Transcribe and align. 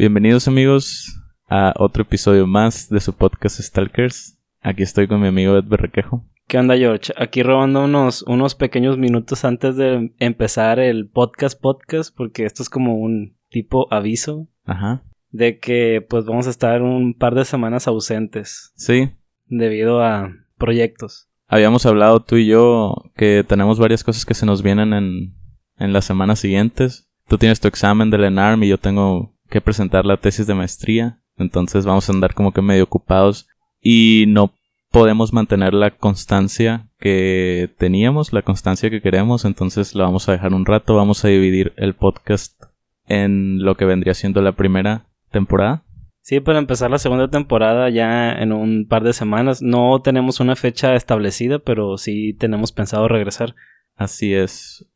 Bienvenidos 0.00 0.48
amigos 0.48 1.20
a 1.46 1.74
otro 1.76 2.04
episodio 2.04 2.46
más 2.46 2.88
de 2.88 3.00
su 3.00 3.12
podcast 3.12 3.60
Stalkers. 3.60 4.38
Aquí 4.62 4.82
estoy 4.82 5.06
con 5.06 5.20
mi 5.20 5.28
amigo 5.28 5.58
Ed 5.58 5.64
Berrequejo. 5.64 6.24
¿Qué 6.46 6.56
onda, 6.56 6.74
George? 6.74 7.12
Aquí 7.18 7.42
robando 7.42 7.84
unos, 7.84 8.22
unos 8.22 8.54
pequeños 8.54 8.96
minutos 8.96 9.44
antes 9.44 9.76
de 9.76 10.14
empezar 10.18 10.78
el 10.78 11.06
podcast 11.10 11.60
podcast, 11.60 12.16
porque 12.16 12.46
esto 12.46 12.62
es 12.62 12.70
como 12.70 12.94
un 12.96 13.36
tipo 13.50 13.92
aviso 13.92 14.48
Ajá. 14.64 15.02
de 15.32 15.58
que 15.58 16.00
pues 16.08 16.24
vamos 16.24 16.46
a 16.46 16.50
estar 16.50 16.80
un 16.80 17.12
par 17.12 17.34
de 17.34 17.44
semanas 17.44 17.86
ausentes 17.86 18.72
Sí, 18.76 19.10
debido 19.48 20.02
a 20.02 20.32
proyectos. 20.56 21.28
habíamos 21.46 21.84
hablado 21.84 22.20
tú 22.20 22.36
y 22.36 22.46
yo 22.46 22.94
que 23.16 23.44
tenemos 23.46 23.78
varias 23.78 24.02
cosas 24.02 24.24
que 24.24 24.32
se 24.32 24.46
nos 24.46 24.62
vienen 24.62 24.94
en, 24.94 25.34
en 25.76 25.92
las 25.92 26.06
semanas 26.06 26.38
siguientes. 26.38 27.10
Tú 27.28 27.36
tienes 27.36 27.60
tu 27.60 27.68
examen 27.68 28.08
del 28.08 28.24
ENARM 28.24 28.62
y 28.62 28.68
yo 28.68 28.78
tengo 28.78 29.36
que 29.50 29.60
presentar 29.60 30.06
la 30.06 30.16
tesis 30.16 30.46
de 30.46 30.54
maestría. 30.54 31.20
Entonces 31.36 31.84
vamos 31.84 32.08
a 32.08 32.12
andar 32.12 32.34
como 32.34 32.52
que 32.52 32.62
medio 32.62 32.84
ocupados 32.84 33.48
y 33.80 34.24
no 34.28 34.54
podemos 34.90 35.32
mantener 35.32 35.74
la 35.74 35.90
constancia 35.90 36.88
que 36.98 37.70
teníamos, 37.78 38.32
la 38.32 38.42
constancia 38.42 38.90
que 38.90 39.02
queremos. 39.02 39.44
Entonces 39.44 39.94
lo 39.94 40.04
vamos 40.04 40.28
a 40.28 40.32
dejar 40.32 40.54
un 40.54 40.66
rato. 40.66 40.96
Vamos 40.96 41.24
a 41.24 41.28
dividir 41.28 41.72
el 41.76 41.94
podcast 41.94 42.62
en 43.06 43.62
lo 43.62 43.76
que 43.76 43.84
vendría 43.84 44.14
siendo 44.14 44.40
la 44.42 44.52
primera 44.52 45.06
temporada. 45.30 45.84
Sí, 46.22 46.40
para 46.40 46.58
empezar 46.58 46.90
la 46.90 46.98
segunda 46.98 47.28
temporada 47.28 47.88
ya 47.88 48.32
en 48.32 48.52
un 48.52 48.86
par 48.86 49.02
de 49.02 49.12
semanas. 49.12 49.62
No 49.62 50.00
tenemos 50.02 50.38
una 50.38 50.54
fecha 50.54 50.94
establecida, 50.94 51.58
pero 51.58 51.96
sí 51.96 52.34
tenemos 52.34 52.72
pensado 52.72 53.08
regresar. 53.08 53.54
Así 53.96 54.34
es. 54.34 54.86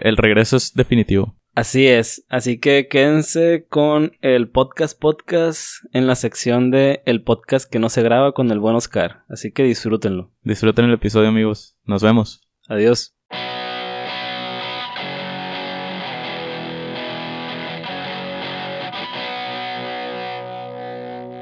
El 0.00 0.16
regreso 0.16 0.56
es 0.56 0.74
definitivo. 0.74 1.36
Así 1.52 1.88
es, 1.88 2.24
así 2.28 2.60
que 2.60 2.86
quédense 2.86 3.66
con 3.68 4.12
el 4.20 4.48
podcast 4.48 4.96
podcast 4.96 5.84
en 5.92 6.06
la 6.06 6.14
sección 6.14 6.70
de 6.70 7.02
el 7.06 7.24
podcast 7.24 7.68
que 7.68 7.80
no 7.80 7.88
se 7.88 8.02
graba 8.02 8.32
con 8.32 8.52
el 8.52 8.60
buen 8.60 8.76
Oscar, 8.76 9.24
así 9.28 9.50
que 9.50 9.64
disfrútenlo. 9.64 10.30
Disfruten 10.44 10.84
el 10.84 10.94
episodio 10.94 11.28
amigos. 11.28 11.76
Nos 11.84 12.04
vemos. 12.04 12.40
Adiós. 12.68 13.16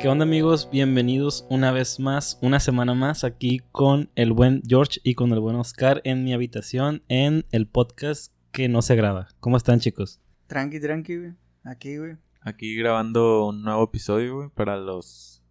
¿Qué 0.00 0.08
onda 0.08 0.22
amigos? 0.22 0.70
Bienvenidos 0.72 1.44
una 1.50 1.70
vez 1.70 2.00
más, 2.00 2.38
una 2.40 2.60
semana 2.60 2.94
más 2.94 3.24
aquí 3.24 3.60
con 3.72 4.10
el 4.14 4.32
buen 4.32 4.62
George 4.66 5.00
y 5.04 5.14
con 5.14 5.32
el 5.32 5.40
buen 5.40 5.56
Oscar 5.56 6.00
en 6.04 6.24
mi 6.24 6.32
habitación 6.32 7.02
en 7.08 7.44
el 7.50 7.66
podcast 7.66 8.32
que 8.58 8.68
no 8.68 8.82
se 8.82 8.96
graba. 8.96 9.28
¿Cómo 9.38 9.56
están 9.56 9.78
chicos? 9.78 10.20
Tranqui, 10.48 10.80
tranqui, 10.80 11.16
güey. 11.16 11.32
Aquí, 11.62 11.96
güey. 11.96 12.16
Aquí 12.40 12.74
grabando 12.74 13.46
un 13.46 13.62
nuevo 13.62 13.84
episodio, 13.84 14.34
güey, 14.34 14.48
para 14.48 14.76
los 14.76 15.44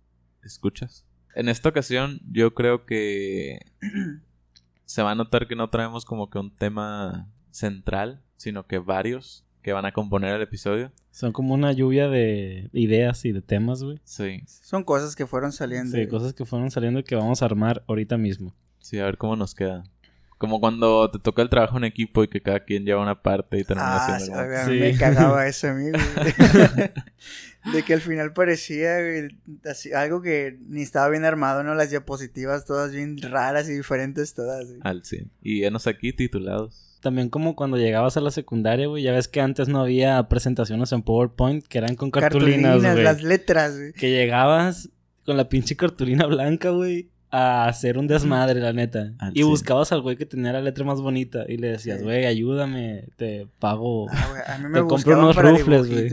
escuchas. 0.44 1.06
En 1.34 1.48
esta 1.48 1.70
ocasión 1.70 2.20
yo 2.30 2.54
creo 2.54 2.86
que 2.86 3.60
se 4.86 5.04
va 5.04 5.12
a 5.12 5.16
notar 5.16 5.48
que 5.48 5.56
no 5.56 5.70
traemos 5.70 6.04
como 6.04 6.30
que 6.30 6.38
un 6.38 6.54
tema 6.54 7.32
central, 7.50 8.22
sino 8.36 8.68
que 8.68 8.78
varios 8.78 9.46
que 9.62 9.72
van 9.72 9.86
a 9.86 9.94
componer 9.94 10.36
el 10.36 10.42
episodio. 10.42 10.92
Son 11.12 11.32
como 11.32 11.54
una 11.54 11.72
lluvia 11.72 12.10
de 12.10 12.70
ideas 12.74 13.24
y 13.24 13.32
de 13.32 13.42
temas, 13.42 13.84
güey. 13.84 14.02
Sí, 14.04 14.42
Son 14.48 14.84
cosas 14.84 15.16
que 15.16 15.26
fueron 15.26 15.54
saliendo. 15.54 15.92
Sí, 15.92 15.98
güey. 16.00 16.10
cosas 16.10 16.34
que 16.34 16.44
fueron 16.44 16.72
saliendo 16.72 17.00
y 17.00 17.04
que 17.04 17.16
vamos 17.16 17.42
a 17.42 17.46
armar 17.46 17.86
ahorita 17.88 18.18
mismo. 18.18 18.54
sí, 18.80 19.00
a 19.00 19.06
ver 19.06 19.18
cómo 19.18 19.38
nos 19.38 19.56
queda. 19.56 19.86
Como 20.38 20.60
cuando 20.60 21.10
te 21.10 21.18
toca 21.20 21.42
el 21.42 21.50
trabajo 21.50 21.78
en 21.78 21.84
equipo 21.84 22.24
y 22.24 22.28
que 22.28 22.42
cada 22.42 22.60
quien 22.64 22.86
lleva 22.86 23.02
una 23.02 23.22
parte 23.24 23.58
y 23.58 23.64
termina 23.64 23.96
Ah, 23.96 24.16
haciendo 24.16 24.26
sí, 24.26 24.32
como- 24.48 24.56
a 24.56 24.66
Sí. 24.66 24.72
me 24.80 24.98
cagaba 24.98 25.48
eso 25.48 25.68
a 25.70 25.74
mí, 25.74 25.90
güey. 25.90 26.92
De 27.74 27.84
que 27.84 27.94
al 27.94 28.02
final 28.02 28.34
parecía 28.34 28.98
güey, 29.02 29.28
así, 29.70 29.92
algo 29.94 30.22
que 30.22 30.58
ni 30.68 30.84
estaba 30.84 31.10
bien 31.10 31.26
armado, 31.26 31.64
¿no? 31.64 31.76
Las 31.76 31.90
diapositivas 31.90 32.66
todas 32.66 32.92
bien 32.94 33.18
raras 33.22 33.68
y 33.68 33.74
diferentes 33.74 34.34
todas, 34.34 34.68
güey. 34.68 34.80
al 34.84 35.04
100. 35.04 35.32
Y 35.42 35.64
enos 35.66 35.86
aquí 35.88 36.14
titulados. 36.14 36.98
También 37.02 37.30
como 37.30 37.56
cuando 37.56 37.78
llegabas 37.78 38.16
a 38.17 38.22
la 38.22 38.32
secundaria, 38.32 38.88
güey, 38.88 39.04
ya 39.04 39.11
ves 39.11 39.28
que 39.28 39.42
antes 39.42 39.67
no 39.67 39.82
había 39.82 40.22
presentaciones 40.30 40.92
en 40.94 41.02
PowerPoint 41.04 41.66
que 41.67 41.78
eran 41.78 41.95
con 41.95 42.10
cartulinas, 42.11 42.82
güey. 42.82 43.04
las 43.04 43.22
letras, 43.22 43.76
güey. 43.78 43.92
Que 43.94 44.11
llegabas 44.11 44.90
con 45.26 45.36
la 45.36 45.50
pinche 45.50 45.76
cartulina 45.76 46.26
blanca, 46.26 46.70
güey, 46.70 47.10
a 47.30 47.67
hacer 47.67 47.98
un 47.98 48.08
desmadre, 48.08 48.60
la 48.60 48.73
neta. 48.73 49.14
Al 49.20 49.38
y 49.38 49.43
buscabas 49.43 49.92
al 49.92 50.02
güey 50.02 50.15
que 50.15 50.26
tenía 50.26 50.54
la 50.54 50.61
letra 50.61 50.86
más 50.86 51.02
bonita 51.02 51.45
y 51.48 51.58
le 51.58 51.70
decías, 51.70 51.99
Sí. 51.99 52.04
güey, 52.04 52.26
ayúdame, 52.26 53.05
te 53.17 53.48
pago. 53.60 54.08
Ah, 54.10 54.27
güey, 54.30 54.42
a 54.48 54.58
mí 54.60 54.64
me 54.65 54.70
Te 54.73 54.80
compré 54.80 54.93
buscaban 54.95 55.23
unos 55.23 55.36
para 55.36 55.49
rufles, 55.52 55.87
güey. 55.89 56.10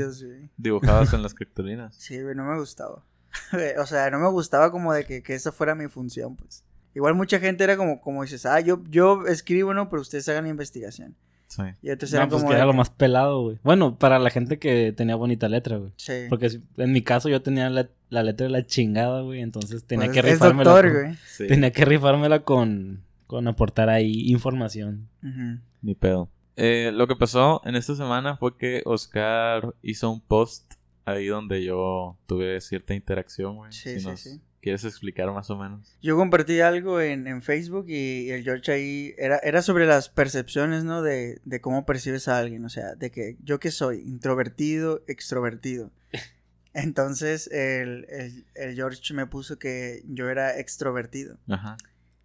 Dibujabas 0.56 1.12
en 1.12 1.22
las 1.22 1.34
cartulinas. 1.34 1.94
Sí, 1.96 2.20
güey, 2.20 2.34
no 2.34 2.44
me 2.44 2.58
gustaba. 2.58 3.04
o 3.78 3.86
sea, 3.86 4.10
no 4.10 4.18
me 4.18 4.28
gustaba 4.30 4.70
como 4.70 4.92
de 4.92 5.04
que, 5.04 5.22
que 5.22 5.34
esa 5.34 5.52
fuera 5.52 5.74
mi 5.74 5.88
función, 5.88 6.36
pues. 6.36 6.64
Igual 6.94 7.14
mucha 7.14 7.40
gente 7.40 7.64
era 7.64 7.76
como, 7.76 8.00
como 8.00 8.22
dices, 8.22 8.46
ah, 8.46 8.60
yo, 8.60 8.80
yo 8.88 9.26
escribo, 9.26 9.74
¿no? 9.74 9.88
Pero 9.90 10.02
ustedes 10.02 10.28
hagan 10.28 10.46
investigación. 10.46 11.16
Sí. 11.56 11.62
Y 11.82 11.90
entonces 11.90 12.18
No, 12.18 12.28
pues 12.28 12.40
como 12.42 12.48
que 12.50 12.54
de 12.54 12.58
era 12.60 12.66
lo 12.66 12.72
más 12.72 12.90
pelado, 12.90 13.42
güey. 13.42 13.58
Bueno, 13.62 13.98
para 13.98 14.18
la 14.18 14.30
gente 14.30 14.58
que 14.58 14.92
tenía 14.92 15.14
bonita 15.16 15.48
letra, 15.48 15.76
güey. 15.76 15.92
Sí. 15.96 16.12
Porque 16.28 16.50
si- 16.50 16.62
en 16.76 16.92
mi 16.92 17.02
caso 17.02 17.28
yo 17.28 17.42
tenía 17.42 17.70
la, 17.70 17.88
la 18.10 18.22
letra 18.22 18.46
de 18.46 18.52
la 18.52 18.66
chingada, 18.66 19.20
güey. 19.22 19.40
Entonces 19.40 19.84
tenía 19.84 20.06
Pues 20.06 20.14
que 20.14 20.28
es 20.28 20.32
rifármela. 20.34 20.70
doctor, 20.70 20.92
con- 20.92 21.02
güey. 21.02 21.14
Sí. 21.26 21.46
Tenía 21.46 21.70
que 21.72 21.84
rifármela 21.84 22.40
con, 22.40 23.02
con 23.26 23.46
aportar 23.48 23.88
ahí 23.88 24.30
información. 24.30 25.08
Ujú. 25.22 25.60
Ni 25.82 25.94
pedo. 25.94 26.28
Eh, 26.56 26.90
lo 26.94 27.06
que 27.08 27.16
pasó 27.16 27.60
en 27.64 27.74
esta 27.76 27.94
semana 27.94 28.36
fue 28.36 28.56
que 28.56 28.82
Oscar 28.84 29.74
hizo 29.82 30.10
un 30.10 30.20
post 30.20 30.74
ahí 31.04 31.26
donde 31.26 31.64
yo 31.64 32.16
tuve 32.26 32.60
cierta 32.60 32.94
interacción, 32.94 33.56
güey. 33.56 33.72
Sí, 33.72 33.94
Si 33.94 34.00
sí, 34.00 34.06
nos 34.06 34.20
sí. 34.20 34.40
¿Quieres 34.64 34.84
explicar 34.86 35.30
más 35.30 35.50
o 35.50 35.58
menos? 35.58 35.94
Yo 36.00 36.16
compartí 36.16 36.60
algo 36.60 36.98
en, 36.98 37.26
en 37.26 37.42
Facebook 37.42 37.84
y, 37.86 38.30
el 38.30 38.44
George 38.44 38.72
ahí 38.72 39.14
era, 39.18 39.36
era 39.42 39.60
sobre 39.60 39.84
las 39.84 40.08
percepciones, 40.08 40.84
¿no? 40.84 41.02
De, 41.02 41.38
de 41.44 41.60
cómo 41.60 41.84
percibes 41.84 42.28
a 42.28 42.38
alguien, 42.38 42.64
o 42.64 42.70
sea, 42.70 42.94
de 42.94 43.10
que 43.10 43.36
yo 43.44 43.60
que 43.60 43.70
soy 43.70 43.98
introvertido, 43.98 45.04
extrovertido. 45.06 45.90
Entonces 46.72 47.46
el, 47.52 48.06
el, 48.08 48.46
el 48.54 48.74
George 48.74 49.12
me 49.12 49.26
puso 49.26 49.58
que 49.58 50.02
yo 50.06 50.30
era 50.30 50.58
extrovertido, 50.58 51.36
Ajá. 51.46 51.76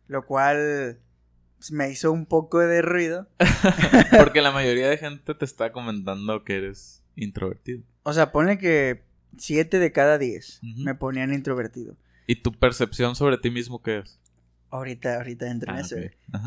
lo 0.08 0.26
cual 0.26 0.98
me 1.72 1.92
hizo 1.92 2.10
un 2.10 2.26
poco 2.26 2.60
de 2.60 2.82
ruido. 2.82 3.28
Porque 4.18 4.42
la 4.42 4.52
mayoría 4.52 4.88
de 4.88 4.98
gente 4.98 5.36
te 5.36 5.44
está 5.44 5.74
comentando 5.74 6.46
que 6.46 6.56
eres 6.56 7.04
introvertido. 7.18 7.84
O 8.04 8.14
sea, 8.14 8.32
ponle 8.32 8.58
que 8.58 9.04
7 9.38 9.78
de 9.78 9.92
cada 9.92 10.18
10 10.18 10.62
Ujú. 10.64 10.84
me 10.84 10.96
ponían 10.96 11.34
introvertido. 11.34 11.98
¿Y 12.30 12.36
tu 12.44 12.52
percepción 12.52 13.16
sobre 13.16 13.40
ti 13.40 13.50
mismo 13.50 13.82
qué 13.82 13.98
es? 13.98 14.20
Ahorita, 14.70 15.16
ahorita 15.16 15.50
entro 15.50 15.72
en 15.72 15.78
Ah, 15.80 15.82
eso. 15.82 15.96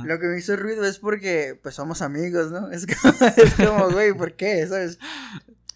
Lo 0.05 0.21
que 0.21 0.27
me 0.29 0.39
hizo 0.39 0.55
ruido 0.55 0.85
es 0.85 1.01
porque, 1.01 1.59
pues, 1.61 1.75
somos 1.75 2.03
amigos, 2.03 2.53
¿no? 2.53 2.71
Es 2.71 2.87
como, 3.57 3.91
güey, 3.91 4.13
¿por 4.13 4.35
qué? 4.37 4.65
¿Sabes? 4.69 5.01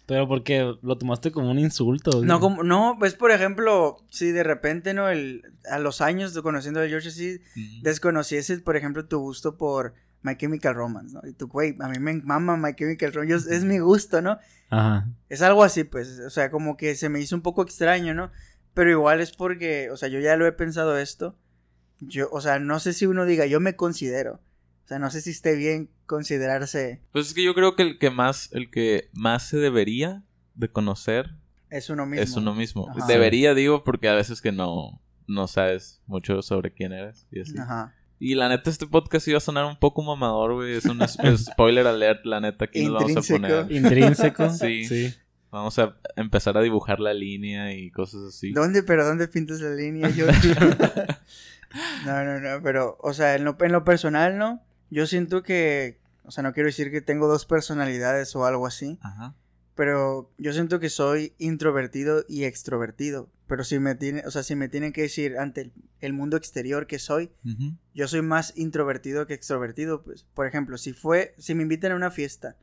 Pero 0.05 0.25
porque 0.29 0.75
lo 0.81 0.97
tomaste 0.97 1.33
como 1.33 1.51
un 1.51 1.59
insulto. 1.59 2.23
No, 2.23 2.39
como, 2.39 2.63
no, 2.63 2.95
pues, 2.97 3.15
por 3.15 3.31
ejemplo, 3.31 3.97
si 4.09 4.31
de 4.31 4.43
repente, 4.43 4.93
¿no? 4.93 5.09
El, 5.09 5.43
a 5.69 5.77
los 5.77 5.99
años 5.99 6.33
de 6.33 6.41
conociendo 6.41 6.79
a 6.79 6.87
George 6.87 7.09
así, 7.09 7.41
Ujú. 7.57 7.83
desconocieses, 7.83 8.61
por 8.61 8.77
ejemplo, 8.77 9.05
tu 9.05 9.19
gusto 9.19 9.57
por 9.57 9.93
My 10.21 10.37
Chemical 10.37 10.73
Romance, 10.73 11.13
¿no? 11.15 11.27
Y 11.27 11.33
tú, 11.33 11.47
güey, 11.49 11.75
a 11.81 11.89
mí 11.89 11.99
me 11.99 12.13
mama 12.21 12.55
My 12.55 12.73
Chemical 12.73 13.11
Romance, 13.11 13.53
es 13.53 13.65
mi 13.65 13.79
gusto, 13.79 14.21
¿no? 14.21 14.37
Ajá. 14.69 15.09
Es 15.27 15.41
algo 15.41 15.65
así, 15.65 15.83
pues, 15.83 16.21
o 16.21 16.29
sea, 16.29 16.49
como 16.49 16.77
que 16.77 16.95
se 16.95 17.09
me 17.09 17.19
hizo 17.19 17.35
un 17.35 17.41
poco 17.41 17.61
extraño, 17.61 18.13
¿no? 18.13 18.31
Pero 18.77 18.91
igual 18.91 19.19
es 19.21 19.31
porque, 19.35 19.89
o 19.91 19.97
sea, 19.97 20.07
yo 20.07 20.19
ya 20.19 20.35
lo 20.37 20.45
he 20.45 20.51
pensado 20.51 20.97
esto. 20.97 21.35
Yo, 21.99 22.29
o 22.31 22.39
sea, 22.41 22.59
no 22.59 22.79
sé 22.79 22.93
si 22.93 23.07
uno 23.07 23.25
diga, 23.25 23.47
yo 23.47 23.59
me 23.59 23.75
considero. 23.75 24.39
O 24.85 24.87
sea, 24.87 24.99
no 24.99 25.09
sé 25.09 25.19
si 25.21 25.31
esté 25.31 25.55
bien 25.55 25.89
considerarse 26.05 27.01
Pues 27.11 27.27
es 27.27 27.33
que 27.33 27.43
yo 27.43 27.53
creo 27.55 27.75
que 27.75 27.81
el 27.83 27.97
que 27.99 28.09
más, 28.11 28.49
el 28.53 28.69
que 28.69 29.09
más 29.13 29.47
se 29.49 29.57
debería 29.57 30.23
de 30.53 30.69
conocer 30.71 31.31
es 31.69 31.89
uno 31.89 32.05
mismo. 32.05 32.23
es 32.23 32.35
uno 32.37 32.53
mismo. 32.55 32.87
Ajá. 32.95 33.05
Debería, 33.07 33.53
digo, 33.55 33.83
porque 33.83 34.07
a 34.09 34.13
veces 34.13 34.41
que 34.41 34.51
no, 34.51 35.01
no 35.27 35.47
sabes 35.47 36.01
mucho 36.05 36.41
sobre 36.43 36.71
quién 36.71 36.93
eres 36.93 37.27
y 37.31 37.41
así. 37.41 37.57
Ajá. 37.57 37.93
Y 38.19 38.35
la 38.35 38.47
neta, 38.47 38.69
este 38.69 38.87
podcast 38.87 39.27
iba 39.27 39.37
a 39.37 39.41
sonar 39.41 39.65
un 39.65 39.77
poco 39.77 40.01
mamador, 40.03 40.53
güey. 40.53 40.73
Es 40.75 40.85
un 40.85 41.01
es- 41.01 41.17
spoiler 41.45 41.85
alert, 41.87 42.25
la 42.25 42.39
neta, 42.39 42.65
aquí 42.65 42.85
nos 42.85 42.93
vamos 42.93 43.07
a 43.09 43.19
Intrínseco. 43.35 43.41
poner. 43.41 43.71
Intrínseco. 43.71 44.49
Sí. 44.51 44.85
sí. 44.85 45.13
Vamos 45.51 45.79
a 45.79 45.95
empezar 46.15 46.57
a 46.57 46.61
dibujar 46.61 46.99
la 46.99 47.13
línea 47.13 47.73
y 47.73 47.89
cosas 47.91 48.21
así. 48.23 48.51
¿Dónde, 48.51 48.83
pero 48.83 49.05
dónde 49.05 49.27
pintas 49.27 49.61
la 49.61 49.69
línea, 49.75 50.09
yo? 50.09 50.25
no, 52.05 52.23
no, 52.23 52.39
no, 52.39 52.61
pero, 52.61 52.97
o 52.99 53.13
sea, 53.13 53.35
en 53.35 53.43
lo, 53.45 53.57
en 53.61 53.71
lo 53.71 53.83
personal, 53.83 54.37
¿no? 54.37 54.61
Yo 54.89 55.05
siento 55.07 55.43
que, 55.43 55.99
o 56.23 56.31
sea, 56.31 56.43
no 56.43 56.53
quiero 56.53 56.67
decir 56.67 56.91
que 56.91 57.01
tengo 57.01 57.27
dos 57.27 57.45
personalidades 57.45 58.35
o 58.35 58.45
algo 58.45 58.67
así, 58.67 58.99
Ajá. 59.01 59.35
pero 59.75 60.31
yo 60.37 60.53
siento 60.53 60.79
que 60.79 60.89
soy 60.89 61.33
introvertido 61.37 62.23
y 62.27 62.43
extrovertido. 62.43 63.29
Pero 63.47 63.63
si 63.63 63.79
me 63.79 63.95
tiene, 63.95 64.23
o 64.25 64.31
sea, 64.31 64.43
si 64.43 64.55
me 64.57 64.67
tienen 64.67 64.91
que 64.91 65.03
decir 65.03 65.37
ante 65.37 65.61
el, 65.61 65.73
el 66.01 66.11
mundo 66.11 66.35
exterior 66.35 66.85
que 66.87 66.99
soy, 66.99 67.31
Ujú. 67.45 67.77
yo 67.93 68.07
soy 68.09 68.21
más 68.21 68.51
introvertido 68.57 69.25
que 69.27 69.33
extrovertido, 69.33 70.03
pues. 70.03 70.25
Por 70.33 70.47
ejemplo, 70.47 70.77
si 70.77 70.91
fue, 70.91 71.33
si 71.37 71.55
me 71.55 71.63
invitan 71.63 71.93
a 71.93 71.95
una 71.95 72.11
fiesta 72.11 72.57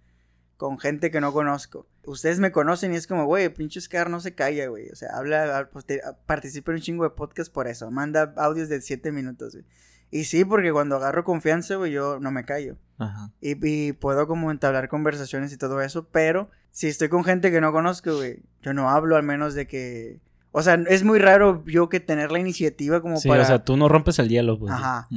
con 0.57 0.79
gente 0.79 1.11
que 1.11 1.21
no 1.21 1.33
conozco. 1.33 1.87
Ustedes 2.05 2.39
me 2.39 2.53
conocen 2.53 2.93
y 2.93 2.97
es 2.97 3.07
como, 3.07 3.25
güey, 3.27 3.49
pinche 3.49 3.79
Oscar 3.79 4.11
no 4.11 4.21
se 4.21 4.35
calla, 4.35 4.69
güey. 4.69 4.89
O 4.91 4.97
sea, 4.97 5.11
habla, 5.17 5.69
pues, 5.73 5.85
participa 6.27 6.73
en 6.73 6.77
un 6.77 6.83
chingo 6.83 7.05
de 7.05 7.11
podcast 7.11 7.53
por 7.53 7.67
eso. 7.67 7.91
Manda 7.91 8.35
audios 8.37 8.69
de 8.69 8.81
7 8.81 9.11
minutos, 9.13 9.55
güey. 9.55 9.65
Y 10.11 10.25
sí, 10.25 10.45
porque 10.45 10.73
cuando 10.73 10.97
agarro 10.97 11.25
confianza, 11.25 11.75
güey, 11.77 11.93
yo 11.93 12.21
no 12.21 12.31
me 12.31 12.45
callo. 12.45 12.77
Ajá. 12.99 13.33
Y, 13.41 13.57
y, 13.67 13.93
puedo 13.93 14.29
como 14.29 14.51
entablar 14.51 14.89
conversaciones 14.89 15.53
y 15.53 15.57
todo 15.57 15.81
eso, 15.81 16.07
pero 16.09 16.51
si 16.71 16.87
estoy 16.87 17.09
con 17.09 17.25
gente 17.25 17.51
que 17.51 17.61
no 17.61 17.73
conozco, 17.73 18.15
güey, 18.15 18.43
yo 18.63 18.75
no 18.75 18.91
hablo 18.91 19.17
al 19.17 19.25
menos 19.25 19.55
de 19.55 19.67
que... 19.67 20.21
O 20.53 20.63
sea, 20.63 20.75
es 20.89 21.03
muy 21.03 21.19
raro 21.19 21.65
yo 21.67 21.89
que 21.89 21.99
tener 21.99 22.31
la 22.31 22.39
iniciativa 22.39 23.01
como 23.01 23.21
para... 23.21 23.43
Sí, 23.43 23.45
o 23.45 23.45
sea, 23.45 23.65
tú 23.65 23.77
no 23.77 23.89
rompes 23.89 24.21
el 24.21 24.29
hielo, 24.29 24.57
pues. 24.57 24.73
Ajá. 24.73 25.09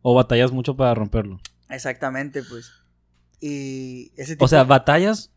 O 0.00 0.14
batallas 0.14 0.52
mucho 0.52 0.74
para 0.74 0.94
romperlo. 0.94 1.38
Exactamente, 1.68 2.42
pues. 2.42 2.72
Y 3.40 4.12
ese 4.16 4.34
tipo... 4.34 4.44
O 4.44 4.48
sea, 4.48 4.64
¿batallas 4.64 5.32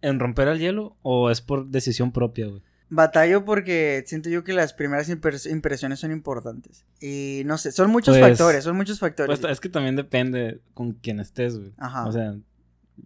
en 0.00 0.18
romper 0.18 0.48
el 0.48 0.58
hielo 0.58 0.96
o 1.02 1.30
es 1.30 1.40
por 1.40 1.66
decisión 1.66 2.12
propia, 2.12 2.46
güey? 2.46 2.62
Batallo 2.90 3.44
porque 3.44 4.02
siento 4.06 4.30
yo 4.30 4.44
que 4.44 4.54
las 4.54 4.72
primeras 4.72 5.10
impresiones 5.10 6.00
son 6.00 6.10
importantes. 6.10 6.86
Y 7.00 7.42
no 7.44 7.58
sé, 7.58 7.70
son 7.70 7.90
muchos 7.90 8.16
pues, 8.16 8.30
factores, 8.30 8.64
son 8.64 8.76
muchos 8.76 8.98
factores. 8.98 9.40
Pues 9.40 9.52
es 9.52 9.60
que 9.60 9.68
también 9.68 9.94
depende 9.94 10.62
con 10.72 10.92
quién 10.92 11.20
estés, 11.20 11.58
güey. 11.58 11.74
Ajá. 11.76 12.06
O 12.06 12.12
sea, 12.12 12.34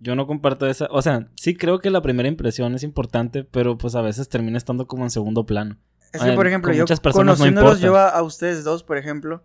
yo 0.01 0.15
no 0.15 0.29
comparto 0.29 0.69
esa. 0.69 0.87
O 0.91 1.03
sea, 1.03 1.29
sí 1.35 1.57
creo 1.57 1.81
que 1.81 1.91
la 1.91 2.01
primera 2.01 2.29
impresión 2.29 2.77
es 2.77 2.85
importante, 2.85 3.43
pero 3.43 3.77
pues 3.77 3.97
a 3.97 4.03
veces 4.03 4.29
termina 4.29 4.57
estando 4.57 4.87
como 4.87 5.03
en 5.03 5.11
segundo 5.11 5.47
plano. 5.47 5.79
Es 6.13 6.23
que, 6.23 6.33
por 6.33 6.47
ejemplo, 6.47 6.73
yo 6.75 6.85
conociéndolos 7.13 7.81
yo 7.81 7.97
a, 7.97 8.23
ustedes 8.23 8.65
dos, 8.65 8.85
por 8.85 8.99
ejemplo, 8.99 9.43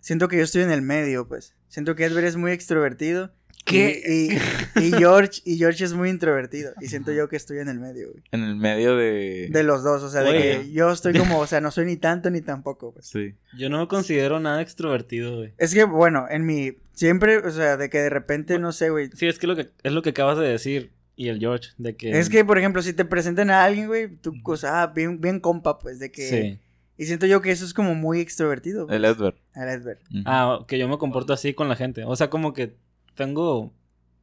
siento 0.00 0.28
que 0.28 0.36
yo 0.36 0.42
estoy 0.42 0.62
en 0.62 0.72
el 0.72 0.82
medio, 0.82 1.28
pues. 1.28 1.54
Siento 1.68 1.94
que 1.94 2.04
Edward 2.04 2.24
es 2.24 2.36
muy 2.36 2.50
extrovertido 2.50 3.32
¿Qué? 3.68 4.38
Y, 4.76 4.92
George, 4.92 5.40
y 5.44 5.56
George 5.56 5.84
es 5.84 5.92
muy 5.92 6.08
introvertido. 6.10 6.72
Y 6.80 6.86
siento 6.86 7.12
yo 7.12 7.28
que 7.28 7.36
estoy 7.36 7.58
en 7.58 7.68
el 7.68 7.78
medio, 7.78 8.10
güey. 8.10 8.22
En 8.32 8.42
el 8.42 8.56
medio 8.56 8.96
de. 8.96 9.48
De 9.50 9.62
los 9.62 9.82
dos, 9.82 10.02
o 10.02 10.10
sea, 10.10 10.22
de 10.22 10.32
que 10.32 10.72
yo 10.72 10.90
estoy 10.90 11.16
como, 11.16 11.38
o 11.38 11.46
sea, 11.46 11.60
no 11.60 11.70
soy 11.70 11.86
ni 11.86 11.96
tanto 11.96 12.30
ni 12.30 12.40
tampoco, 12.40 12.92
güey. 12.92 13.04
Sí. 13.04 13.34
Yo 13.56 13.68
no 13.68 13.80
me 13.80 13.88
considero 13.88 14.40
nada 14.40 14.62
extrovertido, 14.62 15.36
güey. 15.36 15.52
Es 15.58 15.74
que, 15.74 15.84
bueno, 15.84 16.26
en 16.30 16.46
mi. 16.46 16.76
Siempre, 16.92 17.38
o 17.38 17.50
sea, 17.50 17.76
de 17.76 17.90
que 17.90 17.98
de 17.98 18.10
repente, 18.10 18.58
no 18.58 18.72
sé, 18.72 18.90
güey. 18.90 19.10
Sí, 19.14 19.26
es 19.26 19.38
que, 19.38 19.46
lo 19.46 19.54
que 19.54 19.68
es 19.82 19.92
lo 19.92 20.02
que 20.02 20.10
acabas 20.10 20.38
de 20.38 20.48
decir. 20.48 20.92
Y 21.14 21.28
el 21.28 21.40
George, 21.40 21.70
de 21.78 21.96
que. 21.96 22.18
Es 22.18 22.28
que, 22.28 22.44
por 22.44 22.58
ejemplo, 22.58 22.80
si 22.80 22.92
te 22.92 23.04
presentan 23.04 23.50
a 23.50 23.64
alguien, 23.64 23.88
güey, 23.88 24.08
tú, 24.16 24.34
cosa, 24.42 24.82
ah, 24.82 24.86
bien, 24.88 25.20
bien 25.20 25.40
compa, 25.40 25.78
pues, 25.78 25.98
de 25.98 26.10
que. 26.10 26.28
Sí. 26.28 26.58
Y 26.96 27.06
siento 27.06 27.26
yo 27.26 27.40
que 27.40 27.52
eso 27.52 27.64
es 27.64 27.74
como 27.74 27.94
muy 27.94 28.20
extrovertido. 28.20 28.88
El 28.88 29.02
pues. 29.02 29.16
Edward. 29.16 29.34
El 29.54 29.68
Edward. 29.68 29.98
Ah, 30.26 30.64
que 30.66 30.78
yo 30.78 30.88
me 30.88 30.98
comporto 30.98 31.32
así 31.32 31.54
con 31.54 31.68
la 31.68 31.76
gente. 31.76 32.04
O 32.04 32.16
sea, 32.16 32.28
como 32.28 32.52
que 32.52 32.74
tengo 33.18 33.74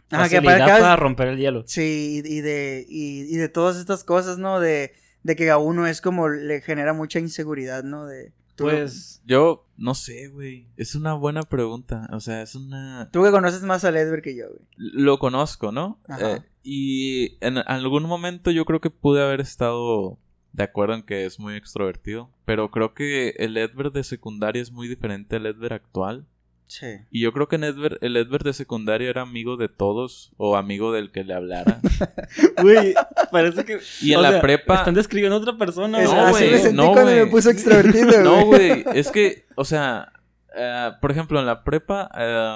facilidad 0.08 0.80
para, 0.80 0.96
romper 0.96 1.28
el 1.28 1.38
hielo. 1.38 1.64
Sí, 1.68 2.24
y, 2.26 2.42
de, 2.42 2.86
y, 2.88 3.36
de 3.36 3.50
todas 3.50 3.78
estas 3.78 4.04
cosas, 4.04 4.40
¿no? 4.40 4.60
De, 4.60 4.94
de 5.22 5.36
que 5.36 5.52
a 5.52 5.58
uno 5.58 5.86
es 5.86 6.02
como 6.02 6.30
le 6.30 6.62
genera 6.62 6.94
mucha 6.94 7.20
inseguridad, 7.20 7.84
¿no? 7.84 8.08
De, 8.08 8.32
pues 8.56 9.22
yo 9.26 9.68
no 9.78 9.94
sé, 9.94 10.30
güey. 10.30 10.68
Es 10.78 10.96
una 10.96 11.14
buena 11.14 11.44
pregunta. 11.44 12.08
O 12.14 12.20
sea, 12.20 12.42
es 12.42 12.56
una. 12.56 13.10
Tú 13.12 13.24
que 13.24 13.32
conoces 13.32 13.64
más 13.64 13.84
a 13.84 13.90
Edward 13.90 14.22
que 14.22 14.36
yo, 14.36 14.48
güey. 14.48 14.62
Lo 14.78 15.20
conozco, 15.20 15.72
¿no? 15.72 16.00
Eh, 16.20 16.40
y 16.64 17.38
en 17.46 17.58
algún 17.58 18.04
momento 18.04 18.52
yo 18.52 18.66
creo 18.66 18.80
que 18.80 18.90
pude 18.90 19.22
haber 19.22 19.42
estado 19.42 20.18
de 20.54 20.64
acuerdo 20.64 20.96
en 20.96 21.04
que 21.04 21.26
es 21.26 21.38
muy 21.38 21.56
extrovertido. 21.56 22.30
Pero 22.46 22.72
creo 22.72 22.94
que 22.94 23.36
el 23.38 23.58
Edward 23.58 23.92
de 23.92 24.06
secundaria 24.06 24.62
es 24.62 24.72
muy 24.72 24.88
diferente 24.88 25.36
al 25.36 25.48
Edward 25.48 25.74
actual. 25.74 26.26
Sí. 26.68 26.88
Y 27.12 27.22
yo 27.22 27.32
creo 27.32 27.48
que 27.48 27.58
en 27.58 27.64
el 27.64 28.18
Edward 28.18 28.44
de 28.44 28.54
secundaria 28.54 29.10
era 29.10 29.22
amigo 29.22 29.56
de 29.56 29.70
todos 29.70 30.32
o 30.38 30.58
amigo 30.58 30.92
del 30.92 31.12
que 31.12 31.24
le 31.24 31.34
hablara. 31.34 31.80
Güey, 32.62 32.96
parece 33.32 33.66
que. 33.66 33.80
Y 34.02 34.14
en 34.14 34.22
la 34.22 34.42
prepa. 34.42 34.76
Están 34.76 34.96
describiendo 34.96 35.36
a 35.36 35.40
otra 35.40 35.58
persona. 35.58 36.02
No, 36.02 36.30
güey. 36.32 36.74
No, 36.74 36.94
güey. 36.94 37.06
me 37.06 37.28
puse 37.28 37.52
extrovertido, 37.52 38.20
No, 38.24 38.46
güey. 38.46 38.84
Es 38.94 39.12
que, 39.12 39.46
o 39.56 39.64
sea, 39.66 40.12
eh, 40.56 40.92
por 41.02 41.12
ejemplo, 41.12 41.40
en 41.40 41.46
la 41.46 41.64
prepa 41.64 42.10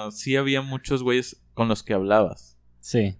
uh, 0.07 0.11
sí 0.11 0.35
había 0.35 0.61
muchos 0.61 1.03
güeyes 1.03 1.41
con 1.53 1.67
los 1.67 1.83
que 1.83 1.93
hablabas. 1.93 2.57
Sí. 2.79 3.17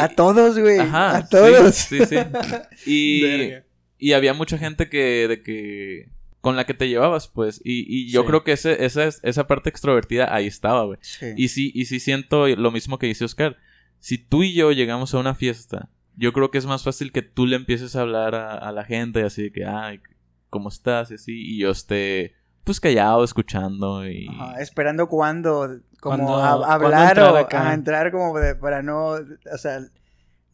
a 0.00 0.08
todos, 0.08 0.58
güey. 0.58 0.78
Ajá. 0.78 1.16
A 1.18 1.28
todos. 1.28 1.74
Sí, 1.74 2.04
sí. 2.06 2.16
Y, 2.86 3.52
y 3.98 4.12
había 4.14 4.32
mucha 4.32 4.56
gente 4.56 4.88
que, 4.88 5.28
de 5.28 5.42
que 5.42 6.08
con 6.42 6.56
la 6.56 6.66
que 6.66 6.74
te 6.74 6.88
llevabas, 6.88 7.28
pues. 7.28 7.62
Y, 7.64 7.86
y 7.88 8.10
yo 8.10 8.26
creo 8.26 8.42
que 8.42 8.52
ese, 8.52 8.84
esa, 8.84 9.04
esa 9.04 9.46
parte 9.46 9.70
extrovertida 9.70 10.34
ahí 10.34 10.48
estaba, 10.48 10.84
güey. 10.84 10.98
Y 11.36 11.48
sí, 11.48 11.70
y 11.72 11.86
sí 11.86 12.00
siento 12.00 12.48
lo 12.48 12.72
mismo 12.72 12.98
que 12.98 13.06
dice 13.06 13.24
Oscar. 13.24 13.56
Si 14.00 14.18
tú 14.18 14.42
y 14.42 14.52
yo 14.52 14.72
llegamos 14.72 15.14
a 15.14 15.18
una 15.18 15.36
fiesta, 15.36 15.88
yo 16.16 16.32
creo 16.32 16.50
que 16.50 16.58
es 16.58 16.66
más 16.66 16.82
fácil 16.82 17.12
que 17.12 17.22
tú 17.22 17.46
le 17.46 17.54
empieces 17.54 17.94
a 17.94 18.00
hablar 18.00 18.34
a, 18.34 18.72
la 18.72 18.84
gente, 18.84 19.22
así 19.22 19.44
de 19.44 19.52
que, 19.52 19.64
ay, 19.64 20.00
¿cómo 20.50 20.68
estás? 20.68 21.12
Y 21.12 21.14
así, 21.14 21.32
y 21.32 21.58
yo 21.58 21.70
esté, 21.70 22.34
pues 22.64 22.80
callado, 22.80 23.22
escuchando 23.22 24.04
y... 24.08 24.28
esperando 24.58 25.08
cuando, 25.08 25.78
como 26.00 26.38
hablar 26.38 27.20
o 27.20 27.36
a 27.36 27.72
entrar 27.72 28.10
como 28.10 28.34
para 28.60 28.82
no, 28.82 29.10
o 29.10 29.58
sea, 29.58 29.78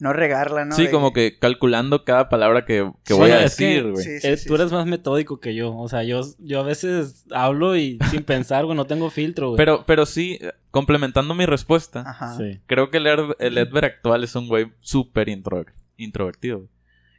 no 0.00 0.12
regarla, 0.12 0.64
¿no? 0.64 0.74
Sí, 0.74 0.88
como 0.90 1.12
que 1.12 1.38
calculando 1.38 2.04
cada 2.04 2.28
palabra 2.28 2.64
que, 2.64 2.82
voy 2.82 3.30
a 3.30 3.38
decir, 3.38 3.90
güey. 3.90 4.06
Eh, 4.22 4.38
tú 4.46 4.54
eres 4.54 4.70
más 4.70 4.86
metódico 4.86 5.40
que 5.40 5.54
yo. 5.54 5.76
O 5.76 5.88
sea, 5.88 6.04
yo, 6.04 6.20
yo 6.38 6.60
a 6.60 6.62
veces 6.62 7.24
hablo 7.32 7.76
y 7.76 7.98
sin 8.10 8.22
pensar, 8.22 8.64
güey, 8.64 8.76
no 8.76 8.86
tengo 8.86 9.10
filtro, 9.10 9.48
güey. 9.48 9.56
Pero, 9.56 9.84
pero 9.86 10.06
sí, 10.06 10.38
complementando 10.70 11.34
mi 11.34 11.46
respuesta, 11.46 12.36
creo 12.66 12.90
que 12.90 12.98
el, 12.98 13.34
el 13.38 13.58
actual 13.58 14.24
es 14.24 14.34
un 14.36 14.48
güey 14.48 14.72
súper 14.80 15.28
introvertido, 15.28 16.58
güey. 16.58 16.70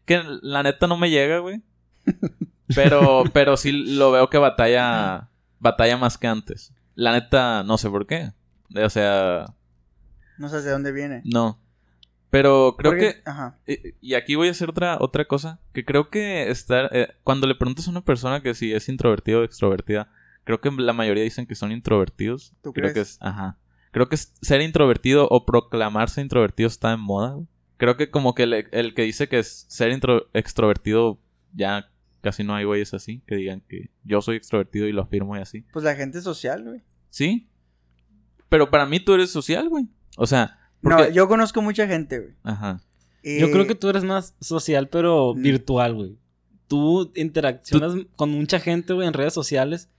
Que 0.05 0.23
la 0.41 0.63
neta 0.63 0.87
no 0.87 0.97
me 0.97 1.09
llega, 1.09 1.39
güey. 1.39 1.61
Pero, 2.75 3.23
pero 3.33 3.57
sí 3.57 3.71
lo 3.71 4.11
veo 4.11 4.29
que 4.29 4.37
batalla, 4.37 5.29
batalla 5.59 5.97
más 5.97 6.19
que 6.19 6.27
antes. 6.27 6.71
La 6.93 7.11
neta, 7.13 7.63
no 7.63 7.79
sé 7.79 7.89
por 7.89 8.05
qué. 8.05 8.31
O 8.75 8.89
sea... 8.91 9.55
No 10.37 10.49
sé 10.49 10.61
de 10.61 10.69
dónde 10.69 10.91
viene. 10.91 11.21
No. 11.25 11.59
Pero 12.29 12.75
creo 12.77 12.93
que... 12.93 13.21
Ajá. 13.25 13.57
Y, 14.01 14.13
aquí 14.13 14.35
voy 14.35 14.49
a 14.49 14.51
hacer 14.51 14.69
otra, 14.69 14.97
otra 14.99 15.25
cosa. 15.25 15.59
Que 15.73 15.83
creo 15.83 16.09
que 16.09 16.49
estar... 16.49 16.89
Eh, 16.91 17.07
cuando 17.23 17.47
le 17.47 17.55
preguntas 17.55 17.87
a 17.87 17.91
una 17.91 18.05
persona 18.05 18.41
que 18.41 18.53
si 18.53 18.73
es 18.73 18.87
introvertido 18.87 19.41
o 19.41 19.43
extrovertida, 19.43 20.11
creo 20.43 20.61
que 20.61 20.69
la 20.71 20.93
mayoría 20.93 21.23
dicen 21.23 21.47
que 21.47 21.55
son 21.55 21.71
introvertidos. 21.71 22.53
¿Tú 22.61 22.71
creo 22.71 22.91
crees? 22.91 22.93
que 22.93 23.01
es... 23.01 23.17
Ajá. 23.21 23.57
Creo 23.91 24.07
que 24.07 24.17
ser 24.17 24.61
introvertido 24.61 25.27
o 25.29 25.45
proclamarse 25.45 26.21
introvertido 26.21 26.67
está 26.67 26.93
en 26.93 26.99
moda. 26.99 27.39
Creo 27.77 27.97
que 27.97 28.11
como 28.11 28.35
que 28.35 28.43
el, 28.43 28.93
que 28.93 29.01
dice 29.01 29.27
que 29.27 29.39
es 29.39 29.65
ser 29.67 29.91
extrovertido 30.33 31.19
ya 31.53 31.89
casi 32.21 32.43
no 32.43 32.53
hay 32.53 32.65
güeyes 32.65 32.93
así. 32.93 33.23
Que 33.25 33.35
digan 33.35 33.61
que 33.67 33.89
yo 34.03 34.21
soy 34.21 34.35
extrovertido 34.35 34.87
y 34.87 34.91
lo 34.91 35.01
afirmo 35.01 35.35
y 35.35 35.39
así. 35.39 35.65
Pues 35.73 35.83
la 35.83 35.95
gente 35.95 36.19
es 36.19 36.23
social, 36.23 36.63
güey. 36.63 36.83
Sí. 37.09 37.49
Pero 38.49 38.69
para 38.69 38.85
mí 38.85 38.99
tú 38.99 39.13
eres 39.13 39.31
social, 39.31 39.69
güey. 39.69 39.87
O 40.17 40.27
sea, 40.27 40.58
no, 40.81 41.09
yo 41.09 41.27
conozco 41.27 41.61
mucha 41.61 41.87
gente, 41.87 42.19
güey. 42.19 42.33
Ajá. 42.43 42.81
Yo 43.23 43.51
creo 43.51 43.67
que 43.67 43.75
tú 43.75 43.89
eres 43.89 44.03
más 44.03 44.35
social, 44.39 44.87
pero 44.87 45.33
mm. 45.35 45.41
virtual, 45.41 45.95
güey. 45.95 46.17
Tú 46.67 47.11
interaccionas 47.15 47.93
con 48.15 48.31
mucha 48.31 48.59
gente, 48.59 48.93
güey, 48.93 49.07
en 49.07 49.13
redes 49.13 49.33
sociales. 49.33 49.89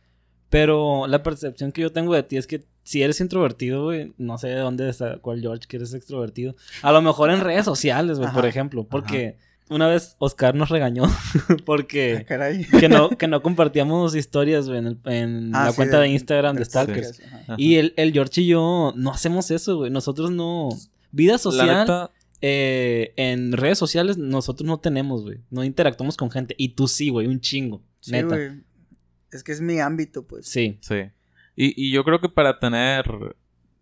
Pero 0.49 1.07
la 1.07 1.23
percepción 1.23 1.71
que 1.71 1.83
yo 1.83 1.93
tengo 1.93 2.13
de 2.13 2.25
ti 2.25 2.37
es 2.37 2.47
que 2.47 2.65
si 2.83 3.03
eres 3.03 3.21
introvertido, 3.21 3.85
güey, 3.85 4.13
no 4.19 4.37
sé 4.37 4.49
de 4.49 4.59
dónde 4.59 4.89
está, 4.89 5.19
cuál 5.19 5.41
George 5.41 5.67
que 5.69 5.77
eres 5.77 5.95
extrovertido. 5.95 6.57
A 6.83 6.91
lo 6.91 7.01
mejor 7.03 7.31
en 7.31 7.41
redes 7.41 7.65
sociales, 7.65 8.19
güey, 8.19 8.33
por 8.33 8.47
ejemplo. 8.47 8.85
Porque 8.85 9.37
una 9.71 9.87
vez 9.87 10.17
Oscar 10.19 10.55
nos 10.55 10.69
regañó 10.69 11.05
porque 11.65 12.27
ah, 12.29 12.79
que, 12.79 12.89
no, 12.89 13.11
que 13.11 13.29
no 13.29 13.43
compartíamos 13.43 14.15
historias 14.15 14.69
güey, 14.69 14.79
en, 15.05 15.55
ah, 15.55 15.67
la 15.67 15.73
cuenta 15.73 16.01
de, 16.01 16.09
Instagram 16.09 16.57
de, 16.57 16.65
Stalkers. 16.65 17.23
Y 17.57 17.77
el, 17.77 17.95
el, 17.97 18.13
George 18.13 18.43
y 18.43 18.49
yo 18.49 18.93
no 18.97 19.11
hacemos 19.11 19.51
eso, 19.51 19.77
güey. 19.77 19.91
Nosotros 19.91 20.31
no... 20.31 20.69
Vida 21.13 21.39
social... 21.39 22.11
Eh, 22.43 23.13
en 23.17 23.53
redes 23.53 23.79
sociales 23.79 24.17
nosotros 24.17 24.67
no 24.67 24.81
tenemos, 24.81 25.25
güey. 25.25 25.41
No 25.51 25.63
interactuamos 25.63 26.17
con 26.17 26.31
gente. 26.31 26.55
Y 26.57 26.71
tú 26.71 26.89
sí, 26.89 27.11
güey, 27.11 27.27
un 27.27 27.41
chingo. 27.41 27.83
neta. 28.07 28.57
Es 29.31 29.45
que 29.45 29.53
es 29.53 29.61
mi 29.61 29.79
ámbito, 29.79 30.27
pues. 30.27 30.47
Sí. 30.47 30.79
Sí. 30.81 31.11
Y, 31.55 31.89
y 31.89 31.93
yo 31.93 32.03
creo 32.03 32.19
que 32.19 32.31
para 32.31 32.59
tener 32.59 33.05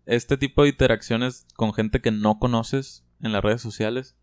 este 0.05 0.35
tipo 0.35 0.63
de 0.63 0.69
interacciones 0.69 1.45
con 1.55 1.73
gente 1.73 2.01
que 2.01 2.11
no 2.11 2.37
conoces 2.37 3.05
en 3.21 3.31
las 3.31 3.43
redes 3.43 3.61
sociales, 3.61 4.15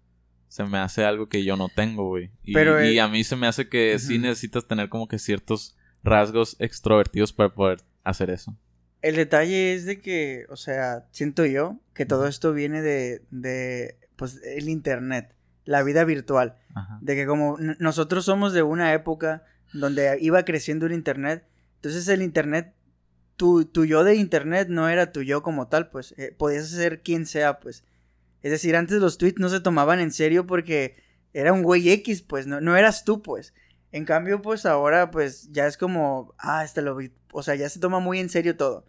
se 0.48 0.64
me 0.64 0.78
hace 0.78 1.04
algo 1.04 1.28
que 1.28 1.44
yo 1.44 1.56
no 1.56 1.68
tengo, 1.68 2.08
güey. 2.08 2.30
Y, 2.42 2.58
y 2.58 2.98
a 2.98 3.08
mí 3.08 3.24
se 3.24 3.36
me 3.36 3.46
hace 3.46 3.68
que 3.68 3.98
sí 3.98 4.18
necesitas 4.18 4.66
tener 4.66 4.88
como 4.88 5.08
que 5.08 5.18
ciertos 5.18 5.76
rasgos 6.02 6.56
extrovertidos 6.58 7.32
para 7.32 7.52
poder 7.52 7.82
hacer 8.04 8.30
eso. 8.30 8.56
El 9.02 9.16
detalle 9.16 9.74
es 9.74 9.84
de 9.84 10.00
que, 10.00 10.46
o 10.48 10.56
sea, 10.56 11.06
siento 11.10 11.44
yo 11.44 11.78
que 11.94 12.06
todo 12.06 12.26
esto 12.26 12.52
viene 12.52 12.82
de, 12.82 13.22
de 13.30 13.98
pues, 14.16 14.40
el 14.44 14.68
internet, 14.68 15.34
la 15.64 15.82
vida 15.82 16.04
virtual. 16.04 16.56
De 17.00 17.14
que 17.14 17.26
como 17.26 17.56
nosotros 17.78 18.26
somos 18.26 18.52
de 18.52 18.62
una 18.62 18.92
época 18.92 19.44
donde 19.72 20.18
iba 20.20 20.44
creciendo 20.44 20.86
el 20.86 20.92
internet, 20.92 21.44
entonces 21.76 22.06
el 22.08 22.20
internet, 22.20 22.74
tu, 23.36 23.64
tu 23.64 23.84
yo 23.84 24.04
de 24.04 24.16
internet 24.16 24.68
no 24.68 24.88
era 24.88 25.10
tu 25.10 25.22
yo 25.22 25.42
como 25.42 25.68
tal, 25.68 25.88
pues, 25.88 26.14
eh, 26.18 26.34
podías 26.36 26.68
ser 26.68 27.00
quien 27.02 27.24
sea, 27.26 27.60
pues 27.60 27.84
Es 28.46 28.52
decir, 28.52 28.76
antes 28.76 28.98
los 28.98 29.18
tweets 29.18 29.40
no 29.40 29.48
se 29.48 29.58
tomaban 29.58 29.98
en 29.98 30.12
serio 30.12 30.46
porque 30.46 31.02
era 31.32 31.52
un 31.52 31.64
güey 31.64 31.90
X, 31.90 32.22
pues, 32.22 32.46
no, 32.46 32.60
no 32.60 32.76
eras 32.76 33.02
tú, 33.02 33.20
pues. 33.20 33.54
En 33.90 34.04
cambio, 34.04 34.40
pues 34.40 34.66
ahora, 34.66 35.10
pues 35.10 35.50
ya 35.50 35.66
es 35.66 35.76
como, 35.76 36.32
ah, 36.38 36.62
este 36.64 36.80
lo 36.80 36.94
vi. 36.94 37.10
O 37.32 37.42
sea, 37.42 37.56
ya 37.56 37.68
se 37.68 37.80
toma 37.80 37.98
muy 37.98 38.20
en 38.20 38.28
serio 38.28 38.56
todo. 38.56 38.86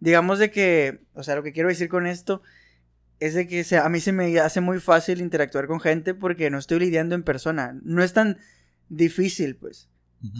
Digamos 0.00 0.40
de 0.40 0.50
que, 0.50 1.04
o 1.14 1.22
sea, 1.22 1.36
lo 1.36 1.44
que 1.44 1.52
quiero 1.52 1.68
decir 1.68 1.88
con 1.88 2.08
esto 2.08 2.42
es 3.20 3.34
de 3.34 3.46
que 3.46 3.64
a 3.76 3.88
mí 3.88 4.00
se 4.00 4.10
me 4.10 4.40
hace 4.40 4.60
muy 4.60 4.80
fácil 4.80 5.20
interactuar 5.20 5.68
con 5.68 5.78
gente 5.78 6.12
porque 6.12 6.50
no 6.50 6.58
estoy 6.58 6.80
lidiando 6.80 7.14
en 7.14 7.22
persona. 7.22 7.78
No 7.84 8.02
es 8.02 8.12
tan 8.12 8.38
difícil, 8.88 9.54
pues. 9.54 9.88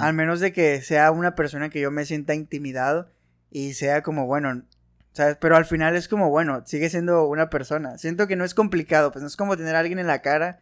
Al 0.00 0.12
menos 0.12 0.40
de 0.40 0.52
que 0.52 0.82
sea 0.82 1.12
una 1.12 1.36
persona 1.36 1.70
que 1.70 1.80
yo 1.80 1.92
me 1.92 2.04
sienta 2.04 2.34
intimidado 2.34 3.12
y 3.48 3.74
sea 3.74 4.02
como, 4.02 4.26
bueno, 4.26 4.64
¿sabes? 5.12 5.36
Pero 5.40 5.56
al 5.56 5.64
final 5.64 5.96
es 5.96 6.08
como, 6.08 6.30
bueno, 6.30 6.62
sigue 6.66 6.88
siendo 6.90 7.26
una 7.26 7.50
persona. 7.50 7.98
Siento 7.98 8.26
que 8.26 8.36
no 8.36 8.44
es 8.44 8.54
complicado, 8.54 9.12
pues 9.12 9.22
no 9.22 9.28
es 9.28 9.36
como 9.36 9.56
tener 9.56 9.76
a 9.76 9.80
alguien 9.80 9.98
en 9.98 10.06
la 10.06 10.22
cara 10.22 10.60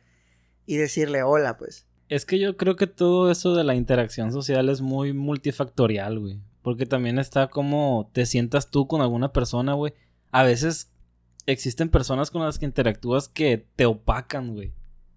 y 0.66 0.76
decirle 0.76 1.22
hola, 1.22 1.56
pues. 1.56 1.86
Es 2.08 2.24
que 2.24 2.38
yo 2.38 2.56
creo 2.56 2.76
que 2.76 2.86
todo 2.86 3.30
eso 3.30 3.54
de 3.54 3.64
la 3.64 3.74
interacción 3.74 4.32
social 4.32 4.68
es 4.68 4.80
muy 4.80 5.12
multifactorial, 5.12 6.18
güey. 6.18 6.40
Porque 6.62 6.86
también 6.86 7.18
está 7.18 7.48
como 7.48 8.10
te 8.12 8.26
sientas 8.26 8.70
tú 8.70 8.86
con 8.86 9.00
alguna 9.00 9.32
persona, 9.32 9.74
güey. 9.74 9.92
A 10.30 10.42
veces 10.42 10.90
existen 11.46 11.88
personas 11.88 12.30
con 12.30 12.42
las 12.42 12.58
que 12.58 12.66
interactúas 12.66 13.28
que 13.28 13.66
te 13.76 13.86
opacan, 13.86 14.54
güey. 14.54 14.72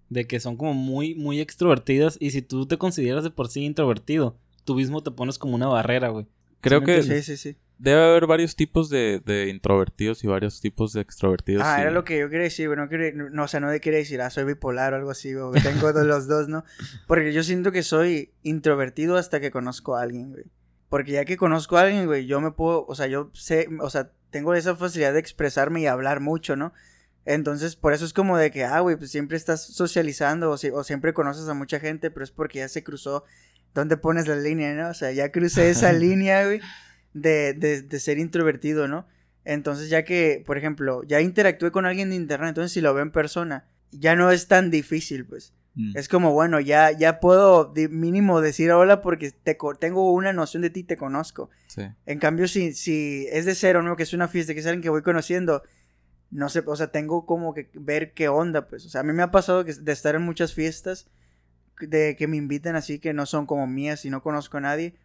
De 0.10 0.28
que 0.28 0.40
son 0.40 0.58
como 0.58 0.74
muy, 0.74 1.16
muy 1.16 1.40
extrovertidas. 1.40 2.18
Y 2.20 2.32
si 2.32 2.42
tú 2.42 2.66
te 2.66 2.78
consideras 2.78 3.24
de 3.24 3.32
por 3.32 3.48
sí 3.48 3.64
introvertido, 3.64 4.38
tú 4.66 4.76
mismo 4.76 5.02
te 5.02 5.12
pones 5.12 5.38
como 5.38 5.56
una 5.56 5.68
barrera, 5.68 6.10
güey. 6.10 6.28
Creo 6.60 6.84
que 6.84 7.04
Sí, 7.04 7.22
sí, 7.24 7.38
sí. 7.38 7.58
Debe 7.82 8.04
haber 8.04 8.28
varios 8.28 8.56
tipos 8.56 8.90
de, 8.90 9.22
de 9.26 9.50
introvertidos 9.50 10.24
y 10.24 10.28
varios 10.28 10.62
tipos 10.62 10.94
de 10.94 11.02
extrovertidos. 11.02 11.64
Ah, 11.66 11.78
y- 11.80 11.82
era 11.82 11.92
lo 11.92 12.04
que 12.04 12.20
yo 12.20 12.30
quería 12.30 12.44
decir, 12.44 12.68
güey. 12.68 12.78
No, 12.78 12.88
quería- 12.90 13.12
no, 13.14 13.44
o 13.44 13.48
sea, 13.48 13.60
no 13.60 13.70
de 13.70 13.82
querer 13.82 14.00
decir, 14.02 14.22
ah, 14.22 14.30
soy 14.30 14.44
bipolar 14.44 14.94
o 14.94 14.98
algo 14.98 15.10
así, 15.12 15.34
o 15.36 15.52
tengo 15.52 15.92
los 15.92 16.28
dos, 16.28 16.48
¿no? 16.48 16.64
Porque 17.08 17.34
yo 17.34 17.44
siento 17.44 17.72
que 17.72 17.84
soy 17.84 18.32
introvertido 18.44 19.18
hasta 19.18 19.40
que 19.40 19.50
conozco 19.52 19.96
a 19.98 20.04
alguien, 20.04 20.32
güey. 20.32 20.46
Porque 20.90 21.12
ya 21.14 21.26
que 21.26 21.38
conozco 21.38 21.78
a 21.78 21.82
alguien, 21.82 22.06
güey, 22.06 22.26
yo 22.28 22.40
me 22.42 22.52
puedo, 22.52 22.86
o 22.86 22.96
sea, 22.96 23.08
yo 23.08 23.32
sé, 23.34 23.68
o 23.80 23.90
sea, 23.90 24.12
tengo 24.30 24.54
esa 24.54 24.76
facilidad 24.76 25.14
de 25.14 25.20
expresarme 25.20 25.82
y 25.82 25.88
hablar 25.88 26.20
mucho, 26.20 26.56
¿no? 26.56 26.74
Entonces, 27.26 27.76
por 27.76 27.94
eso 27.94 28.04
es 28.06 28.14
como 28.14 28.38
de 28.38 28.52
que, 28.52 28.64
ah, 28.66 28.80
güey, 28.80 28.96
pues 28.96 29.12
siempre 29.12 29.38
estás 29.38 29.64
socializando 29.66 30.50
o, 30.52 30.58
si- 30.58 30.70
o 30.70 30.84
siempre 30.84 31.14
conoces 31.14 31.48
a 31.48 31.54
mucha 31.54 31.80
gente, 31.80 32.12
pero 32.12 32.24
es 32.24 32.32
porque 32.32 32.60
ya 32.60 32.68
se 32.70 32.84
cruzó. 32.84 33.24
¿Dónde 33.74 33.96
pones 33.96 34.28
la 34.28 34.36
línea, 34.36 34.74
no? 34.74 34.90
O 34.90 34.94
sea, 34.94 35.12
ya 35.14 35.32
crucé 35.32 35.70
esa 35.70 35.94
línea, 35.94 36.46
güey, 36.46 36.60
de, 37.14 37.54
de, 37.54 37.82
de 37.82 38.00
ser 38.00 38.18
introvertido, 38.18 38.88
¿no? 38.88 39.08
Entonces, 39.44 39.90
ya 39.90 40.04
que, 40.04 40.44
por 40.46 40.58
ejemplo, 40.58 41.04
ya 41.04 41.22
interactué 41.22 41.72
con 41.72 41.86
alguien 41.86 42.10
de 42.10 42.16
internet, 42.16 42.50
entonces 42.50 42.72
si 42.72 42.82
lo 42.82 42.94
veo 42.94 43.04
en 43.04 43.12
persona, 43.12 43.66
ya 43.92 44.16
no 44.16 44.32
es 44.32 44.48
tan 44.48 44.70
difícil, 44.72 45.26
pues. 45.26 45.54
Mm. 45.76 45.98
Es 45.98 46.08
como, 46.10 46.34
bueno, 46.34 46.60
ya, 46.60 46.92
ya 46.92 47.20
puedo 47.20 47.66
de 47.66 47.88
mínimo 47.88 48.42
decir 48.42 48.72
hola 48.72 49.02
porque 49.02 49.32
te, 49.32 49.58
tengo 49.80 50.12
una 50.12 50.34
noción 50.34 50.62
de 50.62 50.70
ti, 50.70 50.84
te 50.84 50.98
conozco. 50.98 51.50
Sí. 51.68 51.84
En 52.06 52.20
cambio, 52.20 52.48
si, 52.48 52.74
si 52.74 53.28
es 53.32 53.46
de 53.46 53.56
cero, 53.56 53.82
¿no? 53.82 53.96
Que 53.96 54.04
es 54.04 54.14
una 54.14 54.28
fiesta, 54.28 54.54
que 54.54 54.60
es 54.60 54.66
alguien 54.66 54.84
que 54.84 54.90
voy 54.90 55.02
conociendo, 55.02 55.64
no 56.30 56.50
sé, 56.50 56.64
o 56.66 56.76
sea, 56.76 56.92
tengo 56.92 57.26
como 57.26 57.54
que 57.54 57.70
ver 57.74 58.14
qué 58.14 58.28
onda, 58.28 58.68
pues. 58.68 58.86
O 58.86 58.90
sea, 58.90 59.02
a 59.02 59.04
mí 59.04 59.14
me 59.14 59.24
ha 59.24 59.32
pasado 59.32 59.66
que, 59.66 59.74
de 59.74 59.92
estar 59.92 60.16
en 60.16 60.22
muchas 60.24 60.54
fiestas, 60.54 61.10
de 61.80 62.16
que 62.16 62.28
me 62.28 62.38
inviten 62.38 62.76
así, 62.76 63.00
que 63.00 63.14
no 63.14 63.26
son 63.26 63.46
como 63.46 63.66
mías 63.66 64.06
y 64.06 64.10
no 64.10 64.22
conozco 64.22 64.58
a 64.58 64.62
nadie. 64.62 64.96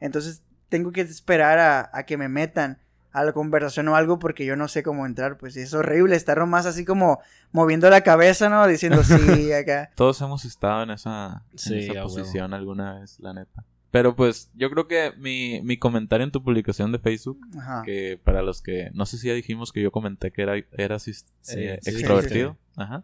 Entonces, 0.00 0.42
tengo 0.70 0.90
que 0.92 1.02
esperar 1.02 1.58
a, 1.58 1.90
a 1.92 2.04
que 2.06 2.16
me 2.16 2.30
metan 2.30 2.78
a 3.12 3.24
la 3.24 3.32
conversación 3.32 3.88
o 3.88 3.96
algo 3.96 4.18
porque 4.20 4.46
yo 4.46 4.54
no 4.56 4.68
sé 4.68 4.82
cómo 4.82 5.04
entrar, 5.04 5.36
pues. 5.36 5.56
Y 5.56 5.60
es 5.60 5.74
horrible 5.74 6.16
estar 6.16 6.38
nomás 6.38 6.64
así 6.64 6.84
como 6.86 7.20
moviendo 7.52 7.90
la 7.90 8.00
cabeza, 8.02 8.48
¿no? 8.48 8.66
Diciendo 8.66 9.02
sí, 9.04 9.52
acá. 9.52 9.90
Todos 9.96 10.20
hemos 10.22 10.44
estado 10.44 10.84
en 10.84 10.90
esa, 10.90 11.42
en 11.52 11.58
Sí, 11.58 11.78
esa 11.80 11.92
a 11.92 11.94
huevo. 12.06 12.08
posición 12.08 12.54
alguna 12.54 13.00
vez, 13.00 13.18
la 13.20 13.34
neta. 13.34 13.64
Pero 13.90 14.14
pues 14.14 14.48
yo 14.54 14.70
creo 14.70 14.86
que 14.86 15.12
mi, 15.18 15.60
mi 15.62 15.76
comentario 15.76 16.22
en 16.24 16.30
tu 16.30 16.44
publicación 16.44 16.92
de 16.92 17.00
Facebook, 17.00 17.40
Ajá. 17.58 17.82
que 17.84 18.20
para 18.22 18.40
los 18.42 18.62
que, 18.62 18.90
no 18.94 19.04
sé 19.04 19.18
si 19.18 19.26
ya 19.26 19.34
dijimos 19.34 19.72
que 19.72 19.82
yo 19.82 19.90
comenté 19.90 20.30
que 20.30 20.42
era, 20.42 20.54
eras 20.78 21.08
eh, 21.08 21.14
Sí, 21.14 21.24
sí, 21.42 21.90
extrovertido. 21.90 22.56
Ajá. 22.76 23.02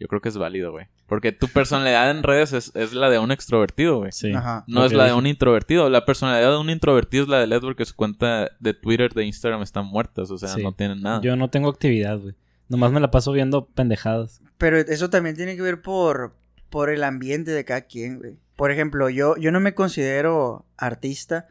Yo 0.00 0.08
creo 0.08 0.20
que 0.20 0.28
es 0.30 0.36
válido, 0.36 0.72
güey. 0.72 0.88
Porque 1.06 1.32
tu 1.32 1.48
personalidad 1.48 2.10
en 2.10 2.22
redes 2.22 2.52
es, 2.54 2.72
es 2.74 2.92
la 2.94 3.10
de 3.10 3.18
un 3.18 3.30
extrovertido, 3.30 3.98
güey. 3.98 4.12
Sí. 4.12 4.32
Ajá. 4.32 4.64
No 4.66 4.84
es 4.86 4.92
la 4.92 5.04
de 5.04 5.12
un 5.12 5.26
introvertido. 5.26 5.90
La 5.90 6.04
personalidad 6.06 6.50
de 6.52 6.56
un 6.58 6.70
introvertido 6.70 7.24
es 7.24 7.28
la 7.28 7.46
de 7.46 7.54
Edward, 7.54 7.76
que 7.76 7.84
su 7.84 7.94
cuenta 7.94 8.50
de 8.58 8.72
Twitter, 8.74 9.12
de 9.12 9.24
Instagram 9.24 9.60
están 9.62 9.84
muertas. 9.86 10.30
O 10.30 10.38
sea, 10.38 10.48
Sí. 10.48 10.62
no 10.62 10.72
tienen 10.72 11.02
nada. 11.02 11.20
Yo 11.20 11.36
no 11.36 11.50
tengo 11.50 11.68
actividad, 11.68 12.18
güey. 12.18 12.34
Nomás 12.68 12.90
me 12.92 13.00
la 13.00 13.10
paso 13.10 13.32
viendo 13.32 13.66
pendejadas. 13.66 14.40
Pero 14.56 14.78
eso 14.78 15.10
también 15.10 15.36
tiene 15.36 15.56
que 15.56 15.62
ver 15.62 15.82
por, 15.82 16.34
por 16.70 16.88
el 16.88 17.04
ambiente 17.04 17.50
de 17.50 17.64
cada 17.66 17.82
quien, 17.82 18.18
güey. 18.18 18.38
Por 18.56 18.70
ejemplo, 18.70 19.10
yo, 19.10 19.36
yo 19.36 19.52
no 19.52 19.60
me 19.60 19.74
considero 19.74 20.64
artista, 20.78 21.48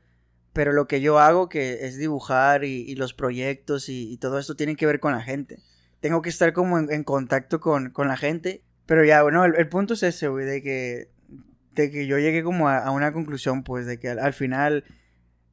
pero 0.53 0.73
lo 0.73 0.87
que 0.87 1.01
yo 1.01 1.19
hago, 1.19 1.49
que 1.49 1.85
es 1.85 1.97
dibujar 1.97 2.63
y, 2.63 2.81
y 2.89 2.95
los 2.95 3.13
proyectos 3.13 3.89
y, 3.89 4.11
y 4.11 4.17
todo 4.17 4.39
esto, 4.39 4.55
tiene 4.55 4.75
que 4.75 4.85
ver 4.87 4.99
con 4.99 5.11
la 5.13 5.21
gente. 5.21 5.59
Tengo 5.99 6.21
que 6.23 6.29
estar 6.29 6.53
como 6.53 6.79
en, 6.79 6.91
en 6.91 7.03
contacto 7.03 7.59
con, 7.59 7.91
con 7.91 8.07
la 8.07 8.17
gente. 8.17 8.63
Pero 8.85 9.05
ya, 9.05 9.23
bueno, 9.23 9.45
el, 9.45 9.55
el 9.55 9.69
punto 9.69 9.93
es 9.93 10.03
ese, 10.03 10.27
güey, 10.27 10.45
de 10.45 10.61
que, 10.61 11.09
de 11.73 11.91
que 11.91 12.07
yo 12.07 12.17
llegué 12.19 12.43
como 12.43 12.69
a, 12.69 12.79
a 12.79 12.91
una 12.91 13.13
conclusión, 13.13 13.63
pues, 13.63 13.85
de 13.85 13.99
que 13.99 14.09
al, 14.09 14.19
al 14.19 14.33
final 14.33 14.83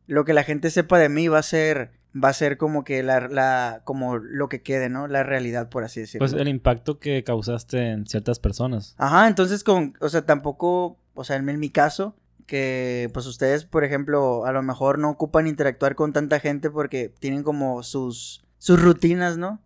lo 0.06 0.25
que 0.25 0.32
la 0.32 0.42
gente 0.42 0.70
sepa 0.70 0.99
de 0.99 1.08
mí 1.08 1.28
va 1.28 1.38
a 1.38 1.42
ser, 1.44 1.92
va 2.12 2.30
a 2.30 2.32
ser 2.32 2.56
como 2.56 2.82
que 2.82 3.02
la, 3.02 3.28
la, 3.28 3.82
como 3.84 4.18
lo 4.18 4.49
que 4.49 4.60
quede, 4.60 4.88
¿no? 4.88 5.06
La 5.06 5.22
realidad, 5.22 5.68
por 5.68 5.84
así 5.84 6.00
decirlo. 6.00 6.26
Pues 6.26 6.40
el 6.40 6.49
impacto 6.49 6.99
que 6.99 7.22
causaste 7.22 7.90
en 7.90 8.06
ciertas 8.06 8.40
personas. 8.40 8.96
Ajá, 8.99 9.28
entonces 9.28 9.62
con, 9.62 9.94
o 10.00 10.08
sea, 10.08 10.26
tampoco, 10.26 10.99
o 11.14 11.22
sea, 11.25 11.37
en, 11.37 11.49
en 11.49 11.60
mi 11.60 11.70
caso, 11.70 12.16
que 12.46 13.08
pues 13.14 13.26
ustedes, 13.26 13.64
por 13.64 13.84
ejemplo, 13.84 14.44
a 14.44 14.50
lo 14.50 14.60
mejor 14.64 14.99
no 14.99 15.10
ocupan 15.10 15.46
interactuar 15.46 15.94
con 15.94 16.12
tanta 16.12 16.40
gente 16.40 16.68
porque 16.68 17.14
tienen 17.20 17.44
como 17.44 17.84
sus, 17.84 18.44
sus 18.58 18.82
rutinas, 18.82 19.38
¿no? 19.38 19.60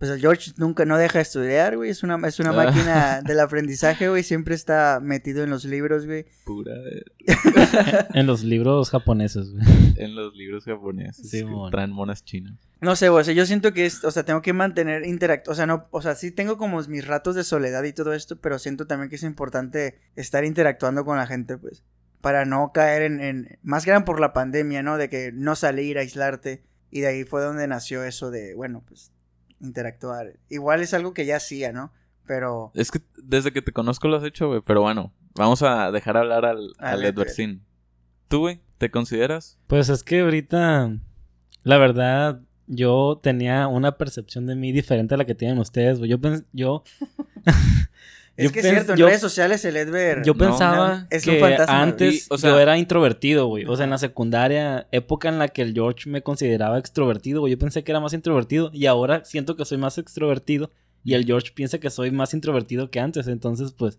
Pues 0.00 0.10
el 0.10 0.18
George 0.18 0.52
nunca, 0.56 0.84
no 0.86 0.96
deja 0.98 1.18
de 1.18 1.22
estudiar, 1.22 1.76
güey, 1.76 1.90
es 1.90 2.02
una, 2.02 2.16
es 2.26 2.40
una 2.40 2.50
Ah. 2.50 2.52
máquina 2.54 3.20
del 3.22 3.38
aprendizaje, 3.38 4.08
güey, 4.08 4.22
siempre 4.24 4.54
está 4.56 4.98
metido 5.00 5.44
en 5.44 5.50
los 5.50 5.64
libros, 5.66 6.06
güey. 6.06 6.24
Pura 6.44 6.72
de- 6.74 7.04
En 8.14 8.26
los 8.26 8.42
libros 8.42 8.90
japoneses, 8.90 9.50
güey. 9.52 9.62
en 9.96 10.14
los 10.14 10.34
libros 10.34 10.64
japoneses 10.64 11.30
Sí, 11.30 11.40
que 11.40 11.44
mon. 11.44 11.70
traen 11.70 11.92
monas 11.92 12.24
chinas. 12.24 12.54
No 12.80 12.96
sé, 12.96 13.10
güey, 13.10 13.20
o 13.20 13.24
sea, 13.24 13.34
yo 13.34 13.44
siento 13.44 13.72
que 13.74 13.84
es, 13.86 14.02
o 14.04 14.10
sea, 14.10 14.24
tengo 14.24 14.40
que 14.42 14.54
mantener 14.54 15.04
interacto, 15.06 15.50
o 15.50 15.54
sea, 15.54 15.66
no, 15.66 15.86
o 15.90 16.00
sea, 16.02 16.14
sí 16.14 16.30
tengo 16.30 16.56
como 16.56 16.80
mis 16.84 17.06
ratos 17.06 17.34
de 17.34 17.44
soledad 17.44 17.84
y 17.84 17.92
todo 17.92 18.14
esto, 18.14 18.40
pero 18.40 18.58
siento 18.58 18.86
también 18.86 19.10
que 19.10 19.16
es 19.16 19.22
importante 19.22 19.98
estar 20.16 20.44
interactuando 20.46 21.04
con 21.04 21.18
la 21.18 21.26
gente, 21.26 21.58
pues, 21.58 21.84
para 22.22 22.46
no 22.46 22.72
caer 22.72 23.02
en, 23.02 23.20
en 23.20 23.58
más 23.62 23.84
que 23.84 23.90
nada 23.90 24.04
por 24.06 24.18
la 24.18 24.32
pandemia, 24.32 24.82
¿no? 24.82 24.96
De 24.96 25.10
que 25.10 25.30
no 25.32 25.56
salir, 25.56 25.98
aislarte, 25.98 26.62
y 26.90 27.00
de 27.00 27.08
ahí 27.08 27.24
fue 27.24 27.42
donde 27.42 27.68
nació 27.68 28.02
eso 28.02 28.30
de, 28.30 28.54
bueno, 28.54 28.82
pues, 28.88 29.12
interactuar. 29.60 30.38
Igual 30.48 30.80
es 30.80 30.94
algo 30.94 31.14
que 31.14 31.26
ya 31.26 31.36
hacía, 31.36 31.72
¿no? 31.72 31.92
Pero, 32.26 32.70
Es 32.74 32.90
que 32.90 33.00
desde 33.22 33.52
que 33.52 33.62
te 33.62 33.72
conozco 33.72 34.06
lo 34.08 34.16
has 34.16 34.24
hecho, 34.24 34.48
güey. 34.48 34.60
Pero 34.64 34.82
bueno, 34.82 35.12
vamos 35.34 35.62
a 35.62 35.90
dejar 35.90 36.16
hablar 36.16 36.44
al, 36.44 36.72
Al 36.78 36.88
al 36.94 37.00
Edward. 37.00 37.14
Edwardcín. 37.14 37.62
¿Tú, 38.28 38.40
güey? 38.40 38.60
¿Te 38.78 38.90
consideras? 38.90 39.58
Pues 39.66 39.88
es 39.88 40.04
que 40.04 40.20
ahorita, 40.20 40.96
la 41.64 41.76
verdad, 41.78 42.40
yo 42.68 43.18
tenía 43.22 43.66
una 43.66 43.98
percepción 43.98 44.46
de 44.46 44.54
mí 44.54 44.70
diferente 44.72 45.14
a 45.14 45.18
la 45.18 45.24
que 45.24 45.34
tienen 45.34 45.58
ustedes, 45.58 45.98
güey. 45.98 46.10
Yo, 46.10 46.18
pens- 46.18 46.44
yo, 46.52 46.84
es 48.40 48.46
Yo 48.46 48.52
que 48.52 48.60
es 48.60 48.66
cierto, 48.68 48.92
en 48.92 48.98
yo- 48.98 49.06
redes 49.06 49.20
sociales 49.20 49.64
el 49.64 49.76
Edver... 49.76 50.22
yo 50.24 50.32
No, 50.34 50.38
pensaba 50.38 51.06
es 51.10 51.26
un 51.26 51.34
que 51.34 51.40
fantasma, 51.40 51.82
antes. 51.82 52.14
Y, 52.14 52.34
o 52.34 52.38
sea- 52.38 52.50
yo 52.50 52.58
era 52.60 52.78
introvertido, 52.78 53.46
güey. 53.46 53.64
O 53.66 53.76
sea, 53.76 53.84
en 53.84 53.90
la 53.90 53.98
secundaria, 53.98 54.86
época 54.92 55.28
en 55.28 55.38
la 55.38 55.48
que 55.48 55.62
el 55.62 55.72
George 55.74 56.08
me 56.10 56.22
consideraba 56.22 56.78
extrovertido, 56.78 57.40
güey. 57.40 57.52
Yo 57.52 57.58
pensé 57.58 57.84
que 57.84 57.92
era 57.92 58.00
más 58.00 58.12
introvertido 58.12 58.70
y 58.72 58.86
ahora 58.86 59.24
siento 59.24 59.56
que 59.56 59.64
soy 59.64 59.78
más 59.78 59.98
extrovertido 59.98 60.70
y 61.04 61.14
el 61.14 61.24
George 61.24 61.52
piensa 61.54 61.78
que 61.78 61.90
soy 61.90 62.10
más 62.10 62.34
introvertido 62.34 62.90
que 62.90 63.00
antes. 63.00 63.26
Entonces, 63.26 63.72
pues, 63.72 63.98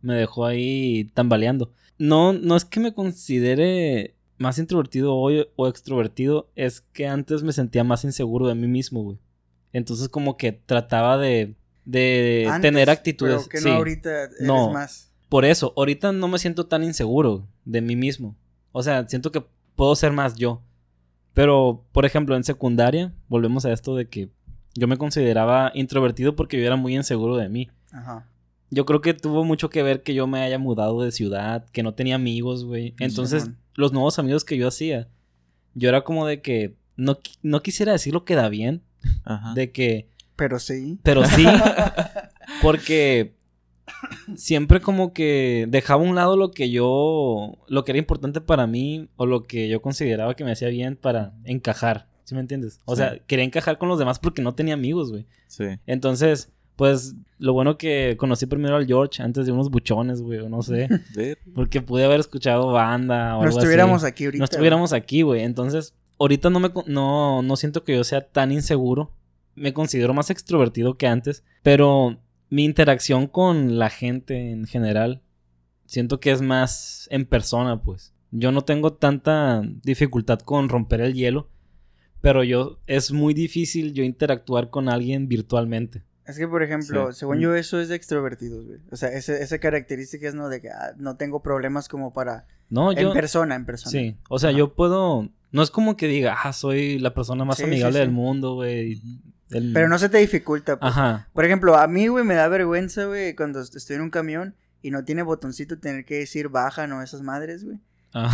me 0.00 0.14
dejó 0.14 0.46
ahí 0.46 1.10
tambaleando. 1.14 1.72
No, 1.98 2.32
no 2.32 2.56
es 2.56 2.64
que 2.64 2.80
me 2.80 2.94
considere 2.94 4.14
más 4.38 4.58
introvertido 4.58 5.16
hoy 5.16 5.46
o 5.56 5.66
extrovertido, 5.66 6.48
es 6.54 6.80
que 6.80 7.06
antes 7.08 7.42
me 7.42 7.52
sentía 7.52 7.82
más 7.82 8.04
inseguro 8.04 8.46
de 8.46 8.54
mí 8.54 8.68
mismo, 8.68 9.02
güey. 9.02 9.18
Entonces, 9.72 10.08
como 10.08 10.36
que 10.36 10.52
trataba 10.52 11.18
de, 11.18 11.54
de 11.90 12.46
Antes, 12.48 12.70
tener 12.70 12.90
actitudes. 12.90 13.36
Pero 13.36 13.48
que 13.48 13.58
sí. 13.58 13.68
no 13.68 13.76
ahorita 13.76 14.24
eres 14.24 14.40
No. 14.40 14.70
más. 14.72 15.10
Por 15.30 15.44
eso, 15.44 15.72
ahorita 15.76 16.12
no 16.12 16.28
me 16.28 16.38
siento 16.38 16.66
tan 16.66 16.84
inseguro 16.84 17.46
de 17.64 17.80
mí 17.80 17.96
mismo. 17.96 18.36
O 18.72 18.82
sea, 18.82 19.08
siento 19.08 19.32
que 19.32 19.42
puedo 19.74 19.94
ser 19.96 20.12
más 20.12 20.36
yo. 20.36 20.62
Pero, 21.32 21.84
por 21.92 22.04
ejemplo, 22.04 22.36
en 22.36 22.44
secundaria, 22.44 23.12
volvemos 23.28 23.64
a 23.64 23.72
esto 23.72 23.94
de 23.96 24.08
que 24.08 24.28
yo 24.74 24.86
me 24.86 24.96
consideraba 24.96 25.70
introvertido 25.74 26.36
porque 26.36 26.58
yo 26.58 26.66
era 26.66 26.76
muy 26.76 26.94
inseguro 26.94 27.36
de 27.36 27.48
mí. 27.48 27.70
Ajá. 27.92 28.26
Yo 28.70 28.84
creo 28.84 29.00
que 29.00 29.14
tuvo 29.14 29.44
mucho 29.44 29.70
que 29.70 29.82
ver 29.82 30.02
que 30.02 30.12
yo 30.14 30.26
me 30.26 30.40
haya 30.40 30.58
mudado 30.58 31.00
de 31.02 31.10
ciudad, 31.10 31.64
que 31.72 31.82
no 31.82 31.94
tenía 31.94 32.16
amigos, 32.16 32.64
güey. 32.64 32.94
Entonces, 32.98 33.50
los 33.74 33.92
nuevos 33.92 34.18
amigos 34.18 34.44
que 34.44 34.58
yo 34.58 34.68
hacía, 34.68 35.08
yo 35.74 35.88
era 35.88 36.04
como 36.04 36.26
de 36.26 36.42
que 36.42 36.76
no, 36.96 37.18
no 37.42 37.62
quisiera 37.62 37.92
decir 37.92 38.12
lo 38.12 38.24
que 38.26 38.34
da 38.34 38.48
bien, 38.50 38.82
Ajá. 39.24 39.54
de 39.54 39.72
que 39.72 40.08
Pero 40.38 40.58
sí. 40.58 40.98
Pero 41.02 41.24
sí. 41.26 41.44
porque 42.62 43.34
siempre 44.36 44.80
como 44.80 45.12
que 45.12 45.66
dejaba 45.68 46.02
a 46.02 46.06
un 46.08 46.14
lado 46.14 46.36
lo 46.36 46.50
que 46.52 46.70
yo, 46.70 47.58
lo 47.66 47.84
que 47.84 47.92
era 47.92 47.98
importante 47.98 48.40
para 48.40 48.66
mí 48.66 49.08
o 49.16 49.26
lo 49.26 49.46
que 49.46 49.68
yo 49.68 49.82
consideraba 49.82 50.34
que 50.34 50.44
me 50.44 50.52
hacía 50.52 50.68
bien 50.68 50.96
para 50.96 51.34
encajar. 51.44 52.06
¿Sí 52.24 52.34
me 52.34 52.40
entiendes? 52.40 52.80
O 52.84 52.94
Sí. 52.94 53.02
sea, 53.02 53.18
quería 53.26 53.44
encajar 53.44 53.78
con 53.78 53.88
los 53.88 53.98
demás 53.98 54.18
porque 54.18 54.42
no 54.42 54.54
tenía 54.54 54.74
amigos, 54.74 55.10
güey. 55.10 55.26
Sí. 55.46 55.64
Entonces, 55.86 56.50
pues 56.76 57.14
lo 57.38 57.52
bueno 57.54 57.78
que 57.78 58.16
conocí 58.18 58.46
primero 58.46 58.76
al 58.76 58.86
George 58.86 59.22
antes 59.22 59.46
de 59.46 59.52
unos 59.52 59.70
buchones, 59.70 60.20
güey, 60.22 60.38
o 60.40 60.48
no 60.48 60.62
sé. 60.62 60.88
Porque 61.54 61.80
pude 61.80 62.04
haber 62.04 62.20
escuchado 62.20 62.70
banda 62.72 63.34
o 63.36 63.40
No 63.40 63.46
algo 63.48 63.58
estuviéramos 63.58 64.04
así. 64.04 64.10
aquí 64.12 64.24
ahorita. 64.26 64.38
No 64.38 64.44
estuviéramos 64.44 64.92
aquí, 64.92 65.22
güey. 65.22 65.42
Entonces, 65.42 65.94
ahorita 66.20 66.50
no 66.50 66.60
me 66.60 66.70
no, 66.86 67.42
no 67.42 67.56
siento 67.56 67.82
que 67.82 67.96
yo 67.96 68.04
sea 68.04 68.20
tan 68.28 68.52
inseguro. 68.52 69.10
Me 69.58 69.72
considero 69.72 70.14
más 70.14 70.30
extrovertido 70.30 70.96
que 70.96 71.06
antes. 71.06 71.44
Pero 71.62 72.18
mi 72.50 72.64
interacción 72.64 73.26
con 73.26 73.78
la 73.78 73.90
gente 73.90 74.50
en 74.50 74.66
general, 74.66 75.22
siento 75.86 76.20
que 76.20 76.30
es 76.32 76.40
más 76.42 77.08
en 77.10 77.26
persona, 77.26 77.82
pues. 77.82 78.14
Yo 78.30 78.52
no 78.52 78.62
tengo 78.62 78.92
tanta 78.92 79.62
dificultad 79.82 80.38
con 80.40 80.68
romper 80.68 81.00
el 81.00 81.14
hielo. 81.14 81.48
Pero 82.20 82.42
yo, 82.42 82.80
es 82.86 83.12
muy 83.12 83.32
difícil 83.32 83.94
yo 83.94 84.02
interactuar 84.02 84.70
con 84.70 84.88
alguien 84.88 85.28
virtualmente. 85.28 86.02
Es 86.26 86.36
que, 86.36 86.46
por 86.48 86.62
ejemplo, 86.62 87.12
Sí. 87.12 87.20
según 87.20 87.38
yo, 87.38 87.54
eso 87.54 87.80
es 87.80 87.88
de 87.88 87.94
extrovertidos, 87.94 88.66
güey. 88.66 88.80
O 88.90 88.96
sea, 88.96 89.08
ese- 89.10 89.40
esa 89.42 89.58
característica 89.60 90.28
es, 90.28 90.34
¿no? 90.34 90.48
De 90.48 90.60
que 90.60 90.68
ah, 90.68 90.92
no 90.98 91.16
tengo 91.16 91.42
problemas 91.42 91.88
como 91.88 92.12
para... 92.12 92.46
No, 92.68 92.92
yo. 92.92 93.08
En 93.08 93.14
persona, 93.14 93.54
en 93.54 93.64
persona. 93.64 93.90
Sí, 93.92 94.16
o 94.28 94.38
sea, 94.38 94.50
Ajá. 94.50 94.58
yo 94.58 94.74
puedo. 94.74 95.30
No 95.52 95.62
es 95.62 95.70
como 95.70 95.96
que 95.96 96.06
diga, 96.08 96.36
ah, 96.42 96.52
soy 96.52 96.98
la 96.98 97.14
persona 97.14 97.46
más 97.46 97.56
Sí, 97.56 97.62
sí, 97.62 97.68
amigable 97.70 97.94
sí. 97.94 98.00
del 98.00 98.10
mundo, 98.10 98.56
güey. 98.56 99.00
El- 99.50 99.72
Pero 99.72 99.88
no 99.88 99.98
se 99.98 100.08
te 100.08 100.18
dificulta, 100.18 100.78
pues. 100.78 100.90
Ajá. 100.92 101.28
Por 101.32 101.44
ejemplo, 101.44 101.76
a 101.76 101.86
mí, 101.88 102.08
güey, 102.08 102.24
me 102.24 102.34
da 102.34 102.48
vergüenza, 102.48 103.04
güey, 103.06 103.34
cuando 103.34 103.60
est- 103.60 103.74
estoy 103.76 103.96
en 103.96 104.02
un 104.02 104.10
camión 104.10 104.54
y 104.82 104.90
no 104.90 105.04
tiene 105.04 105.22
botoncito 105.22 105.78
tener 105.78 106.04
que 106.04 106.16
decir 106.18 106.48
baja, 106.48 106.86
no, 106.86 107.02
esas 107.02 107.22
madres, 107.22 107.64
güey. 107.64 107.78
Ah. 108.14 108.30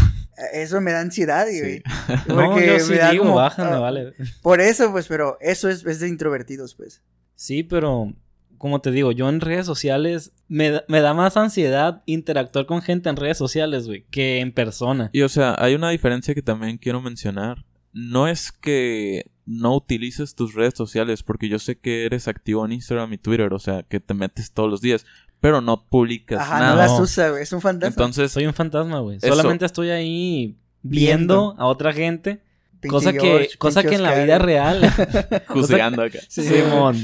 Eh, 0.52 0.62
Eso 0.62 0.80
me 0.80 0.92
da 0.92 1.00
ansiedad, 1.00 1.46
Sí. 1.48 1.58
güey. 1.60 1.82
No, 2.28 2.60
yo 2.60 2.78
sí 2.80 2.92
me 2.92 2.98
da 2.98 3.10
digo, 3.10 3.24
como- 3.24 3.36
baja, 3.36 3.64
me 3.64 3.76
ah, 3.76 3.78
vale. 3.80 4.14
Por 4.42 4.60
eso, 4.60 4.90
pues, 4.92 5.06
pero 5.08 5.38
eso 5.40 5.68
es, 5.68 5.84
es 5.86 6.00
de 6.00 6.08
introvertidos, 6.08 6.74
pues. 6.74 7.02
Sí, 7.34 7.62
pero 7.62 8.12
como 8.58 8.80
te 8.80 8.90
digo, 8.92 9.12
yo 9.12 9.28
en 9.28 9.40
redes 9.40 9.66
sociales 9.66 10.32
me, 10.48 10.70
da- 10.70 10.84
me 10.88 11.00
da 11.00 11.12
más 11.12 11.36
ansiedad 11.36 12.02
interactuar 12.06 12.66
con 12.66 12.82
gente 12.82 13.08
en 13.10 13.16
redes 13.16 13.36
sociales, 13.36 13.86
güey, 13.86 14.04
que 14.10 14.40
en 14.40 14.52
persona. 14.52 15.10
Y 15.12 15.22
o 15.22 15.28
sea, 15.28 15.54
hay 15.58 15.74
una 15.74 15.90
diferencia 15.90 16.34
que 16.34 16.42
también 16.42 16.78
quiero 16.78 17.00
mencionar. 17.00 17.64
No 17.94 18.28
es 18.28 18.52
que 18.52 19.30
no 19.46 19.74
utilices 19.76 20.34
tus 20.34 20.54
redes 20.54 20.74
sociales, 20.76 21.22
porque 21.22 21.48
yo 21.48 21.58
sé 21.58 21.78
que 21.78 22.04
eres 22.04 22.28
activo 22.28 22.64
en 22.66 22.72
Instagram 22.72 23.12
y 23.14 23.18
Twitter, 23.18 23.52
o 23.54 23.58
sea, 23.58 23.82
que 23.84 24.00
te 24.00 24.12
metes 24.14 24.52
todos 24.52 24.68
los 24.70 24.80
días, 24.82 25.06
pero 25.40 25.60
no 25.60 25.84
publicas 25.86 26.40
Ajá, 26.40 26.58
nada. 26.58 26.70
no 26.72 26.76
las 26.76 26.90
No. 26.92 26.98
usa, 27.02 27.30
güey. 27.30 27.42
Es 27.42 27.52
un 27.52 27.60
fantasma. 27.60 27.88
Entonces, 27.92 28.32
Soy 28.32 28.46
un 28.46 28.54
fantasma, 28.54 28.98
güey. 29.00 29.20
Solamente 29.20 29.64
estoy 29.64 29.90
ahí 29.90 30.56
viendo, 30.82 31.50
Viendo. 31.50 31.62
a 31.62 31.66
otra 31.66 31.92
gente. 31.92 32.42
Pinche 32.80 32.88
cosa 32.92 33.12
que, 33.14 33.20
George, 33.20 33.58
cosa 33.58 33.82
que 33.82 33.94
en 33.94 34.02
la 34.02 34.14
vida 34.22 34.38
real. 34.38 34.80
juzgando 35.48 36.02
acá. 36.02 36.18
Sí. 36.28 36.42
Simón. 36.42 36.96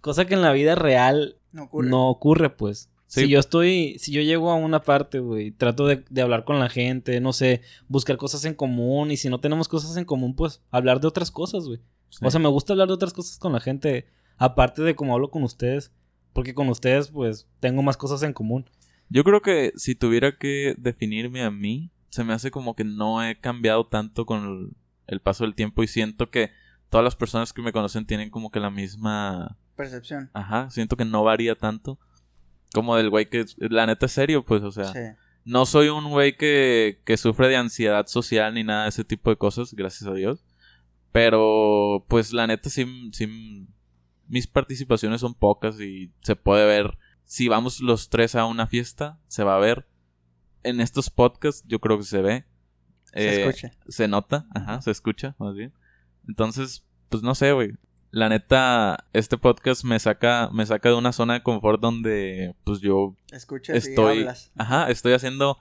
Cosa 0.00 0.26
que 0.26 0.34
en 0.34 0.42
la 0.42 0.52
vida 0.52 0.74
real 0.74 1.36
No 1.52 1.62
ocurre. 1.64 1.88
no 1.88 2.08
ocurre, 2.10 2.50
pues. 2.50 2.90
Sí. 3.14 3.22
Si 3.22 3.28
yo 3.28 3.38
estoy, 3.38 3.96
si 4.00 4.10
yo 4.10 4.22
llego 4.22 4.50
a 4.50 4.56
una 4.56 4.82
parte, 4.82 5.20
güey, 5.20 5.52
trato 5.52 5.86
de, 5.86 6.04
de 6.10 6.20
hablar 6.20 6.44
con 6.44 6.58
la 6.58 6.68
gente, 6.68 7.20
no 7.20 7.32
sé, 7.32 7.62
buscar 7.86 8.16
cosas 8.16 8.44
en 8.44 8.54
común 8.54 9.12
y 9.12 9.16
si 9.16 9.28
no 9.28 9.38
tenemos 9.38 9.68
cosas 9.68 9.96
en 9.96 10.04
común, 10.04 10.34
pues 10.34 10.62
hablar 10.72 11.00
de 11.00 11.06
otras 11.06 11.30
cosas, 11.30 11.66
güey. 11.66 11.78
Sí. 12.10 12.18
O 12.26 12.30
sea, 12.30 12.40
me 12.40 12.48
gusta 12.48 12.72
hablar 12.72 12.88
de 12.88 12.94
otras 12.94 13.12
cosas 13.12 13.38
con 13.38 13.52
la 13.52 13.60
gente, 13.60 14.08
aparte 14.36 14.82
de 14.82 14.96
cómo 14.96 15.14
hablo 15.14 15.30
con 15.30 15.44
ustedes, 15.44 15.92
porque 16.32 16.54
con 16.54 16.68
ustedes, 16.68 17.12
pues, 17.12 17.48
tengo 17.60 17.82
más 17.82 17.96
cosas 17.96 18.24
en 18.24 18.32
común. 18.32 18.68
Yo 19.08 19.22
creo 19.22 19.42
que 19.42 19.72
si 19.76 19.94
tuviera 19.94 20.36
que 20.36 20.74
definirme 20.76 21.44
a 21.44 21.52
mí, 21.52 21.92
se 22.08 22.24
me 22.24 22.32
hace 22.32 22.50
como 22.50 22.74
que 22.74 22.82
no 22.82 23.22
he 23.22 23.38
cambiado 23.38 23.86
tanto 23.86 24.26
con 24.26 24.44
el, 24.44 24.76
el 25.06 25.20
paso 25.20 25.44
del 25.44 25.54
tiempo 25.54 25.84
y 25.84 25.86
siento 25.86 26.30
que 26.30 26.50
todas 26.88 27.04
las 27.04 27.14
personas 27.14 27.52
que 27.52 27.62
me 27.62 27.72
conocen 27.72 28.06
tienen 28.06 28.30
como 28.30 28.50
que 28.50 28.58
la 28.58 28.70
misma... 28.70 29.56
Percepción. 29.76 30.30
Ajá, 30.32 30.68
siento 30.70 30.96
que 30.96 31.04
no 31.04 31.22
varía 31.22 31.54
tanto. 31.54 32.00
Como 32.74 32.96
del 32.96 33.08
güey 33.08 33.30
que 33.30 33.46
la 33.56 33.86
neta 33.86 34.04
es 34.06 34.12
serio, 34.12 34.44
pues, 34.44 34.62
o 34.62 34.70
sea, 34.72 34.92
Sí. 34.92 34.98
no 35.46 35.64
soy 35.64 35.88
un 35.88 36.10
güey 36.10 36.36
que, 36.36 37.00
que 37.06 37.16
sufre 37.16 37.48
de 37.48 37.56
ansiedad 37.56 38.06
social 38.06 38.52
ni 38.52 38.64
nada 38.64 38.82
de 38.82 38.88
ese 38.90 39.04
tipo 39.04 39.30
de 39.30 39.36
cosas, 39.36 39.72
gracias 39.72 40.06
a 40.10 40.12
Dios. 40.12 40.44
Pero, 41.12 42.04
pues, 42.08 42.32
la 42.32 42.46
neta 42.46 42.68
sí, 42.70 43.10
sí, 43.12 43.66
mis 44.26 44.46
participaciones 44.48 45.20
son 45.20 45.34
pocas 45.34 45.80
y 45.80 46.10
se 46.22 46.34
puede 46.34 46.66
ver. 46.66 46.98
Si 47.24 47.48
vamos 47.48 47.80
los 47.80 48.08
tres 48.08 48.34
a 48.34 48.44
una 48.46 48.66
fiesta, 48.66 49.18
se 49.28 49.44
va 49.44 49.56
a 49.56 49.60
ver. 49.60 49.86
En 50.64 50.80
estos 50.80 51.10
podcasts, 51.10 51.62
yo 51.68 51.78
creo 51.78 51.98
que 51.98 52.04
se 52.04 52.20
ve. 52.20 52.44
Se 53.12 53.20
Eh, 53.28 53.46
escucha. 53.48 53.70
Se 53.88 54.08
nota, 54.08 54.46
ajá, 54.54 54.80
se 54.82 54.90
escucha, 54.90 55.36
más 55.38 55.54
bien. 55.54 55.72
Entonces, 56.26 56.84
pues 57.10 57.22
no 57.22 57.34
sé, 57.36 57.52
güey. 57.52 57.74
La 58.14 58.28
neta, 58.28 59.06
este 59.12 59.36
podcast 59.38 59.82
me 59.84 59.98
saca, 59.98 60.48
me 60.52 60.64
saca 60.64 60.88
de 60.88 60.94
una 60.94 61.12
zona 61.12 61.34
de 61.34 61.42
confort 61.42 61.80
donde, 61.80 62.54
pues 62.62 62.80
yo 62.80 63.16
Escuchas 63.32 63.76
estoy, 63.76 64.18
y 64.18 64.20
hablas. 64.20 64.52
ajá, 64.56 64.88
estoy 64.90 65.14
haciendo 65.14 65.58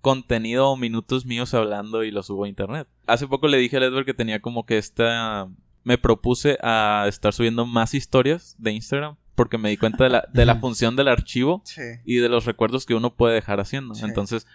contenido 0.00 0.68
o 0.70 0.76
minutos 0.76 1.26
míos 1.26 1.52
hablando 1.54 2.02
y 2.04 2.10
lo 2.10 2.22
subo 2.22 2.44
a 2.44 2.48
internet. 2.48 2.88
Hace 3.06 3.26
poco 3.26 3.48
le 3.48 3.58
dije 3.58 3.76
a 3.76 3.80
Edward 3.84 4.04
que 4.06 4.14
tenía 4.14 4.40
como 4.40 4.64
que 4.66 4.78
esta, 4.78 5.48
me 5.82 5.98
propuse 5.98 6.58
a 6.62 7.04
estar 7.08 7.32
subiendo 7.34 7.66
más 7.66 7.92
historias 7.94 8.54
de 8.58 8.72
Instagram 8.72 9.16
porque 9.34 9.58
me 9.58 9.68
di 9.70 9.76
cuenta 9.76 10.04
de 10.04 10.10
la, 10.10 10.24
de 10.32 10.46
la 10.46 10.56
función 10.60 10.96
del 10.96 11.08
archivo 11.08 11.60
Sí. 11.66 11.82
y 12.04 12.16
de 12.16 12.28
los 12.30 12.44
recuerdos 12.46 12.86
que 12.86 12.94
uno 12.94 13.14
puede 13.14 13.34
dejar 13.34 13.60
haciendo. 13.60 13.94
Sí. 13.94 14.04
Entonces, 14.04 14.46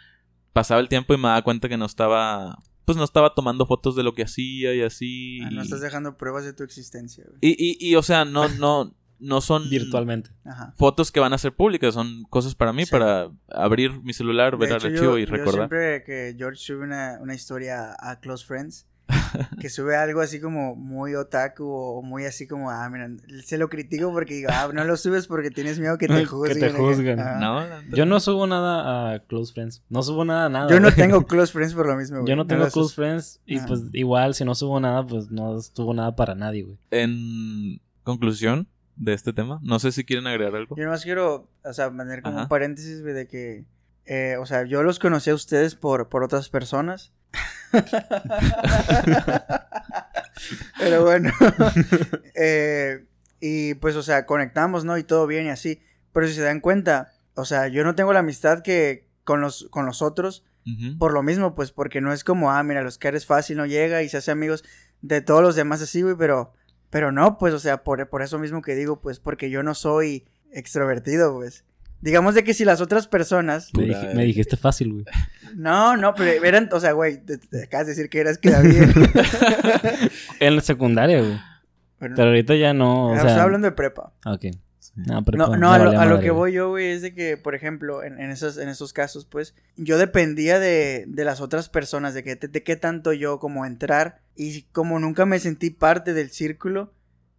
pasaba 0.53 0.81
el 0.81 0.89
tiempo 0.89 1.13
y 1.13 1.17
me 1.17 1.27
daba 1.27 1.41
cuenta 1.43 1.69
que 1.69 1.77
no 1.77 1.85
estaba, 1.85 2.57
pues 2.89 2.97
no 2.97 3.04
estaba 3.04 3.36
tomando 3.36 3.67
fotos 3.67 3.95
de 3.95 4.02
lo 4.02 4.15
que 4.15 4.23
hacía 4.23 4.73
y 4.73 4.82
así. 4.82 5.41
Ah, 5.43 5.49
no 5.52 5.62
y- 5.62 5.63
estás 5.63 5.80
dejando 5.82 6.17
pruebas 6.17 6.43
de 6.43 6.54
tu 6.54 6.63
existencia, 6.63 7.23
güey. 7.28 7.38
y, 7.41 7.49
y, 7.52 7.78
y, 7.91 7.95
o 7.95 8.02
sea, 8.02 8.25
no, 8.25 8.47
no, 8.60 8.95
no 9.19 9.41
son 9.41 9.69
Virtualmente. 9.69 10.32
Ajá. 10.43 10.73
fotos 10.75 11.12
que 11.12 11.19
van 11.19 11.34
a 11.34 11.38
ser 11.38 11.54
públicas, 11.56 11.93
son 11.93 12.23
cosas 12.32 12.56
para 12.56 12.73
mí, 12.73 12.86
Sí. 12.86 12.91
para 12.91 13.30
abrir 13.49 14.02
mi 14.02 14.13
celular, 14.13 14.58
ver 14.58 14.69
el 14.69 14.75
archivo 14.75 14.95
yo, 14.95 15.17
y 15.19 15.25
yo 15.28 15.32
recordar. 15.32 15.69
siempre 15.69 16.04
que 16.04 16.34
George 16.36 16.58
sube 16.63 16.84
una, 16.84 17.19
una 17.21 17.36
historia 17.36 17.95
a 17.99 18.19
Close 18.19 18.43
Friends, 18.45 18.88
que 19.59 19.69
sube 19.69 19.95
algo 19.95 20.21
así 20.21 20.39
como 20.39 20.75
muy 20.75 21.15
otaku 21.15 21.65
o 21.65 22.01
muy 22.01 22.25
así 22.25 22.47
como, 22.47 22.69
ah, 22.69 22.89
mira, 22.89 23.09
se 23.43 23.57
lo 23.57 23.69
critico 23.69 24.11
porque 24.11 24.35
digo, 24.35 24.49
ah, 24.51 24.69
no 24.73 24.83
lo 24.83 24.97
subes 24.97 25.27
porque 25.27 25.51
tienes 25.51 25.79
miedo 25.79 25.97
que 25.97 26.07
te 26.07 26.13
Que 26.19 26.19
te 26.19 26.25
juzguen. 26.27 26.75
juzguen. 26.75 27.19
Ajá. 27.19 27.39
No. 27.39 27.95
Yo 27.95 28.05
no 28.05 28.19
subo 28.19 28.47
nada 28.47 29.13
a 29.13 29.19
Close 29.19 29.53
Friends. 29.53 29.83
No 29.89 30.03
subo 30.03 30.25
nada, 30.25 30.49
nada. 30.49 30.69
Yo 30.69 30.79
no 30.79 30.87
güey. 30.89 30.95
tengo 30.95 31.25
Close 31.27 31.51
Friends 31.51 31.73
por 31.73 31.87
lo 31.87 31.95
mismo, 31.95 32.17
güey. 32.19 32.29
Yo 32.29 32.35
no 32.35 32.45
tengo 32.47 32.67
Close. 32.69 32.93
Friends 32.95 33.41
y 33.45 33.57
Ajá. 33.57 33.67
pues 33.67 33.81
igual 33.93 34.33
si 34.35 34.45
no 34.45 34.55
subo 34.55 34.79
nada, 34.79 35.05
pues 35.05 35.29
no 35.31 35.59
subo 35.61 35.93
nada 35.93 36.15
para 36.15 36.35
nadie, 36.35 36.63
güey. 36.63 36.77
En 36.91 37.81
conclusión 38.03 38.67
de 38.95 39.13
este 39.13 39.31
tema, 39.33 39.59
no 39.63 39.79
sé 39.79 39.91
si 39.91 40.03
quieren 40.03 40.27
agregar 40.27 40.55
algo. 40.55 40.75
Yo 40.75 40.83
nomás 40.83 41.03
quiero, 41.03 41.49
o 41.63 41.73
sea, 41.73 41.89
mantener 41.89 42.21
como 42.21 42.35
Ajá. 42.35 42.43
un 42.43 42.49
paréntesis, 42.49 43.01
güey, 43.01 43.13
de 43.13 43.27
que, 43.27 43.65
eh, 44.05 44.35
o 44.37 44.45
sea, 44.45 44.65
yo 44.65 44.83
los 44.83 44.99
conocí 44.99 45.29
a 45.29 45.35
ustedes 45.35 45.75
por, 45.75 46.09
por 46.09 46.23
otras 46.23 46.49
personas. 46.49 47.13
Pero 50.79 51.03
bueno. 51.03 51.31
Eh, 52.41 53.05
y 53.41 53.73
pues, 53.75 53.97
o 53.97 54.03
sea, 54.03 54.25
conectamos, 54.25 54.85
¿no? 54.85 54.97
Y 54.97 55.03
todo 55.03 55.27
bien 55.27 55.47
y 55.47 55.49
así. 55.49 55.81
Pero 56.13 56.25
si 56.27 56.33
se 56.33 56.41
dan 56.41 56.61
cuenta, 56.61 57.11
o 57.33 57.43
sea, 57.43 57.67
yo 57.67 57.83
no 57.83 57.95
tengo 57.95 58.13
la 58.13 58.19
amistad 58.19 58.61
que 58.61 59.09
con 59.25 59.41
los, 59.41 59.67
con 59.71 59.85
los 59.85 60.01
otros 60.01 60.45
por 60.97 61.13
lo 61.13 61.23
mismo, 61.23 61.55
pues, 61.55 61.71
porque 61.71 62.01
no 62.01 62.13
es 62.13 62.23
como, 62.23 62.51
ah, 62.51 62.61
mira, 62.63 62.83
los 62.83 62.97
que 62.97 63.07
eres 63.07 63.25
fácil, 63.25 63.57
no 63.57 63.65
llega 63.65 64.03
y 64.03 64.09
se 64.09 64.17
hace 64.17 64.31
amigos 64.31 64.63
de 65.01 65.21
todos 65.21 65.41
los 65.41 65.55
demás 65.55 65.81
así, 65.81 66.01
güey, 66.01 66.15
pero, 66.15 66.53
pero 66.89 67.11
no, 67.11 67.37
pues, 67.37 67.53
o 67.53 67.59
sea, 67.59 67.83
por, 67.83 68.07
por 68.09 68.21
eso 68.21 68.37
mismo 68.37 68.61
que 68.61 68.75
digo, 68.75 69.01
pues, 69.01 69.19
porque 69.19 69.49
yo 69.49 69.63
no 69.63 69.73
soy 69.73 70.27
extrovertido, 70.51 71.33
pues. 71.33 71.63
Digamos 72.01 72.33
de 72.35 72.43
que 72.43 72.53
si 72.53 72.63
las 72.65 72.79
otras 72.81 73.07
personas, 73.07 73.69
Me, 73.73 73.83
Pura 73.88 73.99
dij- 74.01 74.07
de- 74.09 74.15
me 74.15 74.23
dijiste 74.25 74.55
fácil, 74.57 74.93
güey. 74.93 75.05
no, 75.55 75.97
no, 75.97 76.13
pero 76.15 76.43
eran, 76.45 76.69
o 76.71 76.79
sea, 76.79 76.93
güey, 76.93 77.17
te, 77.23 77.38
te 77.38 77.63
acabas 77.63 77.88
de 77.88 77.93
decir 77.93 78.09
que 78.09 78.19
eras 78.21 78.38
que 78.38 78.49
bien. 78.62 78.93
En 80.39 80.55
la 80.55 80.62
secundaria, 80.62 81.19
güey. 81.19 81.38
Bueno, 81.99 82.15
Pero 82.15 82.29
ahorita 82.29 82.55
ya 82.55 82.73
no, 82.73 83.07
o 83.07 83.15
estoy 83.15 83.31
sea... 83.31 83.43
hablando 83.43 83.67
de 83.67 83.71
prepa. 83.73 84.13
Ah, 84.23 84.33
Ok. 84.33 84.45
No, 84.95 85.23
pero 85.23 85.38
No, 85.38 85.55
no, 85.55 85.71
a 85.71 85.77
lo, 85.79 85.97
a 85.97 86.05
lo 86.07 86.19
que 86.19 86.29
voy 86.29 86.51
yo, 86.53 86.69
güey, 86.69 86.88
es 86.88 87.01
de 87.01 87.13
que, 87.13 87.38
por 87.38 87.55
ejemplo, 87.55 88.03
en, 88.03 88.19
en 88.19 88.31
esos, 88.31 88.57
en 88.57 88.67
esos 88.67 88.91
casos, 88.91 89.23
pues, 89.25 89.55
yo 89.77 89.97
dependía 89.97 90.59
de, 90.59 91.05
de 91.07 91.23
las 91.23 91.39
otras 91.39 91.69
personas, 91.69 92.13
de, 92.13 92.23
que, 92.23 92.35
de, 92.35 92.63
qué 92.63 92.75
tanto 92.75 93.13
yo 93.13 93.39
como 93.39 93.65
entrar, 93.65 94.19
y 94.35 94.63
como 94.73 94.99
nunca 94.99 95.25
me 95.25 95.39
sentí 95.39 95.69
parte 95.69 96.13
del 96.13 96.31
círculo, 96.31 96.91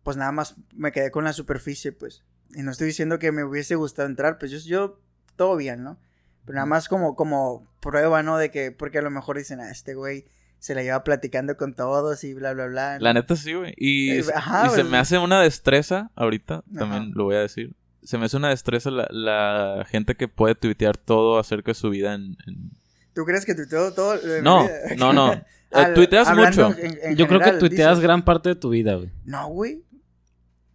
pues 0.05 0.17
nada 0.17 0.33
más 0.33 0.55
me 0.75 0.91
quedé 0.93 1.11
con 1.11 1.25
la 1.25 1.35
superficie, 1.35 1.93
pues. 1.93 2.23
Y 2.55 2.63
no 2.63 2.71
estoy 2.71 2.89
diciendo 2.89 3.19
que 3.19 3.33
me 3.33 3.45
hubiese 3.45 3.75
gustado 3.77 4.09
entrar, 4.09 4.39
pues 4.39 4.51
yo, 4.51 4.59
yo 4.59 5.01
todo 5.37 5.57
bien, 5.57 5.83
¿no? 5.85 5.99
Pero 6.45 6.57
nada 6.57 6.67
más 6.67 6.89
como, 6.89 7.15
como 7.15 7.65
prueba, 7.81 8.23
¿no? 8.23 8.39
De 8.39 8.51
que, 8.51 8.73
porque 8.73 8.99
a 8.99 9.03
lo 9.03 9.11
mejor 9.11 9.37
dicen, 9.39 9.61
ah, 9.61 9.71
este 9.71 9.95
güey 9.95 10.25
se 10.59 10.75
la 10.75 10.83
lleva 10.83 11.05
platicando 11.05 11.57
con 11.57 11.75
todos 11.75 12.25
y 12.25 12.35
bla, 12.35 12.53
bla, 12.53 12.67
bla. 12.67 12.99
La 12.99 13.13
neta 13.15 13.37
sí, 13.37 13.55
güey. 13.55 13.73
Y, 13.77 14.11
Eh, 14.19 14.25
ajá, 14.35 14.67
y 14.67 14.71
se 14.71 14.81
güey. 14.83 14.91
me 14.93 14.99
hace 14.99 15.19
una 15.19 15.41
destreza, 15.41 16.11
ahorita 16.17 16.63
también 16.77 17.03
Ajá. 17.05 17.13
lo 17.15 17.25
voy 17.25 17.37
a 17.37 17.41
decir. 17.41 17.75
Se 18.03 18.19
me 18.19 18.25
hace 18.27 18.37
una 18.37 18.49
destreza 18.49 18.91
la, 18.91 19.07
la 19.11 19.85
gente 19.89 20.17
que 20.17 20.27
puede 20.29 20.55
tuitear 20.55 20.97
todo 20.97 21.39
acerca 21.39 21.71
de 21.71 21.75
su 21.75 21.91
vida 21.91 22.15
en... 22.15 22.37
en- 22.47 22.71
¿Tú 23.15 23.25
crees 23.25 23.45
que 23.45 23.55
tuiteo 23.55 23.93
todo? 23.93 24.15
lo 24.17 24.23
de 24.23 24.39
mi 24.41 24.45
No, 24.45 24.63
vida? 24.65 24.73
no, 24.97 25.13
no. 25.13 25.33
Eh, 25.35 25.43
Al- 25.73 25.95
tuiteas 25.95 26.35
mucho. 26.35 26.75
en- 26.79 26.99
en 27.03 27.17
Yo 27.17 27.27
creo 27.29 27.41
que 27.41 27.53
tuiteas 27.53 27.91
dices. 27.91 28.03
gran 28.03 28.25
parte 28.25 28.49
de 28.51 28.55
tu 28.57 28.71
vida, 28.71 28.95
güey. 28.95 29.11
No, 29.25 29.49
güey. 29.49 29.83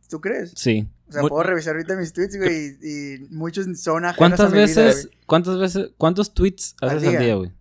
¿Tú 0.09 0.21
crees? 0.21 0.53
Sí. 0.55 0.87
O 1.07 1.11
sea, 1.11 1.21
puedo 1.21 1.43
revisar 1.43 1.75
ahorita 1.75 1.95
mis 1.95 2.13
tweets, 2.13 2.37
güey, 2.37 2.77
y, 2.81 3.13
y 3.15 3.19
muchos 3.29 3.65
son 3.79 4.05
ajenos 4.05 4.17
¿Cuántas 4.17 4.39
a 4.41 4.49
mi 4.49 4.53
vida, 4.53 4.61
veces, 4.65 5.05
güey. 5.07 5.19
cuántas 5.25 5.59
veces, 5.59 5.89
cuántos 5.97 6.33
tweets 6.33 6.75
haces 6.81 7.03
al 7.03 7.09
día. 7.11 7.19
día, 7.19 7.35
güey? 7.35 7.51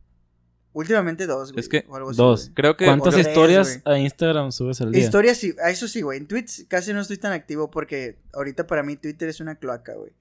Últimamente 0.73 1.27
dos, 1.27 1.53
güey. 1.53 1.61
Es 1.61 1.69
que- 1.69 1.85
o 1.89 1.95
algo 1.97 2.11
así, 2.11 2.17
Dos. 2.17 2.43
güey. 2.47 2.55
Creo 2.55 2.77
que... 2.77 2.87
¿Cuántas 2.87 3.15
tres, 3.15 3.29
historias 3.29 3.81
güey. 3.85 3.97
a 3.97 4.01
Instagram 4.01 4.51
subes 4.51 4.81
al 4.81 4.91
día? 4.93 5.05
Historias 5.05 5.39
sí, 5.39 5.55
a 5.63 5.71
eso 5.71 5.87
sí, 5.87 6.01
güey. 6.03 6.19
En 6.19 6.27
tweets 6.27 6.65
casi 6.69 6.93
no 6.93 7.01
estoy 7.01 7.17
tan 7.19 7.33
activo 7.33 7.71
porque 7.71 8.19
ahorita 8.33 8.67
para 8.67 8.83
mí 8.83 8.97
Twitter 8.97 9.29
es 9.29 9.39
una 9.41 9.55
cloaca, 9.55 9.95
güey. 9.95 10.13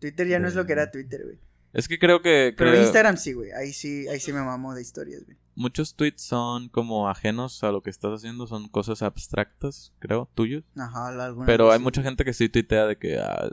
Twitter 0.00 0.26
ya 0.26 0.40
no 0.40 0.48
es 0.48 0.54
lo 0.56 0.66
que 0.66 0.72
era 0.72 0.90
Twitter, 0.90 1.22
güey. 1.24 1.38
Es 1.72 1.86
que 1.86 1.98
creo 2.00 2.20
que... 2.20 2.52
Pero 2.56 2.76
Instagram 2.76 3.16
sí, 3.16 3.32
güey. 3.32 3.52
Ahí 3.52 3.72
sí, 3.72 4.08
ahí 4.08 4.18
sí 4.18 4.32
me 4.32 4.42
mamo 4.42 4.74
de 4.74 4.82
historias, 4.82 5.24
güey. 5.24 5.36
Muchos 5.54 5.94
tweets 5.94 6.22
son 6.22 6.68
como 6.70 7.08
ajenos 7.08 7.62
a 7.62 7.70
lo 7.72 7.82
que 7.82 7.90
estás 7.90 8.12
haciendo, 8.12 8.46
son 8.46 8.68
cosas 8.68 9.02
abstractas, 9.02 9.92
creo, 9.98 10.28
tuyos. 10.34 10.64
Ajá, 10.76 11.10
la- 11.12 11.26
algunas 11.26 11.46
Pero 11.46 11.70
hay 11.70 11.78
mucha 11.78 12.02
gente 12.02 12.24
que 12.24 12.32
sí 12.32 12.48
tuitea 12.48 12.86
de 12.86 12.96
que... 12.96 13.18
ah, 13.18 13.50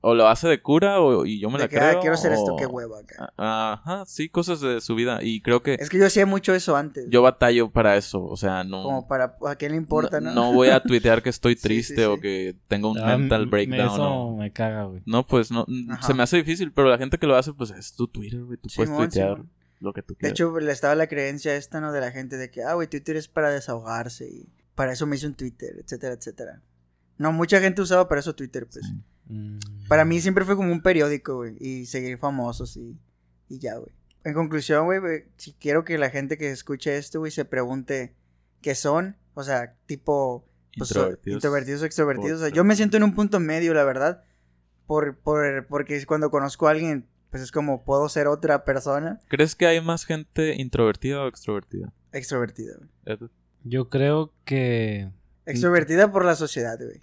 o 0.00 0.14
lo 0.14 0.28
hace 0.28 0.46
de 0.46 0.62
cura 0.62 1.00
o, 1.00 1.26
y 1.26 1.40
yo 1.40 1.50
me 1.50 1.58
De 1.58 1.64
la 1.64 1.68
que, 1.68 1.76
creo. 1.76 1.98
ah, 1.98 2.00
quiero 2.00 2.14
hacer 2.14 2.30
esto, 2.32 2.54
qué 2.56 2.66
hueva 2.66 3.00
acá. 3.00 3.32
Ajá, 3.36 4.04
sí, 4.06 4.28
cosas 4.28 4.60
de 4.60 4.80
su 4.80 4.94
vida. 4.94 5.18
Y 5.24 5.40
creo 5.42 5.60
que 5.64 5.74
Es 5.74 5.90
que 5.90 5.98
yo 5.98 6.06
hacía 6.06 6.24
mucho 6.24 6.54
eso 6.54 6.76
antes. 6.76 7.06
yo 7.10 7.20
batallo 7.20 7.68
para 7.70 7.96
eso. 7.96 8.24
O 8.24 8.36
sea, 8.36 8.62
no... 8.62 8.84
Como 8.84 9.08
para, 9.08 9.36
¿a 9.44 9.56
quién 9.56 9.72
le 9.72 9.76
importa, 9.78 10.20
no? 10.20 10.32
no 10.32 10.52
voy 10.52 10.68
a 10.68 10.80
tuitear 10.80 11.20
que 11.20 11.30
estoy 11.30 11.54
Sí, 11.56 11.58
sí, 11.60 11.62
triste 11.68 12.06
o 12.06 12.18
que 12.20 12.54
tengo 12.68 12.92
un 12.92 12.98
Ah, 13.00 13.18
mental 13.18 13.46
breakdown. 13.46 13.80
Eso 13.92 14.08
o- 14.08 14.36
me 14.36 14.52
caga, 14.52 14.84
güey. 14.84 15.02
No, 15.04 15.26
pues 15.26 15.50
no. 15.50 15.66
Ajá. 15.90 16.02
Se 16.06 16.14
me 16.14 16.22
hace 16.22 16.36
difícil, 16.36 16.70
pero 16.72 16.88
la 16.88 16.96
gente 16.96 17.18
que 17.18 17.26
lo 17.26 17.34
hace, 17.36 17.52
pues 17.52 17.70
es 17.72 17.92
tu 17.92 18.06
Twitter, 18.06 18.44
güey. 18.44 18.56
Tú 18.56 18.68
puedes 18.74 18.96
tuitear 18.96 19.32
Simón. 19.34 19.50
Lo 19.80 19.92
que 19.92 20.02
tú 20.02 20.14
De 20.14 20.18
quieras. 20.18 20.32
hecho, 20.32 20.58
le 20.60 20.72
estaba 20.72 20.94
la 20.94 21.06
creencia 21.06 21.54
esta, 21.56 21.80
¿no? 21.80 21.92
De 21.92 22.00
la 22.00 22.10
gente 22.10 22.36
de 22.36 22.50
que, 22.50 22.62
ah, 22.62 22.74
güey, 22.74 22.88
Twitter 22.88 23.16
es 23.16 23.28
para 23.28 23.50
desahogarse 23.50 24.28
y 24.28 24.48
para 24.74 24.92
eso 24.92 25.06
me 25.06 25.16
hice 25.16 25.26
un 25.26 25.34
Twitter, 25.34 25.76
etcétera, 25.82 26.14
etcétera. 26.14 26.62
No, 27.16 27.32
mucha 27.32 27.60
gente 27.60 27.82
usaba 27.82 28.08
para 28.08 28.20
eso 28.20 28.34
Twitter, 28.34 28.66
pues. 28.70 28.86
Sí. 28.86 29.02
Mm. 29.32 29.58
Para 29.88 30.04
mí 30.04 30.20
siempre 30.20 30.44
fue 30.44 30.56
como 30.56 30.72
un 30.72 30.82
periódico, 30.82 31.36
güey, 31.36 31.56
y 31.60 31.86
seguir 31.86 32.18
famosos 32.18 32.76
y, 32.76 32.98
y 33.48 33.58
ya, 33.58 33.76
güey. 33.76 33.92
En 34.24 34.34
conclusión, 34.34 34.84
güey, 34.86 35.24
si 35.36 35.52
quiero 35.54 35.84
que 35.84 35.96
la 35.98 36.10
gente 36.10 36.38
que 36.38 36.50
escuche 36.50 36.96
esto, 36.96 37.20
güey, 37.20 37.30
se 37.32 37.44
pregunte 37.44 38.14
qué 38.60 38.74
son, 38.74 39.16
o 39.34 39.42
sea, 39.42 39.74
tipo 39.86 40.44
pues, 40.76 40.90
Introvertidos. 40.90 41.36
introvertidos 41.36 41.82
o 41.82 41.84
extrovertidos. 41.86 42.40
O 42.40 42.44
sea, 42.44 42.54
yo 42.54 42.64
me 42.64 42.76
siento 42.76 42.96
en 42.96 43.02
un 43.04 43.14
punto 43.14 43.40
medio, 43.40 43.74
la 43.74 43.84
verdad, 43.84 44.22
por, 44.86 45.16
por, 45.18 45.66
porque 45.66 46.04
cuando 46.06 46.30
conozco 46.30 46.68
a 46.68 46.72
alguien, 46.72 47.06
pues 47.30 47.42
es 47.42 47.52
como 47.52 47.84
puedo 47.84 48.08
ser 48.08 48.26
otra 48.26 48.64
persona 48.64 49.20
¿Crees 49.28 49.54
que 49.54 49.66
hay 49.66 49.80
más 49.80 50.04
gente 50.04 50.54
introvertida 50.60 51.22
o 51.22 51.28
extrovertida? 51.28 51.92
extrovertida, 52.12 52.74
güey. 53.06 53.30
Yo 53.64 53.88
creo 53.88 54.32
que... 54.44 55.10
Extrovertida 55.46 56.10
por 56.10 56.24
la 56.24 56.34
sociedad, 56.36 56.78
güey. 56.78 57.00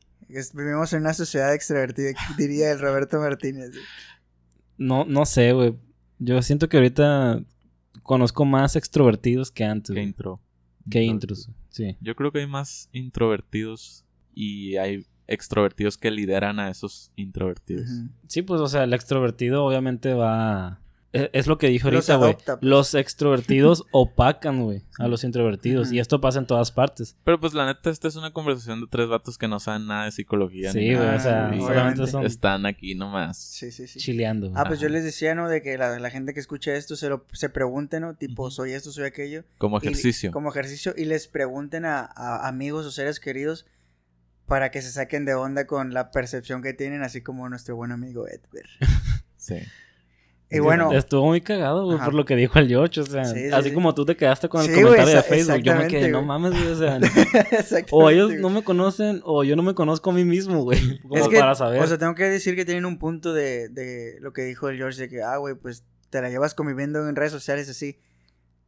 Vivimos 0.54 0.92
en 0.94 1.02
una 1.02 1.14
sociedad 1.14 1.54
extrovertida, 1.54 2.12
diría 2.38 2.72
el 2.72 2.80
Roberto 2.80 3.20
Martínez. 3.20 3.72
güey. 3.72 3.84
No, 4.78 5.06
no 5.06 5.26
sé, 5.26 5.54
güey. 5.54 5.76
Yo 6.20 6.42
siento 6.42 6.70
que 6.70 6.78
ahorita 6.78 7.44
conozco 8.04 8.46
más 8.46 8.76
extrovertidos 8.76 9.52
que 9.52 9.64
antes. 9.64 9.90
¿Qué 9.90 10.00
güey. 10.00 10.06
intro? 10.08 10.42
Que 10.90 11.04
intros. 11.04 11.50
Sí. 11.70 11.98
Yo 12.02 12.16
creo 12.16 12.32
que 12.32 12.40
hay 12.40 12.48
más 12.48 12.90
introvertidos 12.92 14.06
y 14.34 14.78
hay 14.78 15.06
extrovertidos 15.28 15.98
que 15.98 16.12
lideran 16.12 16.60
a 16.60 16.70
esos 16.70 17.12
introvertidos. 17.16 17.90
Sí, 18.28 18.42
pues, 18.42 18.62
o 18.62 18.68
sea, 18.68 18.84
el 18.84 18.94
extrovertido 18.94 19.64
obviamente 19.66 20.14
va... 20.14 20.80
e- 21.14 21.30
Es 21.34 21.48
lo 21.48 21.58
que 21.58 21.68
dijo 21.68 21.90
Los 21.90 22.10
ahorita, 22.10 22.18
güey. 22.18 22.60
pues. 22.60 22.70
Los 22.70 22.94
extrovertidos 22.94 23.86
opacan, 23.92 24.62
güey, 24.64 24.84
a 25.00 25.08
los 25.08 25.24
introvertidos. 25.24 25.92
Y 25.92 26.00
esto 26.00 26.22
pasa 26.22 26.40
en 26.40 26.46
todas 26.46 26.72
partes. 26.72 27.16
Pero 27.24 27.40
pues 27.40 27.54
la 27.54 27.66
neta, 27.66 27.90
esta 27.90 28.08
es 28.08 28.16
una 28.18 28.32
conversación 28.34 28.82
de 28.82 28.88
tres 28.90 29.08
vatos 29.08 29.38
que 29.38 29.48
no 29.48 29.60
saben 29.60 29.88
nada 29.88 30.06
de 30.06 30.12
psicología. 30.12 30.72
Sí, 30.72 30.80
ni 30.80 30.94
güey, 30.96 31.06
nada. 31.08 31.18
o 31.18 31.20
sea, 31.22 31.52
Y 31.56 31.62
solamente 31.62 32.08
son 32.08 32.26
Están 32.26 32.66
aquí 32.66 32.94
nomás. 32.96 33.38
Sí, 33.38 33.72
sí, 33.72 33.88
sí. 33.88 34.00
chileando. 34.00 34.52
Ah, 34.56 34.66
pues 34.68 34.80
yo 34.80 34.90
les 34.90 35.04
decía, 35.04 35.34
¿no? 35.36 35.48
De 35.50 35.62
que 35.62 35.78
la, 35.78 35.98
la 36.00 36.10
gente 36.12 36.34
que 36.34 36.40
escucha 36.40 36.76
esto 36.76 36.96
se 36.96 37.10
lo 37.10 37.26
se 37.34 37.50
pregunte, 37.50 38.00
¿no? 38.00 38.16
Tipo, 38.16 38.52
soy 38.52 38.74
esto, 38.74 38.92
soy 38.92 39.06
aquello. 39.06 39.44
Como 39.58 39.78
Y- 39.78 39.86
ejercicio. 39.88 40.32
como 40.32 40.50
ejercicio. 40.50 40.94
Y 40.96 41.06
les 41.06 41.28
pregunten 41.28 41.86
a, 41.86 42.02
a 42.16 42.48
amigos 42.48 42.86
o 42.86 42.92
seres 42.92 43.20
queridos 43.20 43.66
para 44.48 44.72
que 44.72 44.82
se 44.82 44.92
saquen 44.92 45.26
de 45.26 45.34
onda 45.34 45.66
con 45.68 45.94
la 45.94 46.12
percepción 46.12 46.62
que 46.62 46.74
tienen, 46.74 47.02
así 47.04 47.22
como 47.22 47.48
nuestro 47.50 47.76
buen 47.76 47.92
amigo 47.92 48.28
Edgar. 48.28 48.66
Sí. 49.38 49.58
Y 50.50 50.60
bueno, 50.60 50.92
Estuvo 50.94 51.26
muy 51.26 51.42
cagado, 51.42 51.86
güey, 51.86 51.98
por 52.00 52.14
lo 52.14 52.24
que 52.26 52.36
dijo 52.36 52.58
el 52.60 52.68
George. 52.68 53.02
O 53.02 53.06
sea, 53.06 53.26
Sí, 53.26 53.36
sí, 53.48 53.50
así 53.52 53.70
sí. 53.70 53.76
como 53.76 53.94
tú 53.94 54.06
te 54.06 54.16
quedaste 54.16 54.48
con 54.50 54.62
el 54.62 54.68
comentario 54.74 55.06
de 55.06 55.12
esa- 55.12 55.24
Facebook. 55.24 55.62
Yo 55.62 55.76
me 55.76 55.88
quedé, 55.88 56.10
no 56.10 56.22
mames, 56.24 56.52
güey. 56.52 56.68
O 56.68 56.76
sea, 56.76 57.00
o 57.92 58.10
ellos 58.10 58.30
güey. 58.30 58.42
no 58.42 58.50
me 58.50 58.64
conocen 58.64 59.22
o 59.24 59.44
yo 59.44 59.56
no 59.56 59.64
me 59.64 59.74
conozco 59.76 60.12
a 60.12 60.14
mí 60.14 60.24
mismo, 60.26 60.64
güey. 60.64 61.00
Como 61.02 61.16
Es 61.16 61.28
que, 61.28 61.40
para 61.40 61.54
saber. 61.56 61.82
o 61.82 61.88
sea, 61.88 61.98
tengo 61.98 62.14
que 62.16 62.24
decir 62.26 62.56
que 62.56 62.64
tienen 62.66 62.86
un 62.86 62.98
punto 63.00 63.34
de, 63.34 63.70
de 63.70 64.18
lo 64.22 64.34
que 64.34 64.44
dijo 64.44 64.70
el 64.70 64.78
George 64.78 65.02
de 65.02 65.10
que, 65.10 65.22
ah, 65.24 65.38
güey, 65.38 65.56
pues 65.56 65.84
te 66.12 66.22
la 66.22 66.30
llevas 66.30 66.54
conviviendo 66.56 67.08
en 67.10 67.16
redes 67.16 67.32
sociales 67.32 67.68
así. 67.70 68.00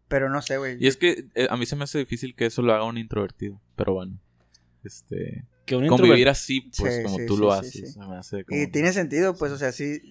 Pero 0.08 0.30
no 0.30 0.42
sé, 0.42 0.58
güey. 0.58 0.78
Y 0.80 0.88
es 0.88 0.98
que 0.98 1.26
eh, 1.36 1.48
a 1.50 1.58
mí 1.58 1.66
se 1.66 1.76
me 1.76 1.84
hace 1.86 2.00
difícil 2.00 2.36
que 2.36 2.48
eso 2.48 2.62
lo 2.62 2.74
haga 2.74 2.84
un 2.86 2.98
introvertido. 2.98 3.62
Pero 3.76 3.94
bueno. 3.94 4.20
Este. 4.84 5.46
que 5.66 5.76
un 5.76 5.88
Convivir 5.88 6.30
así, 6.30 6.62
pues 6.78 6.96
Sí, 6.98 7.04
como 7.04 7.18
sí, 7.18 7.26
tú 7.26 7.36
sí, 7.36 7.42
lo 7.42 7.52
sí, 7.52 7.60
haces. 7.60 7.72
sí. 7.72 7.88
se 7.88 8.00
me 8.00 8.16
hace 8.18 8.44
como- 8.46 8.60
Y 8.62 8.68
tiene 8.68 8.94
sentido, 8.94 9.36
pues, 9.36 9.52
o 9.52 9.58
sea, 9.58 9.72
sí. 9.72 10.02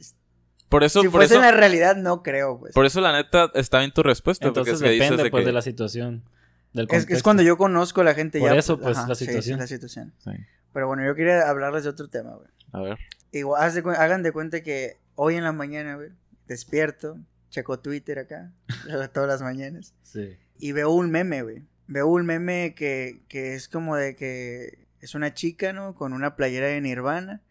Por 0.69 0.85
eso, 0.85 1.01
si 1.01 1.07
por 1.09 1.21
fuese 1.21 1.35
eso, 1.35 1.43
en 1.43 1.51
la 1.51 1.53
realidad, 1.57 1.97
no 1.97 2.23
creo, 2.23 2.59
pues. 2.59 2.75
por 2.75 2.85
eso 2.85 3.01
la 3.01 3.13
neta 3.13 3.51
está 3.55 3.79
bien 3.79 3.93
tu 3.93 4.03
respuesta. 4.03 4.47
Entonces 4.49 4.75
porque 4.75 4.91
depende, 4.91 5.23
de 5.23 5.31
pues, 5.31 5.43
que- 5.43 5.47
de 5.47 5.53
la 5.53 5.63
situación. 5.63 6.25
Del 6.73 6.89
Es, 6.91 7.23
cuando 7.23 7.43
yo 7.43 7.57
conozco 7.57 8.03
a 8.03 8.05
la 8.05 8.13
gente 8.15 8.39
Por 8.39 8.53
ya. 8.53 8.59
eso, 8.59 8.79
pues, 8.79 8.97
la 8.97 9.15
sí, 9.15 9.25
sí, 9.25 9.27
situación. 9.27 9.59
la 9.61 9.67
situación. 9.67 10.13
Sí. 10.19 10.31
Pero 10.75 10.89
bueno, 10.89 11.07
yo 11.07 11.15
quería 11.15 11.49
hablarles 11.49 11.85
de 11.85 11.91
otro 11.91 12.09
tema, 12.09 12.35
güey. 12.35 12.49
A 12.73 12.81
ver. 12.83 12.99
Igual, 13.33 13.63
haz 13.63 13.75
de 13.75 13.83
cu- 13.83 13.91
hagan 13.91 14.23
de 14.23 14.33
cuenta 14.33 14.63
que 14.63 14.99
hoy 15.15 15.37
en 15.37 15.45
la 15.45 15.53
mañana, 15.53 15.95
güey, 15.95 16.11
despierto, 16.49 17.17
checo 17.49 17.79
Twitter 17.79 18.19
acá, 18.19 18.53
todas 19.15 19.29
las 19.29 19.41
mañanas, 19.41 19.95
Sí. 20.03 20.37
y 20.59 20.73
veo 20.73 20.91
un 20.91 21.11
meme, 21.11 21.43
güey. 21.43 21.63
Veo 21.89 22.09
un 22.09 22.27
meme 22.27 22.75
que, 22.75 23.23
que 23.29 23.55
es 23.55 23.69
como 23.69 23.97
de 23.97 24.15
que 24.17 24.87
es 25.01 25.15
una 25.15 25.35
chica, 25.35 25.73
¿no? 25.73 25.95
Con 25.95 26.13
una 26.13 26.35
playera 26.37 26.67
de 26.67 26.81
Nirvana, 26.81 27.43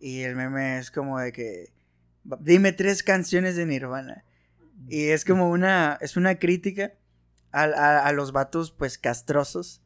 y 0.00 0.22
el 0.22 0.34
meme 0.36 0.78
es 0.78 0.90
como 0.90 1.18
de 1.20 1.30
que, 1.32 1.72
dime 2.40 2.72
tres 2.72 3.02
canciones 3.02 3.54
de 3.56 3.66
Nirvana. 3.66 4.24
Y 4.88 5.08
es 5.08 5.24
como 5.24 5.50
una, 5.50 5.98
es 6.00 6.16
una 6.16 6.36
crítica 6.38 6.92
a, 7.52 7.64
a- 7.64 8.06
a 8.06 8.12
los 8.12 8.32
vatos, 8.32 8.72
pues, 8.72 8.98
castrosos. 8.98 9.82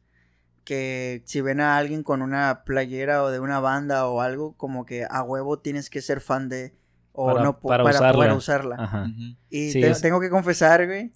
Que 0.63 1.21
si 1.25 1.41
ven 1.41 1.61
a 1.61 1.77
alguien 1.77 2.01
con 2.01 2.23
una 2.23 2.63
playera 2.65 3.21
o 3.23 3.29
de 3.29 3.39
una 3.39 3.59
banda 3.59 4.07
o 4.07 4.21
algo, 4.21 4.53
como 4.57 4.83
que 4.85 5.05
a 5.07 5.21
huevo 5.21 5.59
tienes 5.59 5.91
que 5.91 6.01
ser 6.01 6.21
fan 6.21 6.49
de... 6.49 6.73
O 7.11 7.27
Para- 7.27 7.43
no 7.43 7.59
para 7.59 7.83
para, 7.83 7.99
poder 8.13 8.31
usarla. 8.31 8.35
usarla. 8.35 8.75
Ajá. 8.79 9.03
Ujú. 9.03 9.37
Y 9.51 9.71
Sí, 9.71 9.81
te- 9.81 9.91
es- 9.91 10.01
tengo 10.01 10.19
que 10.19 10.29
confesar, 10.31 10.87
güey, 10.87 11.11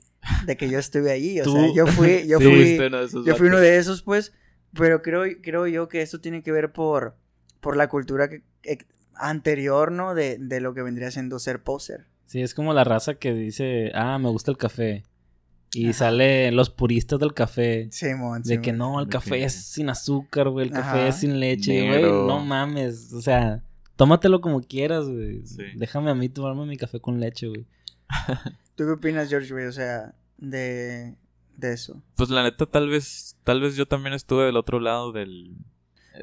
de 0.45 0.58
que 0.58 0.69
yo 0.69 0.79
estuve 0.79 1.12
ahí. 1.12 1.39
O 1.41 1.43
Tú- 1.43 1.53
sea, 1.53 1.73
yo 1.73 1.88
fui, 1.88 2.27
yo 2.27 2.39
Sí. 2.39 2.45
fui, 2.77 2.79
uno 2.86 2.97
de 2.99 3.05
esos 3.05 3.25
yo 3.25 3.36
fui 3.36 3.47
uno 3.47 3.60
de 3.60 3.77
esos, 3.77 4.01
pues. 4.03 4.34
Pero 4.73 5.01
creo, 5.01 5.23
creo 5.41 5.65
yo 5.67 5.88
que 5.88 6.01
esto 6.01 6.21
tiene 6.21 6.43
que 6.43 6.51
ver 6.51 6.71
por, 6.71 7.17
por 7.60 7.75
la 7.75 7.89
cultura 7.89 8.29
que, 8.29 8.43
anterior, 9.15 9.91
¿no? 9.91 10.13
De, 10.13 10.38
de 10.39 10.62
lo 10.62 10.73
que 10.73 10.82
vendría 10.84 11.10
siendo 11.12 11.39
ser 11.39 11.63
poser. 11.63 12.05
Sí, 12.27 12.41
es 12.41 12.53
como 12.53 12.73
la 12.73 12.84
raza 12.84 13.15
que 13.15 13.34
dice, 13.34 13.91
ah, 13.95 14.19
me 14.19 14.29
gusta 14.29 14.51
el 14.51 14.58
café. 14.58 15.03
Y 15.71 15.86
Ajá. 15.86 15.93
sale 15.93 16.51
los 16.51 16.69
puristas 16.69 17.19
del 17.19 17.34
café. 17.34 17.89
Simón, 17.91 18.41
De 18.43 18.62
que 18.62 18.71
no, 18.73 18.99
el 18.99 19.08
café 19.08 19.43
es 19.43 19.53
sin 19.53 19.89
azúcar, 19.89 20.49
güey. 20.49 20.67
El 20.67 20.73
café 20.73 21.08
es 21.08 21.15
sin 21.17 21.39
leche, 21.39 21.88
güey. 21.88 22.01
No 22.03 22.39
mames. 22.39 23.13
O 23.13 23.21
sea, 23.21 23.63
tómatelo 23.95 24.41
como 24.41 24.62
quieras, 24.62 25.05
güey. 25.08 25.45
Sí. 25.45 25.63
Déjame 25.75 26.10
a 26.12 26.15
mí 26.15 26.29
tomarme 26.29 26.65
mi 26.65 26.77
café 26.77 26.99
con 26.99 27.19
leche, 27.19 27.47
güey. 27.47 27.65
¿Tú 28.80 28.86
qué 28.86 28.92
opinas, 28.92 29.28
George, 29.28 29.52
güey? 29.52 29.65
O 29.65 29.74
sea, 29.74 30.13
de, 30.38 31.13
de 31.58 31.74
eso. 31.74 32.02
Pues 32.15 32.30
la 32.30 32.44
neta, 32.44 32.65
tal 32.65 32.88
vez, 32.88 33.36
tal 33.44 33.60
vez 33.60 33.76
yo 33.76 33.86
también 33.88 34.13
estuve 34.13 34.46
del 34.46 34.56
otro 34.56 34.80
lado 34.80 35.12
del, 35.12 35.54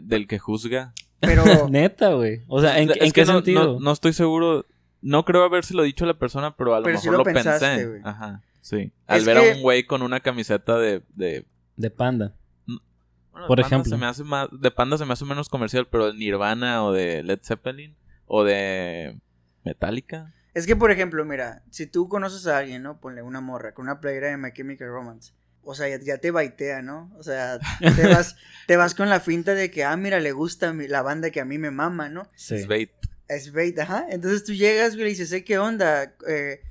del 0.03 0.27
que 0.27 0.38
juzga. 0.38 0.95
Pero, 1.21 1.45
Neta, 1.69 2.14
güey. 2.14 2.45
O 2.49 2.62
sea, 2.62 2.79
¿en, 2.81 2.88
Es 2.92 2.97
en 2.97 3.12
que 3.12 3.21
qué 3.21 3.27
no, 3.27 3.33
sentido? 3.35 3.75
No, 3.75 3.81
no 3.81 3.92
estoy 3.92 4.14
seguro. 4.14 4.64
No 5.03 5.27
creo 5.27 5.45
habérselo 5.45 5.83
dicho 5.83 6.05
a 6.05 6.09
la 6.09 6.19
persona, 6.19 6.57
pero 6.57 6.75
a 6.75 6.79
lo 6.79 6.85
Pero 6.87 6.99
sí 6.99 7.09
mejor 7.11 7.25
lo 7.27 7.31
lo, 7.31 7.35
pensaste, 7.35 7.87
pensé. 7.87 8.01
Ajá, 8.09 8.42
sí. 8.62 8.90
Al 9.07 9.19
Es 9.19 9.27
ver 9.27 9.37
que- 9.38 9.51
a 9.51 9.55
un 9.57 9.61
güey 9.61 9.85
con 9.85 10.01
una 10.01 10.21
camiseta 10.21 10.79
de... 10.79 11.03
de 11.14 11.45
De 11.77 11.90
panda. 11.90 12.35
bueno, 12.66 13.47
Por 13.49 13.59
de 13.59 13.64
Panda 13.64 13.66
ejemplo. 13.77 13.90
Se 13.90 13.97
me 13.99 14.07
hace 14.07 14.25
más, 14.25 14.49
de 14.51 14.71
Panda 14.71 14.97
se 14.97 15.05
me 15.05 15.12
hace 15.12 15.27
menos 15.27 15.51
comercial, 15.51 15.87
pero 15.90 16.07
de 16.11 16.14
Nirvana 16.19 16.83
o 16.87 16.92
de 16.92 17.23
Led 17.23 17.40
Zeppelin 17.42 17.95
o 18.25 18.45
de 18.45 19.21
Metallica. 19.62 20.33
Es 20.57 20.66
que, 20.66 20.75
por 20.75 20.90
ejemplo, 20.90 21.23
mira, 21.27 21.62
si 21.71 21.87
tú 21.87 22.09
conoces 22.09 22.47
a 22.47 22.57
alguien, 22.57 22.83
¿no? 22.83 22.99
Ponle 22.99 23.21
una 23.21 23.42
morra 23.42 23.75
con 23.75 23.85
una 23.85 24.01
playera 24.01 24.29
de 24.29 24.38
My 24.38 24.55
Chemical 24.55 24.88
Romance. 24.88 25.35
o 25.62 25.75
sea, 25.75 25.95
ya, 25.99 26.16
te 26.16 26.31
baitea, 26.31 26.81
¿no? 26.81 27.14
O 27.19 27.23
sea, 27.23 27.59
te 27.79 28.07
vas, 28.09 28.37
te 28.66 28.79
vas 28.79 28.95
con 28.95 29.11
la 29.11 29.21
finta 29.21 29.53
de 29.53 29.71
que, 29.71 29.85
ah, 29.85 29.95
mira, 29.99 30.19
le 30.19 30.33
gusta 30.33 30.73
la 30.73 31.03
banda 31.03 31.29
que 31.29 31.42
a 31.42 31.45
mí 31.45 31.59
me 31.59 31.71
mama, 31.71 32.09
¿no? 32.09 32.31
Sí. 32.37 32.55
Es 32.55 32.66
bait. 32.69 32.90
Es 33.29 33.53
bait, 33.53 33.79
ajá. 33.79 34.07
Entonces 34.09 34.45
tú 34.45 34.55
llegas, 34.55 34.95
güey, 34.95 35.09
y 35.09 35.11
dices, 35.11 35.31
¿eh, 35.33 35.45
¿qué 35.45 35.59
onda? 35.59 36.14
Eh, 36.27 36.62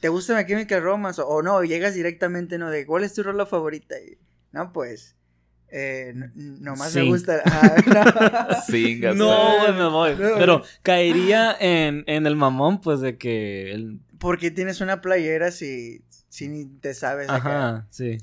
¿Te 0.00 0.10
gusta 0.10 0.36
My 0.36 0.44
Chemical 0.44 0.82
Romance? 0.82 1.22
O, 1.22 1.26
o, 1.26 1.42
no, 1.42 1.64
llegas 1.64 1.94
directamente, 1.94 2.58
¿no? 2.58 2.68
De, 2.68 2.84
¿cuál 2.84 3.04
es 3.04 3.14
tu 3.14 3.22
rola 3.22 3.46
favorita? 3.46 3.98
Y, 3.98 4.18
no, 4.52 4.70
pues, 4.70 5.16
eh, 5.70 6.12
nomás 6.34 6.94
me 6.94 7.04
gusta. 7.04 7.42
no, 9.14 9.72
no 9.72 9.72
me 9.72 9.88
voy. 9.88 10.14
Pero 10.16 10.62
caería 10.82 11.56
en, 11.58 12.04
en, 12.06 12.26
el 12.26 12.36
mamón, 12.36 12.80
pues, 12.80 13.00
de 13.00 13.16
que. 13.16 13.72
El... 13.72 14.00
Porque 14.18 14.50
tienes 14.50 14.80
una 14.80 15.00
playera 15.00 15.50
si, 15.50 16.02
si 16.28 16.48
ni 16.48 16.66
te 16.66 16.94
sabes. 16.94 17.28
Ajá, 17.28 17.86
sí. 17.90 18.18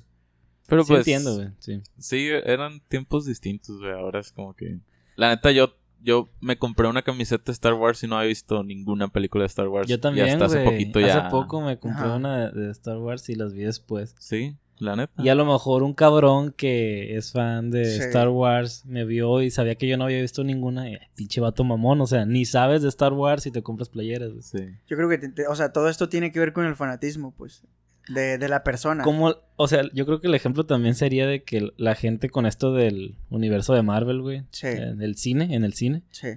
Pero 0.68 0.86
pues. 0.86 1.00
entiendo, 1.00 1.36
güey. 1.36 1.50
Sí. 1.60 1.82
sí, 1.98 2.28
eran 2.28 2.82
tiempos 2.88 3.26
distintos, 3.26 3.80
güey. 3.80 3.94
Ahora 3.94 4.20
es 4.20 4.32
como 4.32 4.54
que. 4.54 4.80
La 5.16 5.30
neta, 5.30 5.52
yo 5.52 5.74
yo 6.02 6.30
me 6.40 6.58
compré 6.58 6.88
una 6.88 7.02
camiseta 7.02 7.46
de 7.46 7.52
Star 7.54 7.74
Wars 7.74 8.04
y 8.04 8.08
no 8.08 8.18
había 8.18 8.30
visto 8.30 8.64
ninguna 8.64 9.08
película 9.08 9.44
de 9.44 9.48
Star 9.48 9.68
Wars. 9.68 9.88
Yo 9.88 10.00
también, 10.00 10.28
y 10.28 10.30
hasta 10.32 10.46
hace 10.46 10.64
poquito 10.64 11.00
ya. 11.00 11.20
Hace 11.20 11.32
poco 11.32 11.62
me 11.62 11.80
compré 11.80 12.10
una 12.10 12.52
de, 12.52 12.72
Star 12.72 12.98
Wars 12.98 13.28
y 13.30 13.36
las 13.36 13.54
vi 13.54 13.64
después. 13.64 14.16
Sí, 14.20 14.56
la 14.80 14.96
neta. 14.96 15.22
Y 15.22 15.30
a 15.30 15.36
lo 15.36 15.46
mejor 15.46 15.84
un 15.84 15.94
cabrón 15.94 16.52
que 16.52 17.16
es 17.16 17.32
fan 17.32 17.72
de 17.72 17.84
Star 17.98 18.30
Wars 18.30 18.86
me 18.86 19.06
vio 19.06 19.42
y 19.42 19.52
sabía 19.52 19.76
que 19.76 19.88
yo 19.88 19.98
no 19.98 20.06
había 20.06 20.22
visto 20.22 20.44
ninguna. 20.44 20.90
Y, 20.90 20.98
pinche 21.16 21.42
vato 21.42 21.64
mamón, 21.64 22.02
o 22.02 22.08
sea, 22.08 22.26
ni 22.26 22.46
sabes 22.46 22.82
de 22.82 22.90
Star 22.90 23.14
Wars 23.14 23.46
y 23.46 23.52
te 23.52 23.64
compras 23.64 23.90
playeras. 23.90 24.32
Sí. 24.42 24.60
Yo 24.88 24.98
creo 24.98 25.10
que, 25.10 25.48
o 25.48 25.56
sea, 25.56 25.72
todo 25.72 25.90
esto 25.90 26.10
tiene 26.10 26.32
que 26.32 26.40
ver 26.40 26.54
con 26.54 26.66
el 26.66 26.76
fanatismo, 26.76 27.34
pues 27.36 27.64
de, 28.08 28.38
de 28.38 28.50
la 28.50 28.64
persona. 28.64 29.04
Como, 29.04 29.36
o 29.56 29.68
sea, 29.68 29.84
yo 29.94 30.06
creo 30.06 30.22
que 30.22 30.28
el 30.28 30.36
ejemplo 30.36 30.66
también 30.66 30.96
sería 30.96 31.28
de 31.28 31.44
que 31.44 31.72
la 31.78 31.96
gente 31.96 32.30
con 32.30 32.46
esto 32.46 32.74
del 32.74 33.18
universo 33.30 33.74
de 33.74 33.84
Marvel, 33.84 34.22
güey. 34.22 34.44
Sí. 34.52 34.68
En 34.68 35.02
el 35.02 35.16
cine, 35.16 35.56
en 35.56 35.64
el 35.64 35.74
cine. 35.74 36.04
Sí. 36.12 36.30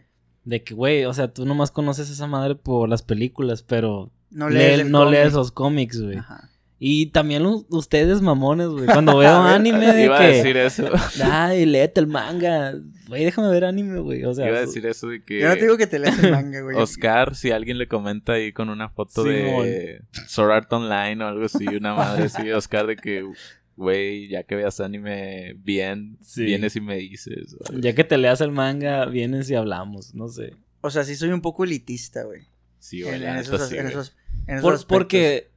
De 0.45 0.63
que, 0.63 0.75
güey, 0.75 1.05
o 1.05 1.13
sea, 1.13 1.33
tú 1.33 1.45
nomás 1.45 1.71
conoces 1.71 2.09
a 2.11 2.13
esa 2.13 2.27
madre 2.27 2.55
por 2.55 2.89
las 2.89 3.03
películas, 3.03 3.63
pero 3.63 4.11
no 4.31 4.49
lees, 4.49 4.89
no 4.89 5.09
lees 5.09 5.33
los 5.33 5.53
cómics, 5.53 6.01
güey. 6.01 6.19
Ajá. 6.19 6.51
Y 6.83 7.07
también 7.07 7.45
ustedes, 7.69 8.23
mamones, 8.23 8.69
güey. 8.69 8.87
Cuando 8.87 9.19
veo 9.19 9.31
anime 9.43 9.93
de 9.93 10.05
Iba 10.07 10.17
que... 10.17 10.25
a 10.25 10.29
decir 10.29 10.57
eso. 10.57 10.89
Ay, 11.23 11.67
léete 11.67 12.01
el 12.01 12.07
manga. 12.07 12.73
Güey, 13.07 13.27
déjame 13.27 13.51
ver 13.51 13.67
anime, 13.67 14.01
güey. 14.01 14.25
O 14.25 14.33
sea... 14.33 14.49
Iba 14.49 14.57
a 14.57 14.61
decir 14.63 14.87
eso 14.87 15.09
de 15.09 15.23
que... 15.23 15.41
Yo 15.41 15.49
no 15.49 15.55
te 15.55 15.61
digo 15.61 15.77
que 15.77 15.87
te 15.87 15.99
leas 15.99 16.19
el 16.25 16.31
manga, 16.31 16.63
güey. 16.63 16.79
Oscar, 16.79 17.35
si 17.35 17.51
alguien 17.51 17.77
le 17.77 17.87
comenta 17.87 18.33
ahí 18.33 18.53
con 18.53 18.71
una 18.71 18.89
foto 18.89 19.25
de 19.25 20.01
Sword 20.27 20.53
Art 20.53 20.73
Online 20.73 21.23
o 21.23 21.29
algo 21.29 21.45
así, 21.45 21.67
una 21.67 21.93
madre 21.93 22.25
así, 22.25 22.51
Oscar, 22.51 22.87
de 22.87 22.97
que... 22.97 23.31
Güey, 23.77 24.29
ya 24.29 24.43
que 24.43 24.57
veas 24.57 24.81
anime 24.81 25.55
bien, 25.59 26.19
vienes 26.37 26.77
y 26.77 26.81
me 26.81 26.97
dices. 26.97 27.57
Ya 27.73 27.95
que 27.95 28.05
te 28.05 28.19
leas 28.19 28.41
el 28.41 28.53
manga, 28.53 29.05
vienes 29.07 29.51
y 29.51 29.55
hablamos, 29.55 30.15
no 30.15 30.29
sé. 30.29 30.55
O 30.81 30.91
sea, 30.91 31.05
sí 31.05 31.15
soy 31.15 31.31
un 31.31 31.41
poco 31.41 31.65
elitista, 31.65 32.25
güey. 32.25 32.43
Sí, 32.79 33.03
güey. 33.03 33.15
En, 33.15 33.37
esos, 33.37 33.73
en, 33.73 33.87
esos, 33.87 34.85
Porque 34.85 35.51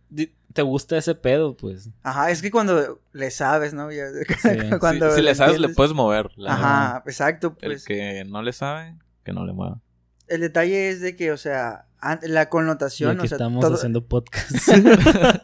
te 0.53 0.61
gusta 0.61 0.97
ese 0.97 1.15
pedo, 1.15 1.57
pues. 1.57 1.89
Ajá, 2.03 2.31
es 2.31 2.41
que 2.41 2.51
cuando 2.51 3.01
le 3.11 3.31
sabes, 3.31 3.73
¿no? 3.73 3.89
cuando 4.79 5.15
si, 5.15 5.21
le 5.21 5.35
sabes, 5.35 5.59
le 5.59 5.69
puedes 5.69 5.93
mover. 5.93 6.29
Ajá, 6.47 7.03
exacto. 7.05 7.55
Pues. 7.55 7.81
El 7.81 7.87
que 7.87 8.23
no 8.25 8.41
le 8.41 8.53
sabe, 8.53 8.95
que 9.23 9.33
no 9.33 9.45
le 9.45 9.53
mueva. 9.53 9.81
El 10.27 10.41
detalle 10.41 10.89
es 10.89 11.01
de 11.01 11.15
que, 11.15 11.31
o 11.31 11.37
sea, 11.37 11.87
la 12.21 12.49
connotación. 12.49 13.19
o 13.19 13.27
sea, 13.27 13.35
estamos 13.35 13.65
haciendo 13.65 14.05
podcast. 14.05 14.51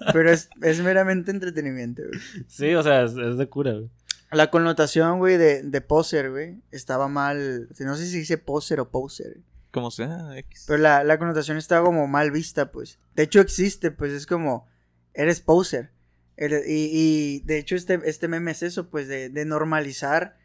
Pero 0.14 0.32
es, 0.32 0.50
es, 0.62 0.80
meramente 0.82 1.32
entretenimiento, 1.32 2.04
güey. 2.04 2.46
Sí, 2.48 2.74
o 2.76 2.84
sea, 2.84 3.04
es, 3.04 3.16
de 3.16 3.50
cura, 3.50 3.74
güey. 3.74 3.90
La 4.32 4.52
connotación, 4.52 5.18
güey, 5.18 5.38
de, 5.38 5.64
de 5.64 5.82
poser, 5.82 6.30
güey, 6.30 6.62
estaba 6.70 7.08
mal. 7.08 7.68
No 7.80 7.96
sé 7.96 8.06
si 8.06 8.20
dice 8.20 8.38
poser 8.38 8.80
o 8.80 8.90
poser. 8.90 9.40
Como 9.72 9.90
sea, 9.90 10.38
X. 10.38 10.66
Pero 10.68 10.80
la, 10.80 11.04
la 11.04 11.18
connotación 11.18 11.58
estaba 11.58 11.84
como 11.84 12.08
mal 12.08 12.30
vista, 12.30 12.72
pues. 12.72 13.00
De 13.16 13.24
hecho, 13.24 13.40
existe, 13.42 13.90
pues 13.90 14.14
es 14.14 14.28
como 14.28 14.68
eres 15.14 15.42
poser. 15.42 15.92
Y, 16.38 17.42
de 17.46 17.58
hecho 17.58 17.76
este, 17.76 18.00
este 18.06 18.30
meme 18.30 18.52
es 18.52 18.64
eso, 18.64 18.90
pues 18.90 19.08
de, 19.08 19.30
normalizar 19.46 20.38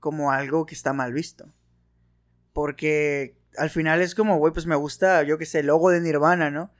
como 0.00 0.32
algo 0.32 0.66
que 0.66 0.74
está 0.74 0.92
mal 0.92 1.12
visto. 1.12 1.52
Porque 2.52 3.38
al 3.56 3.70
final 3.70 4.00
es 4.00 4.14
como, 4.14 4.38
güey, 4.38 4.52
pues 4.52 4.66
me 4.66 4.74
gusta, 4.74 5.22
yo 5.22 5.38
que 5.38 5.46
sé, 5.46 5.60
el 5.60 5.66
logo 5.66 5.90
de 5.90 6.00
Nirvana, 6.00 6.50
¿no? 6.50 6.72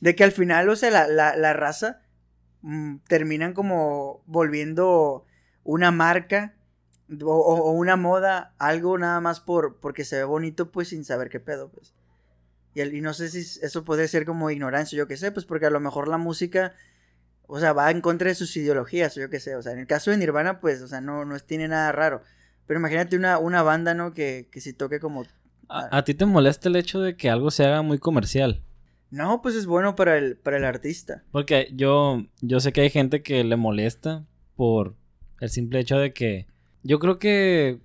De 0.00 0.14
que 0.14 0.24
al 0.24 0.32
final, 0.32 0.68
o 0.68 0.76
sea, 0.76 1.08
la, 1.08 1.52
raza 1.54 2.02
mm, 2.62 2.96
terminan 3.08 3.54
como 3.54 4.22
volviendo 4.26 5.24
una 5.64 5.90
marca 5.90 6.54
o, 7.22 7.72
una 7.72 7.96
moda, 7.96 8.54
algo 8.58 8.98
nada 8.98 9.20
más 9.20 9.40
por 9.40 9.78
porque 9.80 10.04
se 10.04 10.16
ve 10.16 10.24
bonito, 10.24 10.70
pues 10.70 10.88
sin 10.88 11.04
saber 11.04 11.30
qué 11.30 11.40
pedo, 11.40 11.70
pues. 11.70 11.94
Y, 12.74 12.82
y 12.82 13.00
no 13.00 13.14
sé 13.14 13.28
si 13.28 13.60
eso 13.64 13.84
puede 13.84 14.08
ser 14.08 14.24
como 14.24 14.50
ignorancia, 14.50 14.96
yo 14.96 15.06
qué 15.06 15.16
sé, 15.16 15.32
pues 15.32 15.46
porque 15.46 15.66
a 15.66 15.70
lo 15.70 15.80
mejor 15.80 16.08
la 16.08 16.18
música 16.18 16.74
o 17.52 17.58
sea, 17.58 17.72
va 17.72 17.90
en 17.90 18.00
contra 18.00 18.28
de 18.28 18.36
sus 18.36 18.56
ideologías, 18.56 19.16
o 19.16 19.20
yo 19.20 19.28
qué 19.28 19.40
sé. 19.40 19.56
O 19.56 19.62
sea, 19.62 19.72
en 19.72 19.80
el 19.80 19.86
caso 19.88 20.12
de 20.12 20.16
Nirvana, 20.16 20.60
pues, 20.60 20.80
o 20.82 20.86
sea, 20.86 21.00
no, 21.00 21.24
no 21.24 21.36
tiene 21.40 21.66
nada 21.66 21.90
raro. 21.90 22.22
Pero 22.66 22.78
imagínate 22.78 23.16
una, 23.16 23.38
una 23.38 23.62
banda, 23.62 23.92
¿no? 23.92 24.14
Que, 24.14 24.48
que 24.52 24.60
si 24.60 24.72
toque 24.72 25.00
como... 25.00 25.24
¿A, 25.68 26.04
ti 26.04 26.14
te 26.14 26.26
molesta 26.26 26.68
el 26.68 26.76
hecho 26.76 27.00
de 27.00 27.16
que 27.16 27.28
algo 27.28 27.50
se 27.50 27.64
haga 27.64 27.82
muy 27.82 27.98
comercial? 27.98 28.62
No, 29.10 29.42
pues 29.42 29.56
es 29.56 29.66
bueno 29.66 29.96
para 29.96 30.16
el, 30.16 30.36
para 30.36 30.58
el 30.58 30.64
artista. 30.64 31.24
Porque 31.32 31.70
yo, 31.72 32.24
yo 32.40 32.60
sé 32.60 32.72
que 32.72 32.82
hay 32.82 32.90
gente 32.90 33.22
que 33.22 33.42
le 33.42 33.56
molesta 33.56 34.24
por 34.54 34.94
el 35.40 35.50
simple 35.50 35.80
hecho 35.80 35.98
de 35.98 36.12
que... 36.12 36.46
Yo 36.84 37.00
creo 37.00 37.18
que 37.18 37.80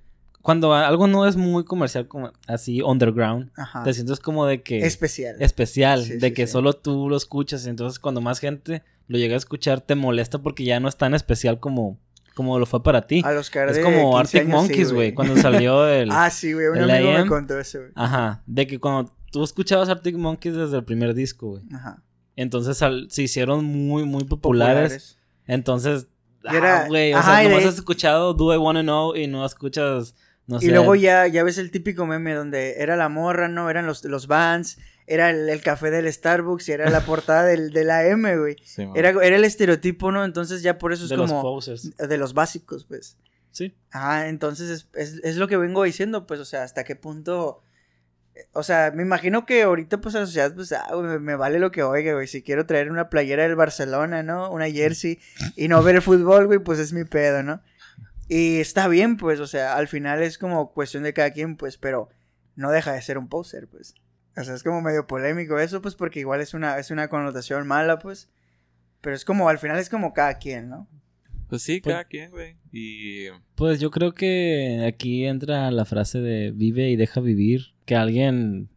cuando 0.45 0.75
algo 0.75 1.07
no 1.07 1.25
es 1.25 1.37
muy 1.37 1.65
comercial, 1.65 2.07
como 2.07 2.31
así 2.45 2.79
underground, 2.83 3.51
te 3.83 3.93
sientes 3.95 4.19
como 4.19 4.45
de 4.45 4.61
que... 4.61 4.77
Especial. 4.85 5.37
Especial, 5.39 6.19
de 6.19 6.33
que 6.33 6.45
solo 6.45 6.73
tú 6.73 7.09
lo 7.09 7.17
escuchas. 7.17 7.65
Entonces 7.65 7.97
cuando 7.97 8.21
más 8.21 8.37
gente 8.37 8.83
lo 9.07 9.17
llega 9.17 9.33
a 9.33 9.37
escuchar, 9.37 9.81
te 9.81 9.95
molesta 9.95 10.43
porque 10.43 10.63
ya 10.63 10.79
no 10.79 10.87
es 10.87 10.97
tan 10.97 11.15
especial 11.15 11.59
como, 11.59 11.97
como 12.35 12.59
lo 12.59 12.67
fue 12.67 12.83
para 12.83 13.07
ti. 13.07 13.23
A 13.25 13.31
los 13.31 13.49
Es 13.55 13.79
como 13.79 14.19
Arctic 14.19 14.47
Monkeys, 14.47 14.93
güey, 14.93 15.15
cuando 15.15 15.35
salió 15.41 15.87
el. 15.87 16.11
ah, 16.11 16.29
sí, 16.29 16.53
güey, 16.53 16.67
un 16.67 16.91
amigo 16.91 17.11
me 17.11 17.25
contó 17.25 17.59
eso, 17.59 17.79
güey. 17.79 17.91
Ajá, 17.95 18.43
de 18.45 18.67
que 18.67 18.79
cuando 18.79 19.11
tú 19.31 19.43
escuchabas 19.43 19.89
Arctic 19.89 20.15
Monkeys 20.15 20.53
desde 20.53 20.77
el 20.77 20.83
primer 20.83 21.15
disco, 21.15 21.47
güey. 21.47 21.63
Ajá. 21.73 22.03
Entonces 22.35 22.77
se 23.09 23.23
hicieron 23.23 23.65
muy, 23.65 24.03
muy 24.03 24.25
populares. 24.25 25.17
Entonces, 25.47 26.07
ah, 26.45 26.85
güey, 26.87 27.15
o 27.15 27.23
sea, 27.23 27.41
nomás 27.41 27.65
has 27.65 27.75
escuchado 27.75 28.35
Do 28.35 28.53
I 28.53 28.57
Wanna 28.57 28.83
Know 28.83 29.15
y 29.15 29.25
no 29.25 29.43
escuchas. 29.43 30.13
No 30.47 30.59
y 30.61 30.67
luego 30.67 30.95
ya, 30.95 31.27
ya 31.27 31.43
ves 31.43 31.57
el 31.57 31.71
típico 31.71 32.05
meme 32.05 32.33
donde 32.33 32.75
era 32.77 32.95
la 32.95 33.09
morra, 33.09 33.47
¿no? 33.47 33.69
Eran 33.69 33.87
los, 33.87 34.03
los 34.03 34.27
bands 34.27 34.77
era 35.07 35.29
el, 35.29 35.61
café 35.61 35.91
del 35.91 36.11
Starbucks 36.11 36.67
y 36.69 36.71
era 36.71 36.89
la 36.89 37.01
portada 37.01 37.43
del, 37.43 37.71
de 37.71 37.83
la 37.83 38.05
M, 38.07 38.37
güey. 38.37 38.55
era, 38.95 39.09
era 39.09 39.35
el 39.35 39.43
estereotipo, 39.43 40.11
¿no? 40.11 40.25
Entonces 40.25 40.63
ya 40.63 40.77
por 40.77 40.93
eso 40.93 41.05
es 41.05 41.13
como... 41.13 41.59
De 41.61 42.17
los 42.17 42.33
básicos, 42.33 42.85
pues. 42.85 43.17
Sí. 43.51 43.75
Ajá, 43.91 44.27
entonces 44.27 44.87
es, 44.93 45.37
lo 45.37 45.47
que 45.47 45.57
vengo 45.57 45.83
diciendo, 45.83 46.25
pues, 46.27 46.39
o 46.39 46.45
sea, 46.45 46.63
hasta 46.63 46.83
qué 46.83 46.95
punto... 46.95 47.61
O 48.51 48.63
sea, 48.63 48.91
me 48.93 49.03
imagino 49.03 49.45
que 49.45 49.63
ahorita, 49.63 50.01
pues, 50.01 50.13
la 50.15 50.25
sociedad, 50.25 50.53
pues, 50.53 50.73
ah, 50.73 50.93
me, 50.97 51.35
vale 51.37 51.57
lo 51.57 51.71
que 51.71 51.83
oiga, 51.83 52.13
güey. 52.13 52.27
Si 52.27 52.41
quiero 52.41 52.65
traer 52.65 52.91
una 52.91 53.09
playera 53.09 53.43
del 53.43 53.55
Barcelona, 53.55 54.23
¿no? 54.23 54.51
Una 54.51 54.69
jersey 54.69 55.19
y 55.55 55.69
no 55.69 55.81
ver 55.81 55.95
el 55.95 56.01
fútbol, 56.01 56.47
güey, 56.47 56.59
pues 56.59 56.79
es 56.79 56.91
mi 56.91 57.05
pedo, 57.05 57.43
¿no? 57.43 57.61
Y 58.27 58.59
está 58.59 58.87
bien, 58.87 59.17
pues, 59.17 59.39
o 59.39 59.47
sea, 59.47 59.75
al 59.75 59.87
final 59.87 60.23
es 60.23 60.37
como 60.37 60.71
cuestión 60.73 61.03
de 61.03 61.13
cada 61.13 61.31
quien, 61.31 61.57
pues, 61.57 61.77
pero 61.77 62.09
no 62.55 62.71
deja 62.71 62.93
de 62.93 63.01
ser 63.01 63.17
un 63.17 63.29
poser, 63.29 63.67
pues. 63.67 63.93
O 64.37 64.43
sea, 64.43 64.55
es 64.55 64.63
como 64.63 64.81
medio 64.81 65.07
polémico 65.07 65.59
eso, 65.59 65.81
pues, 65.81 65.95
porque 65.95 66.19
igual 66.19 66.41
es 66.41 66.53
una, 66.53 66.77
es 66.79 66.91
una 66.91 67.07
connotación 67.07 67.67
mala, 67.67 67.99
pues. 67.99 68.29
Pero 69.01 69.15
es 69.15 69.25
como, 69.25 69.47
al 69.49 69.59
final 69.59 69.77
es 69.77 69.89
como 69.89 70.13
cada 70.13 70.39
quien, 70.39 70.69
¿no? 70.69 70.87
Pues 71.47 71.61
sí, 71.61 71.79
pues 71.79 71.93
cada 71.93 72.05
quien, 72.05 72.31
güey. 72.31 72.57
Y... 72.71 73.27
Pues 73.53 73.79
yo 73.79 73.91
creo 73.91 74.13
que 74.13 74.83
aquí 74.87 75.25
entra 75.25 75.69
la 75.69 75.85
frase 75.85 76.19
de 76.19 76.51
vive 76.51 76.89
y 76.89 76.95
deja 76.95 77.21
vivir. 77.21 77.75
Que 77.85 77.95
alguien 77.95 78.69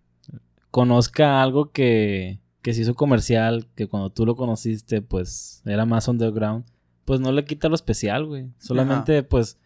conozca 0.70 1.42
algo 1.42 1.72
que, 1.72 2.40
que 2.60 2.74
se 2.74 2.82
hizo 2.82 2.94
comercial, 2.94 3.66
que 3.74 3.86
cuando 3.86 4.10
tú 4.10 4.26
lo 4.26 4.36
conociste, 4.36 5.00
pues 5.00 5.62
era 5.64 5.86
más 5.86 6.08
underground. 6.08 6.66
Pues 7.08 7.20
no 7.20 7.32
le 7.32 7.44
quita 7.44 7.68
lo 7.68 7.74
especial, 7.74 8.26
güey. 8.26 8.46
Solamente, 8.58 9.24
pues, 9.24 9.58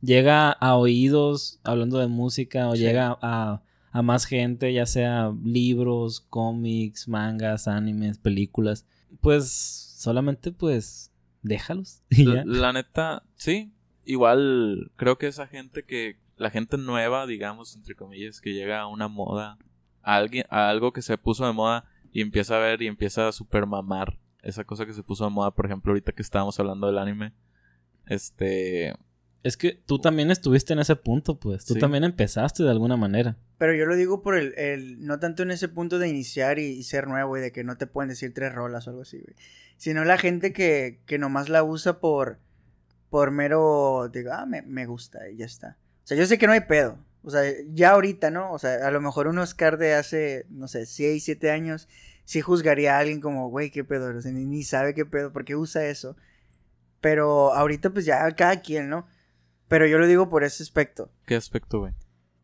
llega 0.00 0.50
a 0.50 0.76
oídos 0.76 1.60
hablando 1.62 1.98
de 1.98 2.06
música 2.06 2.68
o 2.68 2.74
llega 2.74 3.18
a 3.20 3.62
a 3.94 4.02
más 4.02 4.24
gente, 4.24 4.72
ya 4.72 4.86
sea 4.86 5.32
libros, 5.44 6.20
cómics, 6.28 7.06
mangas, 7.06 7.68
animes, 7.68 8.18
películas, 8.18 8.84
pues 9.20 9.52
solamente 9.96 10.50
pues 10.50 11.12
déjalos. 11.42 12.02
la, 12.44 12.72
neta, 12.72 13.22
sí, 13.36 13.72
igual 14.04 14.90
creo 14.96 15.16
que 15.16 15.28
esa 15.28 15.46
gente 15.46 15.84
que, 15.84 16.16
la 16.36 16.50
gente 16.50 16.76
nueva, 16.76 17.28
digamos, 17.28 17.76
entre 17.76 17.94
comillas, 17.94 18.40
que 18.40 18.52
llega 18.52 18.80
a 18.80 18.88
una 18.88 19.06
moda, 19.06 19.58
a, 20.02 20.16
alguien, 20.16 20.44
a 20.50 20.70
algo 20.70 20.92
que 20.92 21.00
se 21.00 21.16
puso 21.16 21.46
de 21.46 21.52
moda 21.52 21.84
y 22.10 22.20
empieza 22.20 22.56
a 22.56 22.58
ver 22.58 22.82
y 22.82 22.88
empieza 22.88 23.28
a 23.28 23.32
super 23.32 23.64
mamar 23.64 24.18
esa 24.44 24.64
cosa 24.64 24.86
que 24.86 24.92
se 24.94 25.02
puso 25.02 25.24
de 25.24 25.30
moda, 25.30 25.50
por 25.52 25.66
ejemplo, 25.66 25.90
ahorita 25.92 26.12
que 26.12 26.22
estábamos 26.22 26.58
hablando 26.60 26.86
del 26.86 26.98
anime, 26.98 27.32
Este. 28.06 28.94
Es 29.42 29.56
que 29.58 29.72
tú 29.72 29.98
también 29.98 30.30
estuviste 30.30 30.72
en 30.72 30.78
ese 30.78 30.96
punto, 30.96 31.38
pues. 31.38 31.64
Tú 31.66 31.74
Sí. 31.74 31.80
también 31.80 32.02
empezaste 32.04 32.62
de 32.62 32.70
alguna 32.70 32.96
manera. 32.96 33.36
Pero 33.58 33.74
yo 33.74 33.84
lo 33.84 33.94
digo 33.94 34.22
por 34.22 34.36
el, 34.38 34.54
el- 34.56 35.04
no 35.04 35.18
tanto 35.20 35.42
en 35.42 35.50
ese 35.50 35.68
punto 35.68 35.98
de 35.98 36.08
iniciar 36.08 36.58
y, 36.58 36.64
y 36.66 36.82
ser 36.82 37.08
nuevo 37.08 37.36
y 37.36 37.40
de 37.42 37.52
que 37.52 37.62
no 37.64 37.76
te 37.76 37.86
pueden 37.86 38.08
decir 38.08 38.32
tres 38.32 38.54
rolas 38.54 38.86
o 38.86 38.90
algo 38.90 39.02
así, 39.02 39.18
güey. 39.18 39.34
Sino 39.76 40.04
la 40.04 40.16
gente 40.16 40.52
que, 40.54 41.00
que 41.04 41.18
nomás 41.18 41.50
la 41.50 41.62
usa 41.62 42.00
por, 42.00 42.38
por 43.10 43.30
mero, 43.32 44.08
digo, 44.12 44.30
ah, 44.32 44.46
me, 44.46 44.62
me 44.62 44.86
gusta 44.86 45.28
y 45.28 45.36
ya 45.36 45.44
está. 45.46 45.76
O 46.04 46.06
sea, 46.06 46.16
yo 46.16 46.26
sé 46.26 46.38
que 46.38 46.46
no 46.46 46.52
hay 46.54 46.60
pedo. 46.62 46.98
O 47.22 47.30
sea, 47.30 47.42
ya 47.72 47.90
ahorita, 47.92 48.30
¿no? 48.30 48.50
O 48.52 48.58
sea, 48.58 48.86
a 48.86 48.90
lo 48.90 49.00
mejor 49.02 49.26
un 49.28 49.38
Oscar 49.38 49.76
de 49.78 49.94
hace, 49.94 50.46
no 50.50 50.68
sé, 50.68 50.86
6, 50.86 51.22
7 51.24 51.50
años, 51.50 51.86
sí 52.24 52.40
juzgaría 52.40 52.96
a 52.96 53.00
alguien 53.00 53.20
como, 53.20 53.48
güey, 53.48 53.70
qué 53.70 53.84
pedo, 53.84 54.16
o 54.16 54.20
sea, 54.20 54.32
ni, 54.32 54.44
ni 54.44 54.62
sabe 54.62 54.94
qué 54.94 55.04
pedo, 55.04 55.32
¿por 55.32 55.44
qué 55.44 55.56
usa 55.56 55.86
eso? 55.86 56.16
Pero 57.00 57.54
ahorita 57.54 57.90
pues 57.90 58.04
ya 58.04 58.30
cada 58.32 58.60
quien, 58.60 58.88
¿no? 58.88 59.06
Pero 59.68 59.86
yo 59.86 59.98
lo 59.98 60.06
digo 60.06 60.28
por 60.28 60.44
ese 60.44 60.62
aspecto. 60.62 61.10
¿Qué 61.26 61.36
aspecto, 61.36 61.80
güey? 61.80 61.92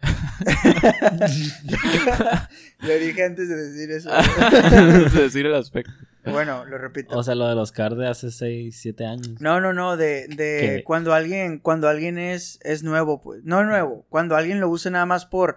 Lo 2.80 2.94
dije 2.94 3.24
antes 3.24 3.48
de 3.48 3.56
decir 3.56 3.90
eso. 3.90 4.10
Antes 4.12 5.12
de 5.12 5.22
decir 5.22 5.46
el 5.46 5.54
aspecto. 5.54 5.92
bueno, 6.24 6.64
lo 6.64 6.78
repito. 6.78 7.18
O 7.18 7.22
sea, 7.22 7.34
lo 7.34 7.46
de 7.46 7.54
los 7.54 7.70
Oscar 7.70 7.94
de 7.94 8.08
hace 8.08 8.30
6, 8.30 8.74
7 8.80 9.04
años. 9.04 9.40
no, 9.40 9.60
no, 9.60 9.74
no, 9.74 9.98
de, 9.98 10.26
de 10.28 10.58
¿Qué? 10.60 10.82
cuando 10.84 11.12
alguien, 11.12 11.58
cuando 11.58 11.88
alguien 11.88 12.18
es, 12.18 12.58
es 12.62 12.82
nuevo, 12.82 13.20
pues. 13.20 13.44
No 13.44 13.62
nuevo, 13.64 14.06
cuando 14.08 14.36
alguien 14.36 14.60
lo 14.60 14.70
usa 14.70 14.90
nada 14.90 15.04
más 15.06 15.26
por, 15.26 15.56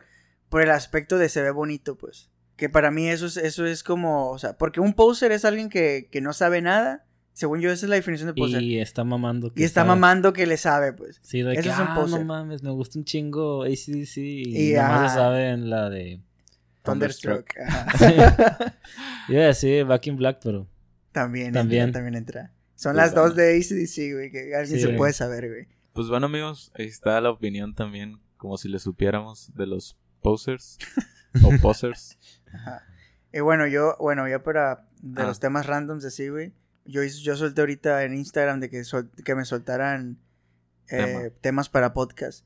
por 0.49 0.61
el 0.61 0.71
aspecto 0.71 1.17
de 1.17 1.29
se 1.29 1.41
ve 1.41 1.51
bonito, 1.51 1.97
pues. 1.97 2.29
Que 2.55 2.69
para 2.69 2.91
mí 2.91 3.09
eso 3.09 3.25
es, 3.25 3.37
eso 3.37 3.65
es 3.65 3.83
como, 3.83 4.29
o 4.29 4.37
sea, 4.39 4.57
porque 4.57 4.79
un 4.79 4.93
poser 4.93 5.31
es 5.31 5.43
alguien 5.45 5.69
que, 5.69 6.07
que 6.11 6.21
no 6.21 6.33
sabe 6.33 6.61
nada. 6.61 7.05
Según 7.33 7.61
yo, 7.61 7.71
esa 7.71 7.87
es 7.87 7.89
la 7.89 7.95
definición 7.95 8.27
de 8.27 8.35
poser. 8.35 8.61
Y, 8.61 8.75
Y 8.75 8.79
está 8.79 9.03
mamando. 9.03 9.51
que 9.51 9.63
está 9.63 9.81
sabe. 9.81 9.87
mamando 9.87 10.33
que 10.33 10.45
le 10.45 10.57
sabe, 10.57 10.93
pues. 10.93 11.19
Sí, 11.23 11.41
de 11.41 11.53
Ese 11.53 11.63
que, 11.63 11.69
es 11.69 11.75
un 11.77 11.81
ah, 11.87 11.95
no 11.95 12.01
poser. 12.01 12.25
mames, 12.25 12.61
me 12.61 12.69
gusta 12.69 12.99
un 12.99 13.05
chingo 13.05 13.63
ACDC. 13.63 14.17
Y, 14.17 14.69
Y, 14.71 14.73
nomás 14.73 14.91
ajá. 14.91 15.09
se 15.09 15.15
sabe 15.15 15.49
en 15.49 15.69
la 15.71 15.89
de... 15.89 16.19
Thunderstruck. 16.83 17.47
Iba 19.29 19.41
a 19.41 19.45
decir 19.47 19.85
Back 19.85 20.07
in 20.07 20.17
Black, 20.17 20.39
pero... 20.43 20.67
también, 21.11 21.53
También. 21.53 21.83
entra, 21.85 21.99
también 22.01 22.15
entra. 22.15 22.51
Son 22.75 22.93
Pues 22.93 23.05
las 23.05 23.15
dos 23.15 23.35
de 23.35 23.55
ACDC, 23.57 24.13
güey, 24.13 24.31
que 24.31 24.55
alguien 24.55 24.77
Sí, 24.77 24.79
se 24.81 24.85
güey. 24.87 24.97
puede 24.97 25.13
saber, 25.13 25.47
güey. 25.49 25.67
Pues 25.93 26.07
bueno, 26.09 26.25
amigos, 26.25 26.71
ahí 26.75 26.85
está 26.85 27.19
la 27.21 27.29
opinión 27.29 27.73
también, 27.75 28.19
como 28.37 28.57
si 28.57 28.67
le 28.67 28.79
supiéramos, 28.79 29.51
de 29.55 29.65
los 29.67 29.97
posers 30.21 30.77
o 31.43 31.49
posers. 31.61 32.17
Ajá. 32.53 32.83
Y 33.31 33.39
bueno, 33.39 33.65
yo, 33.67 33.95
bueno, 33.99 34.27
ya 34.27 34.43
para 34.43 34.85
de 35.01 35.21
Ah. 35.23 35.25
los 35.25 35.39
temas 35.39 35.65
randoms 35.65 36.05
así, 36.05 36.29
güey. 36.29 36.53
Yo, 36.85 37.01
hice- 37.03 37.21
yo 37.21 37.35
solté 37.35 37.61
ahorita 37.61 38.03
en 38.03 38.13
Instagram 38.13 38.59
de 38.59 38.69
que, 38.69 38.83
sol- 38.83 39.09
que 39.23 39.35
me 39.35 39.45
soltaran 39.45 40.19
eh, 40.89 40.97
Tema. 40.97 41.29
temas 41.41 41.69
para 41.69 41.93
podcast. 41.93 42.45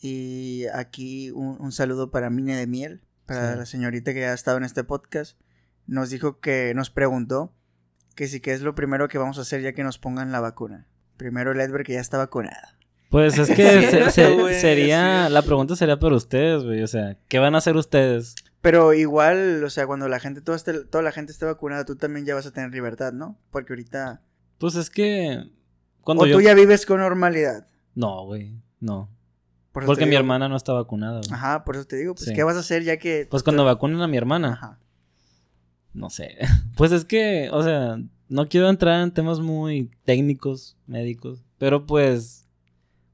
Y 0.00 0.64
aquí 0.74 1.30
un, 1.30 1.56
un 1.60 1.72
saludo 1.72 2.10
para 2.10 2.30
Mine 2.30 2.56
de 2.56 2.66
Miel, 2.66 3.02
para 3.26 3.52
Sí. 3.52 3.58
la 3.58 3.66
señorita 3.66 4.14
que 4.14 4.24
ha 4.26 4.32
estado 4.32 4.56
en 4.56 4.64
este 4.64 4.84
podcast. 4.84 5.38
Nos 5.86 6.10
dijo 6.10 6.40
que, 6.40 6.72
nos 6.74 6.90
preguntó 6.90 7.52
que 8.14 8.26
si 8.28 8.40
que 8.40 8.52
es 8.52 8.62
lo 8.62 8.74
primero 8.74 9.08
que 9.08 9.18
vamos 9.18 9.38
a 9.38 9.42
hacer 9.42 9.62
ya 9.62 9.72
que 9.72 9.82
nos 9.84 9.98
pongan 9.98 10.32
la 10.32 10.40
vacuna. 10.40 10.86
Primero 11.16 11.52
el 11.52 11.60
Edward 11.60 11.84
que 11.84 11.94
ya 11.94 12.00
está 12.00 12.18
vacunado. 12.18 12.56
Pues 13.10 13.36
es 13.38 13.48
que 13.56 13.90
se- 13.90 14.10
se- 14.10 14.60
sería... 14.60 15.28
La 15.28 15.42
pregunta 15.42 15.76
sería 15.76 15.98
para 15.98 16.14
ustedes, 16.14 16.62
güey. 16.64 16.82
O 16.82 16.86
sea, 16.86 17.16
¿qué 17.28 17.38
van 17.38 17.54
a 17.54 17.58
hacer 17.58 17.76
ustedes? 17.76 18.34
Pero 18.62 18.94
igual, 18.94 19.62
o 19.64 19.70
sea, 19.70 19.86
cuando 19.86 20.08
la 20.08 20.18
gente, 20.20 20.40
toda, 20.40 20.56
este- 20.56 20.84
toda 20.84 21.02
la 21.02 21.12
gente 21.12 21.32
esté 21.32 21.44
vacunada, 21.44 21.84
tú 21.84 21.96
también 21.96 22.24
ya 22.24 22.34
vas 22.34 22.46
a 22.46 22.52
tener 22.52 22.70
libertad, 22.70 23.12
¿no? 23.12 23.36
Porque 23.50 23.72
ahorita... 23.74 24.22
Pues 24.58 24.76
es 24.76 24.88
que... 24.88 25.50
Cuando 26.00 26.22
o 26.24 26.26
yo... 26.26 26.36
tú 26.36 26.40
ya 26.42 26.54
vives 26.54 26.86
con 26.86 27.00
normalidad. 27.00 27.66
No, 27.94 28.24
güey. 28.24 28.54
No. 28.80 29.10
Por 29.72 29.84
Porque 29.84 30.00
te 30.00 30.06
mi 30.06 30.10
digo- 30.12 30.20
hermana 30.20 30.48
no 30.48 30.56
está 30.56 30.72
vacunada, 30.72 31.18
güey. 31.18 31.32
Ajá, 31.32 31.64
por 31.64 31.76
eso 31.76 31.84
te 31.86 31.96
digo, 31.96 32.14
pues, 32.14 32.26
Sí. 32.26 32.34
¿qué 32.34 32.42
vas 32.44 32.56
a 32.56 32.60
hacer 32.60 32.82
ya 32.84 32.96
que... 32.98 33.26
Pues 33.30 33.42
cuando 33.42 33.64
vacunen 33.64 34.00
a 34.00 34.06
mi 34.08 34.16
hermana. 34.16 34.52
Ajá. 34.52 34.78
No 35.92 36.08
sé. 36.10 36.36
Pues 36.76 36.90
es 36.92 37.04
que, 37.04 37.50
o 37.52 37.62
sea, 37.62 37.98
no 38.28 38.48
quiero 38.48 38.68
entrar 38.70 39.02
en 39.02 39.12
temas 39.12 39.40
muy 39.40 39.90
técnicos, 40.04 40.76
médicos. 40.86 41.42
Pero 41.58 41.84
pues 41.86 42.48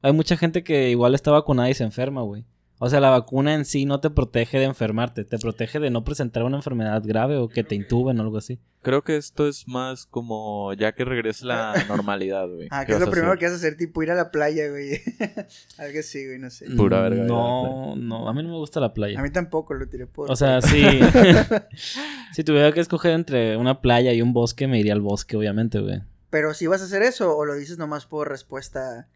hay 0.02 0.12
mucha 0.12 0.36
gente 0.36 0.62
que 0.62 0.90
igual 0.90 1.14
está 1.14 1.30
vacunada 1.30 1.68
y 1.70 1.74
se 1.74 1.84
enferma, 1.84 2.22
güey. 2.22 2.44
O 2.80 2.88
sea, 2.88 3.00
la 3.00 3.10
vacuna 3.10 3.54
en 3.54 3.64
sí 3.64 3.86
no 3.86 3.98
te 3.98 4.08
protege 4.08 4.58
de 4.58 4.64
enfermarte, 4.64 5.24
te 5.24 5.38
protege 5.38 5.80
de 5.80 5.90
no 5.90 6.04
presentar 6.04 6.44
una 6.44 6.58
enfermedad 6.58 7.02
grave 7.04 7.36
o 7.36 7.48
que 7.48 7.64
te 7.64 7.74
intuben 7.74 8.20
o 8.20 8.22
algo 8.22 8.38
así. 8.38 8.60
Creo 8.82 9.02
que 9.02 9.16
esto 9.16 9.48
es 9.48 9.66
más 9.66 10.06
como 10.06 10.72
ya 10.74 10.92
que 10.92 11.04
regrese 11.04 11.44
la 11.44 11.74
normalidad, 11.88 12.46
güey. 12.48 12.68
Ah, 12.70 12.82
¿Qué 12.82 12.86
que 12.86 12.92
es 12.94 13.00
lo 13.00 13.06
a 13.06 13.10
primero 13.10 13.32
hacer? 13.32 13.38
que 13.40 13.44
vas 13.46 13.54
a 13.54 13.56
hacer, 13.56 13.76
tipo 13.76 14.00
ir 14.04 14.12
a 14.12 14.14
la 14.14 14.30
playa, 14.30 14.68
güey. 14.70 14.90
Algo 15.78 15.98
así, 15.98 16.24
güey, 16.24 16.38
no 16.38 16.50
sé. 16.50 16.66
Pura 16.76 17.00
verga, 17.00 17.24
No, 17.24 17.96
no, 17.96 18.28
a 18.28 18.32
mí 18.32 18.42
no 18.44 18.50
me 18.50 18.56
gusta 18.58 18.78
la 18.78 18.86
A 18.86 18.94
playa. 18.94 19.20
mí 19.20 19.30
tampoco 19.30 19.74
lo 19.74 19.88
tiré 19.88 20.06
por... 20.06 20.30
O 20.30 20.36
sea, 20.36 20.62
sí. 20.62 20.84
si 22.32 22.44
tuviera 22.44 22.70
que 22.72 22.80
escoger 22.80 23.12
entre 23.12 23.56
una 23.56 23.80
playa 23.80 24.12
y 24.12 24.22
un 24.22 24.32
bosque, 24.32 24.68
me 24.68 24.78
iría 24.78 24.92
al 24.92 25.00
bosque, 25.00 25.36
obviamente, 25.36 25.80
güey. 25.80 26.02
Pero 26.30 26.54
si 26.54 26.66
vas 26.68 26.82
a 26.82 26.84
hacer 26.84 27.02
eso 27.02 27.36
o 27.36 27.44
lo 27.44 27.54
dices 27.54 27.78
nomás 27.78 28.06
por 28.06 28.28
respuesta... 28.28 29.08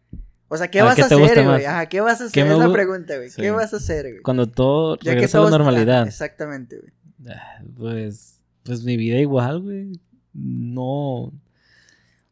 O 0.49 0.57
sea, 0.57 0.69
¿qué 0.69 0.81
vas 0.81 0.95
¿qué 0.95 1.01
a 1.01 1.05
hacer, 1.05 1.45
güey? 1.45 1.65
Ajá, 1.65 1.87
¿qué 1.87 1.99
vas 2.01 2.21
a 2.21 2.25
¿Qué 2.31 2.41
hacer? 2.41 2.45
me 2.45 2.53
Es 2.53 2.59
la 2.59 2.67
gu- 2.67 2.73
pregunta, 2.73 3.15
güey. 3.17 3.29
Sí. 3.29 3.41
¿Qué 3.41 3.51
vas 3.51 3.73
a 3.73 3.77
hacer, 3.77 4.05
güey? 4.09 4.21
Cuando 4.21 4.47
todo 4.47 4.95
Ya 4.97 5.01
que 5.03 5.09
regresa 5.15 5.39
a 5.39 5.45
está- 5.45 5.57
normalidad. 5.57 6.07
Exactamente, 6.07 6.77
güey. 6.79 7.35
Ah, 7.35 7.61
Pues, 7.77 8.39
pues 8.63 8.83
mi 8.83 8.97
vida 8.97 9.17
igual, 9.19 9.61
güey. 9.61 9.99
No. 10.33 11.31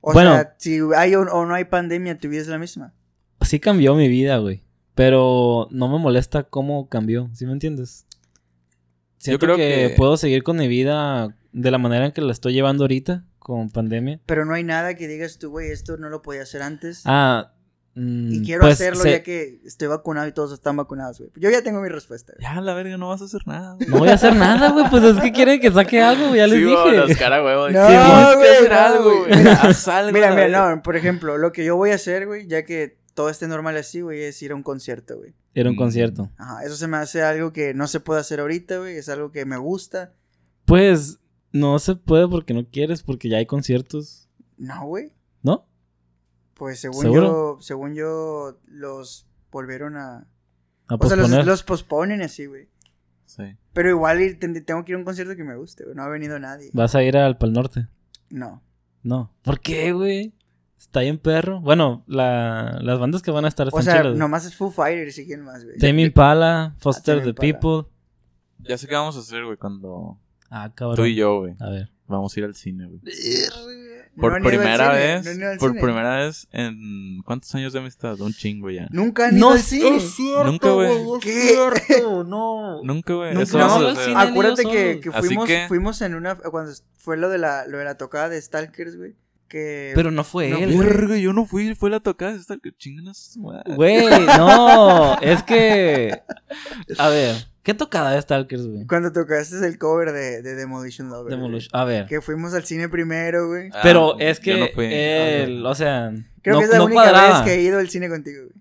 O 0.04 0.14
Bueno. 0.14 0.34
sea, 0.34 0.56
si 0.58 0.80
hay 0.96 1.16
o, 1.16 1.22
o 1.22 1.46
no 1.46 1.54
hay 1.54 1.66
pandemia, 1.66 2.18
tu 2.18 2.28
vida 2.30 2.42
es 2.42 2.48
la 2.48 2.58
misma. 2.58 2.94
Sí 3.42 3.60
cambió 3.60 3.96
mi 3.96 4.08
vida, 4.08 4.38
güey. 4.38 4.64
Pero 4.94 5.68
no 5.72 5.88
me 5.88 5.98
molesta 5.98 6.44
cómo 6.44 6.90
cambió, 6.90 7.30
¿sí 7.34 7.46
me 7.46 7.54
entiendes? 7.54 8.06
Siento 9.18 9.46
creo 9.46 9.56
que, 9.56 9.88
que- 9.90 9.94
puedo 9.98 10.18
seguir 10.18 10.44
con 10.44 10.58
mi 10.58 10.68
vida 10.68 11.36
de 11.54 11.72
la 11.72 11.78
manera 11.78 12.06
en 12.08 12.12
que 12.12 12.22
la 12.22 12.32
estoy 12.32 12.54
llevando 12.54 12.84
ahorita, 12.84 13.24
con 13.40 13.70
pandemia. 13.70 14.20
Pero 14.26 14.46
no 14.46 14.54
hay 14.54 14.64
nada 14.64 14.96
que 14.96 15.08
digas 15.08 15.38
tú, 15.40 15.50
güey, 15.52 15.72
esto 15.72 15.98
no 15.98 16.10
lo 16.10 16.22
podía 16.22 16.42
hacer 16.44 16.62
antes. 16.62 17.02
Ah, 17.06 17.54
mm, 17.96 18.32
y 18.34 18.42
quiero 18.44 18.62
pues, 18.62 18.74
hacerlo 18.74 19.02
se- 19.04 19.12
ya 19.12 19.24
que 19.24 19.60
estoy 19.66 19.88
vacunado 19.88 20.28
y 20.28 20.32
todos 20.32 20.52
están 20.54 20.78
vacunados, 20.78 21.18
güey. 21.20 21.30
Yo 21.36 21.50
ya 21.50 21.62
tengo 21.64 21.82
mi 21.82 21.90
respuesta, 21.90 22.34
güey. 22.38 22.44
Ya, 22.44 22.62
la 22.62 22.74
verga, 22.74 22.98
no 22.98 23.10
vas 23.10 23.22
a 23.22 23.26
hacer 23.26 23.46
nada. 23.48 23.76
güey. 23.76 23.88
No 23.90 24.00
voy 24.00 24.10
a 24.10 24.14
hacer 24.14 24.36
nada, 24.36 24.72
güey. 24.72 24.90
Pues 24.90 25.04
es 25.04 25.20
que 25.22 25.32
quieren 25.32 25.60
que 25.60 25.72
saque 25.72 26.02
algo, 26.02 26.28
güey. 26.30 26.38
Ya 26.40 26.48
les 26.48 26.60
Sí, 26.60 26.66
dije. 26.66 26.92
los 26.98 27.18
cara. 27.18 27.42
No, 27.42 27.68
sí, 27.68 27.74
tienes 27.74 28.30
que 28.30 28.36
güey, 28.38 28.50
hacer 28.58 28.72
no, 28.72 28.78
algo, 28.80 29.04
güey. 29.04 29.20
güey. 29.28 29.38
Mira, 29.40 29.54
Haz 29.62 29.88
algo, 29.88 30.12
Mira, 30.12 30.48
no, 30.76 30.82
por 30.84 30.96
ejemplo, 30.96 31.38
lo 31.38 31.52
que 31.52 31.66
yo 31.66 31.76
voy 31.76 31.92
a 31.92 31.96
hacer, 31.96 32.28
güey, 32.28 32.48
ya 32.48 32.64
que 32.66 32.98
todo 33.14 33.30
esté 33.30 33.48
normal 33.48 33.76
así, 33.78 34.02
güey, 34.02 34.22
es 34.24 34.42
ir 34.42 34.52
a 34.52 34.56
un 34.56 34.64
concierto, 34.64 35.18
güey. 35.18 35.34
Era 35.54 35.70
un 35.70 35.76
Mm. 35.76 35.80
concierto. 35.80 36.30
Ajá, 36.38 36.64
eso 36.64 36.76
se 36.78 36.88
me 36.88 36.96
hace 36.98 37.22
algo 37.24 37.52
que 37.52 37.74
no 37.74 37.88
se 37.88 38.00
puede 38.00 38.22
hacer 38.22 38.40
ahorita, 38.40 38.78
güey, 38.78 38.96
es 38.96 39.10
algo 39.10 39.32
que 39.32 39.46
me 39.46 39.58
gusta. 39.58 40.14
Pues 40.66 41.20
no 41.52 41.78
se 41.80 41.96
puede 41.96 42.28
porque 42.30 42.54
no 42.54 42.66
quieres, 42.66 43.04
porque 43.04 43.28
ya 43.28 43.38
hay 43.38 43.46
conciertos. 43.46 44.30
No, 44.58 44.86
güey. 44.86 45.12
¿No? 45.44 45.68
Pues 46.54 46.80
según 46.80 47.02
¿Seguro? 47.02 47.22
yo, 47.58 47.58
según 47.62 47.94
yo, 47.96 48.60
los 48.68 49.28
volvieron 49.52 49.98
a... 49.98 50.28
A 50.88 50.96
O 50.96 51.08
sea, 51.08 51.16
los, 51.18 51.30
los 51.46 51.64
posponen 51.64 52.22
así, 52.22 52.46
güey. 52.46 52.70
Sí. 53.26 53.44
Pero 53.74 53.90
igual 53.90 54.20
ir- 54.20 54.40
ten- 54.40 54.66
tengo 54.66 54.84
que 54.84 54.92
ir 54.92 54.96
a 54.96 55.00
un 55.00 55.06
concierto 55.06 55.36
que 55.36 55.44
me 55.44 55.56
guste, 55.56 55.84
güey. 55.86 55.96
No 55.96 56.04
ha 56.04 56.10
venido 56.10 56.38
nadie. 56.38 56.70
¿Vas 56.74 56.96
a 56.96 57.04
ir 57.04 57.16
al 57.18 57.38
Pal 57.38 57.54
Norte? 57.54 57.88
No. 58.30 58.62
No. 59.04 59.34
¿Por 59.42 59.60
qué, 59.62 59.94
güey? 59.94 60.34
Está 60.78 61.00
bien 61.02 61.18
perro. 61.18 61.62
Bueno, 61.62 62.04
la, 62.08 62.80
las 62.82 63.00
bandas 63.00 63.22
que 63.22 63.32
van 63.32 63.46
a 63.46 63.48
estar 63.48 63.68
O 63.68 63.70
están 63.70 63.84
sea, 63.84 64.02
chidas. 64.02 64.18
nomás 64.18 64.46
es 64.46 64.56
Foo 64.56 64.70
Fighters 64.72 65.18
y 65.20 65.26
quién 65.26 65.42
más, 65.44 65.64
güey. 65.64 65.78
Tame 65.78 66.02
Impala, 66.02 66.76
Foster 66.80 67.22
the 67.24 67.30
Impala. 67.30 67.54
People. 67.60 67.90
Ya 68.60 68.78
sé 68.78 68.88
qué 68.88 68.96
vamos 68.96 69.16
a 69.16 69.20
hacer, 69.20 69.46
güey, 69.46 69.58
cuando 69.58 70.20
Ah, 70.50 70.72
cabrón. 70.76 70.98
tú 70.98 71.06
y 71.06 71.16
yo, 71.16 71.40
güey, 71.40 71.56
A 71.60 71.70
ver. 71.70 71.90
vamos 72.08 72.36
a 72.36 72.40
ir 72.40 72.46
al 72.46 72.56
cine, 72.56 72.86
güey. 72.88 73.00
No 74.14 74.22
Por 74.22 74.34
al 74.36 74.42
primera 74.44 74.92
cine, 74.92 75.22
vez, 75.22 75.38
no 75.38 75.46
por 75.58 75.70
cine. 75.70 75.82
primera 75.82 76.18
vez 76.18 76.48
en 76.52 77.22
¿cuántos 77.26 77.56
años 77.56 77.72
de 77.72 77.80
amistad? 77.80 78.20
Un 78.20 78.34
chingo 78.34 78.70
ya. 78.70 78.88
Nunca 78.92 79.28
han 79.28 79.38
ido 79.38 79.52
al 79.52 79.60
cine. 79.60 80.00
cierto, 80.02 80.44
Nunca, 80.52 80.70
güey. 80.72 80.92
es 80.92 81.24
¿Qué? 81.24 81.32
cierto, 81.88 82.24
no. 82.26 82.84
Nunca, 82.84 83.14
güey. 83.14 83.34
No, 83.34 83.46
cine. 83.46 84.14
Acuérdate 84.18 84.64
que, 84.66 85.00
que 85.00 85.12
fuimos, 85.14 85.48
que- 85.48 85.66
fuimos 85.70 86.02
en 86.02 86.16
una... 86.16 86.36
Cuando 86.36 86.74
fue 86.98 87.16
lo 87.16 87.30
de 87.30 87.38
la, 87.38 87.66
lo 87.68 87.78
de 87.78 87.86
la 87.86 87.96
tocada 87.96 88.28
de 88.28 88.42
Stalkers, 88.42 88.98
güey. 88.98 89.16
Que... 89.48 89.92
Pero 89.96 90.12
no 90.12 90.24
fue 90.24 90.50
No 90.50 90.58
él. 90.58 90.78
Verga, 90.78 91.18
yo 91.18 91.32
no 91.34 91.46
fui, 91.46 91.74
fue 91.76 91.90
la 91.90 92.00
tocada. 92.02 92.32
Está 92.36 92.58
que 92.58 92.72
chingan 92.74 93.08
a 93.10 93.14
su 93.14 93.40
madre. 93.42 93.76
Güey, 93.76 94.26
no. 94.38 95.20
Es 95.20 95.44
que. 95.44 96.22
A 96.98 97.10
ver, 97.10 97.36
¿qué 97.64 97.74
tocada 97.74 98.12
de 98.12 98.22
Stalkers, 98.22 98.66
güey? 98.68 98.86
Cuando 98.88 99.12
tocaste 99.12 99.66
el 99.66 99.78
cover 99.78 100.12
de, 100.12 100.42
de 100.42 100.56
Demolition 100.56 101.10
Lover. 101.10 101.34
Demolition- 101.38 101.70
A 101.74 101.84
ver. 101.86 102.06
Que 102.08 102.22
fuimos 102.22 102.54
al 102.54 102.64
cine 102.66 102.90
primero, 102.90 103.48
güey. 103.48 103.70
Ah, 103.74 103.80
Pero 103.84 104.20
es 104.20 104.38
yo 104.40 104.44
que 104.44 104.60
no 104.60 104.68
fui. 104.74 104.86
él, 104.92 105.66
o 105.66 105.76
sea, 105.76 106.12
Creo 106.42 106.56
no, 106.56 106.60
que 106.60 106.66
es 106.66 106.72
la 106.72 106.78
no 106.80 106.86
única 106.86 107.02
cuadraba. 107.04 107.44
vez 107.44 107.52
que 107.54 107.60
he 107.60 107.64
ido 107.64 107.80
al 107.80 107.90
cine 107.90 108.10
contigo, 108.10 108.44
güey. 108.44 108.56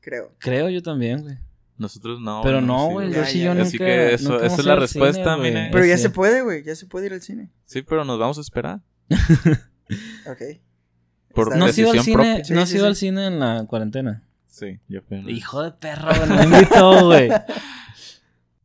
Creo. 0.00 0.32
Creo 0.38 0.68
yo 0.68 0.82
también, 0.82 1.22
güey. 1.22 1.38
Nosotros 1.78 2.20
no. 2.20 2.42
Pero 2.44 2.60
no, 2.60 2.86
sí, 2.88 2.92
güey, 2.92 3.10
Ya, 3.10 3.16
Yoshi 3.24 3.38
y 3.38 3.40
ya. 3.40 3.44
yo 3.46 3.54
nunca. 3.54 3.66
Así 3.68 3.78
que 3.78 4.14
eso- 4.14 4.32
nunca 4.32 4.46
esa 4.46 4.56
es 4.56 4.64
la 4.64 4.76
respuesta, 4.76 5.34
cine, 5.36 5.48
mine. 5.48 5.68
Pero 5.72 5.84
ya 5.84 5.98
se 5.98 6.10
puede, 6.10 6.42
güey. 6.42 6.62
Ya 6.64 6.74
se 6.76 6.86
puede 6.86 7.06
ir 7.06 7.12
al 7.14 7.22
cine. 7.22 7.50
Sí, 7.64 7.82
pero 7.82 8.04
nos 8.04 8.18
vamos 8.18 8.38
a 8.38 8.40
esperar. 8.40 8.80
Ok. 10.26 10.40
Por 11.34 11.56
¿No 11.56 11.66
has 11.66 11.76
ido 11.76 11.90
al 11.90 12.00
cine. 12.00 12.44
Sí, 12.44 12.52
¿no 12.54 12.60
has 12.62 12.68
sí, 12.68 12.76
ido 12.76 12.84
sí. 12.84 12.88
al 12.88 12.96
cine 12.96 13.26
en 13.26 13.40
la 13.40 13.64
cuarentena? 13.66 14.22
Sí, 14.46 14.80
yo 14.88 15.00
fui. 15.02 15.18
Hijo 15.30 15.62
de 15.62 15.72
güey, 15.80 16.28
no 16.28 16.34
me 16.36 16.44
invitó, 16.44 17.04
güey. 17.06 17.28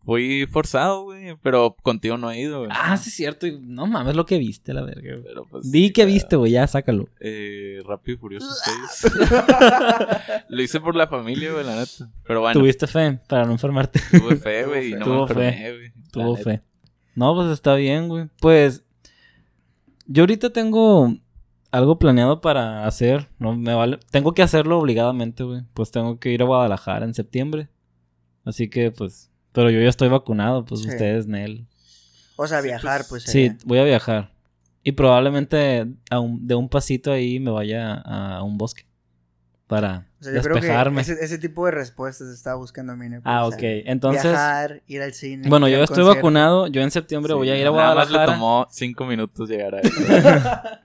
Fui 0.07 0.47
forzado, 0.49 1.03
güey, 1.03 1.35
pero 1.43 1.75
contigo 1.83 2.17
no 2.17 2.31
he 2.31 2.39
ido, 2.39 2.59
güey. 2.59 2.69
Ah, 2.73 2.95
sí 2.95 3.09
es 3.09 3.15
cierto. 3.15 3.45
No 3.59 3.87
mames 3.87 4.15
lo 4.15 4.25
que 4.25 4.37
viste, 4.37 4.73
la 4.73 4.81
verga, 4.81 5.01
güey. 5.17 5.23
Pero 5.25 5.45
pues. 5.45 5.69
Di 5.69 5.91
que 5.91 6.05
viste, 6.05 6.37
güey, 6.37 6.53
ya 6.53 6.65
sácalo. 6.65 7.09
Eh, 7.19 7.81
Rápido 7.85 8.15
y 8.15 8.17
Furioso 8.17 8.47
6. 9.01 9.11
Lo 10.47 10.61
hice 10.61 10.79
por 10.79 10.95
la 10.95 11.07
familia, 11.07 11.51
güey, 11.51 11.65
la 11.65 11.75
neta. 11.75 12.09
Pero 12.25 12.39
bueno, 12.39 12.57
Tuviste 12.57 12.87
fe 12.87 13.19
para 13.27 13.43
no 13.43 13.51
enfermarte. 13.51 13.99
tuve 14.11 14.37
fe, 14.37 14.63
güey, 14.67 14.91
y 14.91 14.93
no 14.93 15.03
Tuvo 15.03 15.27
me 15.27 15.33
fe. 15.33 15.47
enfermé, 15.49 15.71
güey. 15.77 15.91
Tuvo 16.11 16.37
neta. 16.37 16.43
fe. 16.51 16.61
No, 17.15 17.35
pues 17.35 17.49
está 17.51 17.75
bien, 17.75 18.07
güey. 18.07 18.29
Pues 18.39 18.85
yo 20.05 20.23
ahorita 20.23 20.51
tengo 20.51 21.13
algo 21.69 21.99
planeado 21.99 22.39
para 22.39 22.87
hacer. 22.87 23.27
No 23.39 23.57
me 23.57 23.73
vale. 23.73 23.99
Tengo 24.09 24.33
que 24.33 24.41
hacerlo 24.41 24.79
obligadamente, 24.79 25.43
güey. 25.43 25.63
Pues 25.73 25.91
tengo 25.91 26.17
que 26.17 26.31
ir 26.31 26.41
a 26.41 26.45
Guadalajara 26.45 27.03
en 27.05 27.13
septiembre. 27.13 27.67
Así 28.45 28.69
que, 28.69 28.89
pues. 28.91 29.29
Pero 29.57 29.71
yo 29.71 29.81
ya 29.81 29.89
estoy 29.89 30.07
vacunado, 30.07 30.63
pues 30.65 30.81
Sí. 30.81 30.87
ustedes, 30.89 31.25
Nel. 31.25 31.65
O 32.35 32.45
sea, 32.45 32.61
Sí, 32.61 32.67
viajar, 32.67 32.97
pues, 33.09 33.23
pues. 33.23 33.31
Sí, 33.31 33.51
voy 33.65 33.79
a 33.79 33.83
viajar. 33.85 34.29
Y 34.83 34.91
probablemente 34.91 35.87
a 36.11 36.19
un- 36.19 36.45
de 36.45 36.53
un 36.53 36.69
pasito 36.69 37.11
ahí 37.11 37.39
me 37.39 37.49
vaya 37.49 37.95
a 37.95 38.43
un 38.43 38.59
bosque. 38.59 38.85
Para 39.65 40.05
O 40.21 40.23
sea, 40.23 40.33
yo 40.33 40.41
creo 40.43 40.53
que 40.57 40.61
despejarme. 40.61 41.01
ese, 41.01 41.13
ese 41.19 41.39
tipo 41.39 41.65
de 41.65 41.71
respuestas 41.71 42.27
estaba 42.29 42.55
buscando 42.57 42.95
Mine. 42.95 43.19
pues, 43.19 43.23
Ah, 43.25 43.45
o 43.45 43.47
ok. 43.47 43.59
sea, 43.59 43.81
Entonces. 43.85 44.23
Viajar, 44.31 44.83
ir 44.85 45.01
al 45.01 45.13
cine. 45.13 45.49
Bueno, 45.49 45.67
yo 45.67 45.77
estoy 45.83 45.95
concierto. 46.03 46.15
vacunado. 46.17 46.67
Yo 46.67 46.81
en 46.83 46.91
septiembre 46.91 47.33
voy 47.33 47.49
a 47.49 47.57
ir 47.57 47.65
a 47.65 47.71
Nada 47.71 47.95
más 47.95 48.07
le 48.09 48.13
Guadalajara. 48.13 48.33
tomó 48.37 48.67
cinco 48.69 49.05
minutos 49.07 49.49
llegar 49.49 49.73
a 49.73 49.81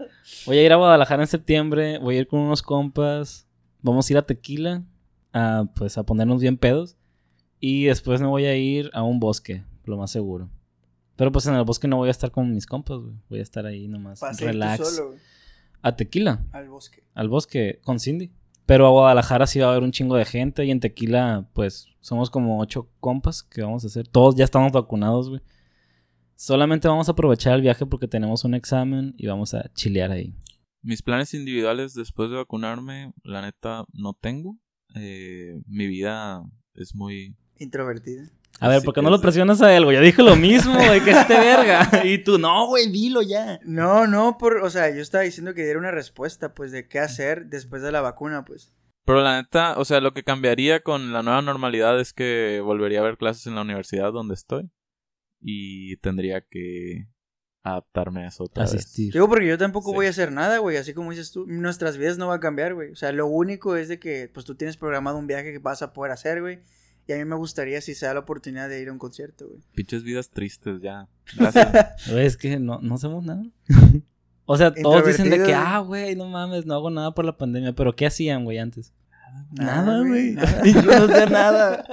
Voy 0.47 0.57
a 0.59 0.63
ir 0.65 0.73
a 0.73 0.77
Guadalajara 0.77 1.23
en 1.23 1.29
septiembre. 1.29 1.99
Voy 1.99 2.17
a 2.17 2.21
ir 2.21 2.27
con 2.27 2.41
unos 2.41 2.63
compas. 2.63 3.47
Vamos 3.83 4.09
a 4.09 4.13
ir 4.15 4.17
a 4.17 4.23
Tequila. 4.23 4.83
A, 5.35 5.67
pues 5.77 5.99
a 5.99 6.03
ponernos 6.05 6.41
bien 6.41 6.57
pedos. 6.57 6.97
Y 7.65 7.85
después 7.85 8.21
me 8.21 8.27
voy 8.27 8.45
a 8.47 8.57
ir 8.57 8.91
a 8.93 9.05
un 9.05 9.21
bosque, 9.21 9.63
lo 9.85 9.97
más 9.97 10.11
seguro. 10.11 10.51
Pero 11.15 11.31
pues 11.31 11.47
en 11.47 11.55
el 11.55 11.63
bosque 11.63 11.87
no 11.87 11.99
voy 11.99 12.09
a 12.09 12.11
estar 12.11 12.33
con 12.33 12.53
mis 12.53 12.67
compas, 12.67 12.99
güey. 12.99 13.15
Voy 13.31 13.39
a 13.39 13.43
estar 13.43 13.65
ahí 13.67 13.87
nomás. 13.87 14.19
Tú 14.19 14.45
relax. 14.45 14.97
solo, 14.97 15.11
güey, 15.11 15.21
A 15.81 15.95
Tequila, 15.95 16.45
al 16.51 16.69
bosque. 16.69 17.05
al 17.15 17.29
bosque 17.29 17.79
con 17.85 18.01
Cindy. 18.01 18.33
Pero 18.67 18.85
a 18.89 18.91
Guadalajara 18.91 19.47
sí 19.47 19.61
va 19.61 19.69
a 19.69 19.71
haber 19.71 19.85
un 19.85 19.93
chingo 19.93 20.17
de 20.17 20.25
gente. 20.25 20.65
Y 20.65 20.73
en 20.73 20.81
Tequila, 20.81 21.49
pues 21.53 21.87
somos 22.01 22.31
como 22.31 22.59
ocho 22.59 22.89
compas 22.99 23.45
que 23.45 23.63
vamos 23.63 23.85
a 23.85 23.87
hacer. 23.87 24.09
Todos 24.09 24.35
ya 24.35 24.43
estamos 24.45 24.73
vacunados, 24.73 25.29
güey. 25.29 25.41
Solamente 26.35 26.89
vamos 26.89 27.09
a 27.09 27.13
aprovechar 27.13 27.55
el 27.55 27.63
viaje 27.63 27.87
porque 27.87 28.09
tenemos 28.09 28.43
un 28.43 28.55
examen 28.55 29.15
y 29.17 29.29
vamos 29.29 29.55
a 29.55 29.73
chilear 29.75 30.11
ahí. 30.11 30.35
Mis 30.83 31.01
planes 31.01 31.33
individuales 31.33 31.95
después 31.95 32.29
de 32.29 32.39
vacunarme, 32.39 33.13
la 33.23 33.41
neta, 33.43 33.85
no 33.93 34.15
tengo. 34.15 34.59
Eh, 34.97 35.63
mi 35.69 35.87
vida 35.87 36.43
es 36.75 36.97
muy... 36.97 37.37
Introvertida. 37.59 38.25
A 38.61 38.69
ver, 38.69 38.81
Sí, 38.81 38.85
¿por 38.85 38.95
qué 38.95 39.03
no 39.03 39.11
lo 39.11 39.17
es- 39.17 39.23
presionas 39.23 39.61
a 39.63 39.75
él, 39.77 39.85
güey? 39.85 39.97
Ya 39.97 40.03
dije 40.03 40.23
lo 40.23 40.37
mismo, 40.37 40.75
güey, 40.75 41.01
que 41.03 41.11
este 41.11 41.35
verga. 41.39 41.89
Y 42.05 42.19
tú, 42.23 42.39
no, 42.39 42.67
güey, 42.69 42.91
dilo 42.91 43.23
ya. 43.23 43.59
No, 43.65 44.07
no, 44.07 44.37
por, 44.39 44.59
o 44.59 44.71
sea, 44.71 44.95
yo 44.95 45.01
estaba 45.01 45.25
diciendo 45.25 45.55
que 45.55 45.65
diera 45.65 45.79
una 45.79 45.91
respuesta, 45.91 46.55
pues, 46.55 46.71
de 46.71 46.87
qué 46.87 46.99
hacer 47.01 47.47
después 47.47 47.83
de 47.83 47.91
la 47.93 48.01
vacuna, 48.03 48.45
pues. 48.45 48.73
Pero 49.05 49.21
la 49.21 49.43
neta, 49.43 49.79
o 49.79 49.85
sea, 49.85 50.01
lo 50.01 50.13
que 50.13 50.23
cambiaría 50.23 50.81
con 50.81 51.13
la 51.13 51.23
nueva 51.25 51.43
normalidad 51.43 51.99
es 51.99 52.13
que 52.13 52.61
volvería 52.63 53.01
a 53.01 53.05
ver 53.05 53.17
clases 53.17 53.47
en 53.49 53.57
la 53.57 53.63
universidad 53.63 54.13
donde 54.13 54.35
estoy. 54.35 54.71
Y 55.41 55.97
tendría 55.97 56.41
que 56.49 57.09
adaptarme 57.65 58.25
a 58.25 58.29
eso 58.29 58.45
otra 58.45 58.63
vez. 58.65 58.75
Asistir. 58.75 59.13
Digo, 59.13 59.29
porque 59.29 59.47
yo 59.49 59.59
tampoco 59.59 59.91
Sí. 59.91 59.95
voy 59.97 60.07
a 60.07 60.11
hacer 60.11 60.31
nada, 60.31 60.59
güey, 60.59 60.77
así 60.77 60.95
como 60.95 61.11
dices 61.11 61.33
tú, 61.33 61.47
nuestras 61.49 61.97
vidas 61.97 62.17
no 62.19 62.29
van 62.29 62.37
a 62.39 62.41
cambiar, 62.41 62.75
güey. 62.75 62.91
O 62.93 62.97
sea, 62.97 63.11
lo 63.13 63.27
único 63.27 63.75
es 63.77 63.89
de 63.89 63.99
que, 63.99 64.31
pues, 64.33 64.47
tú 64.47 64.55
tienes 64.55 64.77
programado 64.77 65.19
un 65.19 65.27
viaje 65.27 65.51
que 65.53 65.59
vas 65.59 65.83
a 65.83 65.93
poder 65.93 66.13
hacer, 66.13 66.41
güey. 66.41 66.61
Y 67.09 67.13
a 67.13 67.17
mí 67.17 67.25
me 67.25 67.35
gustaría 67.37 67.81
si 67.81 67.95
se 67.95 68.07
da 68.07 68.15
la 68.15 68.21
oportunidad 68.21 68.69
de 68.69 68.81
ir 68.81 68.89
a 68.89 68.93
un 68.93 68.99
concierto, 68.99 69.49
güey. 69.49 69.61
Pinches 69.75 70.03
vidas 70.05 70.31
tristes 70.31 70.81
ya. 70.81 71.09
Gracias. 71.37 72.09
Es 72.09 72.37
que 72.37 72.59
no, 72.59 72.79
no 72.81 72.95
hacemos 72.95 73.25
nada. 73.25 73.43
O 74.45 74.57
sea, 74.57 74.75
todos 74.75 75.07
dicen 75.07 75.31
de 75.31 75.41
que, 75.45 75.55
ah, 75.55 75.79
güey, 75.79 76.17
no 76.17 76.27
mames, 76.27 76.67
no 76.67 76.75
hago 76.75 76.91
nada 76.91 77.15
por 77.15 77.25
la 77.25 77.39
pandemia. 77.39 77.75
Pero 77.75 77.95
¿qué 77.95 78.07
hacían, 78.07 78.43
güey, 78.45 78.59
antes? 78.59 78.93
Nada, 79.53 80.01
güey. 80.05 80.35
Yo 80.75 80.83
no 80.83 81.07
sé 81.07 81.27
nada. 81.31 81.85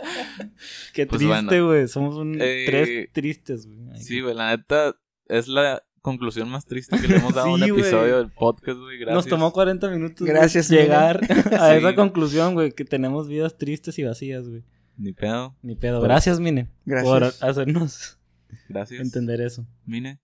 Qué 0.93 1.05
Pues 1.05 1.19
triste, 1.19 1.27
bueno. 1.45 1.67
güey. 1.67 1.87
Somos 1.87 2.15
un- 2.15 2.37
Eh, 2.41 2.63
tres 2.65 3.09
tristes, 3.13 3.67
güey. 3.67 4.01
Sí, 4.01 4.19
güey, 4.19 4.33
la 4.35 4.49
neta 4.57 4.95
es 5.27 5.47
la 5.47 5.83
conclusión 6.01 6.49
más 6.49 6.65
triste 6.65 6.99
que 6.99 7.07
le 7.07 7.17
hemos 7.17 7.35
dado 7.35 7.49
a 7.49 7.53
un 7.53 7.61
Sí, 7.61 7.69
episodio 7.69 8.17
del 8.17 8.31
podcast, 8.31 8.79
güey. 8.79 8.97
Gracias. 8.97 9.15
Nos 9.15 9.27
tomó 9.27 9.53
40 9.53 9.87
minutos 9.89 10.27
Gracias, 10.27 10.69
llegar 10.69 11.21
a 11.53 11.69
Sí. 11.71 11.77
esa 11.77 11.95
conclusión, 11.95 12.55
güey, 12.55 12.71
que 12.71 12.83
tenemos 12.83 13.27
vidas 13.27 13.57
tristes 13.57 13.97
y 13.99 14.03
vacías, 14.03 14.49
güey. 14.49 14.63
Ni 14.99 15.13
pedo. 15.13 15.55
Ni 15.61 15.75
pedo. 15.75 16.01
Gracias, 16.01 16.39
Mine, 16.41 16.67
Gracias. 16.85 17.09
por 17.09 17.23
hacernos 17.49 18.19
Gracias. 18.67 18.99
entender 18.99 19.39
eso. 19.39 19.65
Mine. 19.85 20.19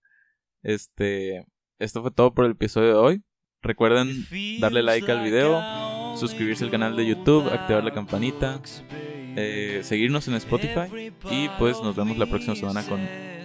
Este, 0.62 1.46
esto 1.78 2.02
fue 2.02 2.10
todo 2.10 2.34
por 2.34 2.44
el 2.44 2.52
episodio 2.52 2.88
de 2.88 2.94
hoy. 2.94 3.22
Recuerden 3.62 4.08
darle 4.60 4.82
like 4.82 5.10
al 5.10 5.24
video, 5.24 6.16
suscribirse 6.16 6.62
al 6.64 6.70
canal 6.70 6.94
de 6.94 7.06
YouTube, 7.06 7.48
activar 7.48 7.82
la 7.82 7.92
campanita, 7.92 8.60
eh, 9.36 9.80
seguirnos 9.82 10.28
en 10.28 10.34
Spotify 10.34 11.12
y 11.30 11.48
pues 11.58 11.80
nos 11.82 11.96
vemos 11.96 12.18
la 12.18 12.26
próxima 12.26 12.54
semana 12.54 12.82
con 12.86 13.00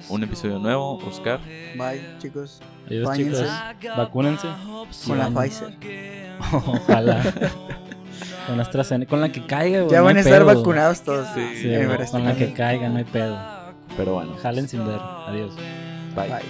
un 0.09 0.23
episodio 0.23 0.59
nuevo. 0.59 0.97
Oscar, 0.97 1.39
Bye, 1.77 2.01
chicos. 2.19 2.61
Adiós, 2.87 3.17
chicos. 3.17 3.41
Vacúnense. 3.97 4.47
Con 5.07 5.17
la. 5.17 5.29
Pfizer. 5.29 5.77
Ojalá. 6.51 7.23
Con 8.47 8.57
la 8.57 8.63
AstraZeneca, 8.63 9.09
con 9.09 9.21
la 9.21 9.31
que 9.31 9.45
caiga, 9.45 9.79
güey. 9.81 9.91
Ya 9.91 9.99
no 9.99 10.05
van 10.05 10.17
a 10.17 10.19
hay 10.19 10.25
estar 10.25 10.43
pedo. 10.45 10.55
vacunados 10.57 11.01
todos. 11.01 11.27
Sí, 11.35 11.41
Sí, 11.61 11.67
güey, 11.67 12.07
con 12.11 12.25
la 12.25 12.35
que 12.35 12.53
caiga, 12.53 12.89
no 12.89 12.97
hay 12.97 13.03
pedo. 13.05 13.37
pero 13.97 14.13
bueno, 14.13 14.35
Jalen 14.41 14.67
sin 14.67 14.85
ver. 14.85 14.99
Adiós. 15.27 15.51
bye. 16.15 16.27
Bye. 16.27 16.41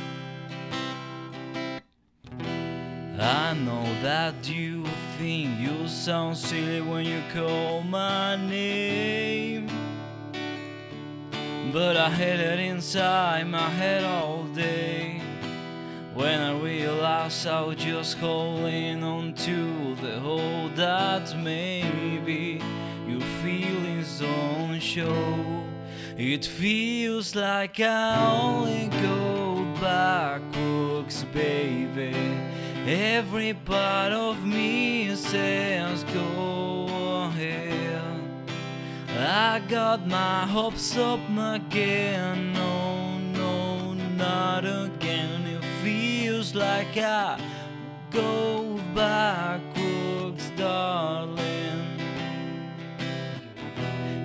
I 3.24 3.54
know 3.54 3.84
that 4.02 4.34
you 4.50 4.84
think 5.20 5.60
you 5.60 5.88
sound 5.88 6.36
silly 6.36 6.82
when 6.82 7.06
you 7.06 7.22
call 7.34 7.82
my 7.84 8.36
name. 8.36 9.68
But 11.72 11.96
I 11.98 12.10
held 12.10 12.39
it 12.39 12.60
inside 12.60 13.46
my 13.48 13.70
head 13.70 14.04
all 14.04 14.46
day. 14.56 15.20
When 16.14 16.41
I 16.41 16.59
realized 16.59 17.47
I 17.47 17.62
was 17.62 17.78
just 17.78 18.18
holding 18.18 19.01
on 19.01 19.34
to 19.34 19.95
the 19.95 20.20
hope 20.20 20.76
that 20.76 21.38
maybe 21.38 22.62
your 23.07 23.22
feelings 23.41 24.20
don't 24.20 24.82
show. 24.82 25.64
It 26.18 26.45
feels 26.45 27.34
like 27.34 27.80
I 27.80 28.30
only 28.30 28.88
go 29.01 29.64
backwards, 29.80 31.24
baby. 31.34 32.14
Every 32.86 33.53
part 33.53 34.12
of 34.12 34.45
me 34.45 35.16
says 35.16 36.03
go 36.14 37.30
ahead. 37.30 38.03
I 39.18 39.62
got 39.70 40.05
my 40.05 40.45
hopes 40.45 40.97
up 40.97 41.22
again. 41.38 42.51
No, 42.51 43.18
no, 43.18 43.93
not 43.93 44.66
again. 44.66 45.41
Like 46.54 46.97
I 46.97 47.39
go 48.10 48.78
backwards, 48.93 50.49
darling. 50.58 51.39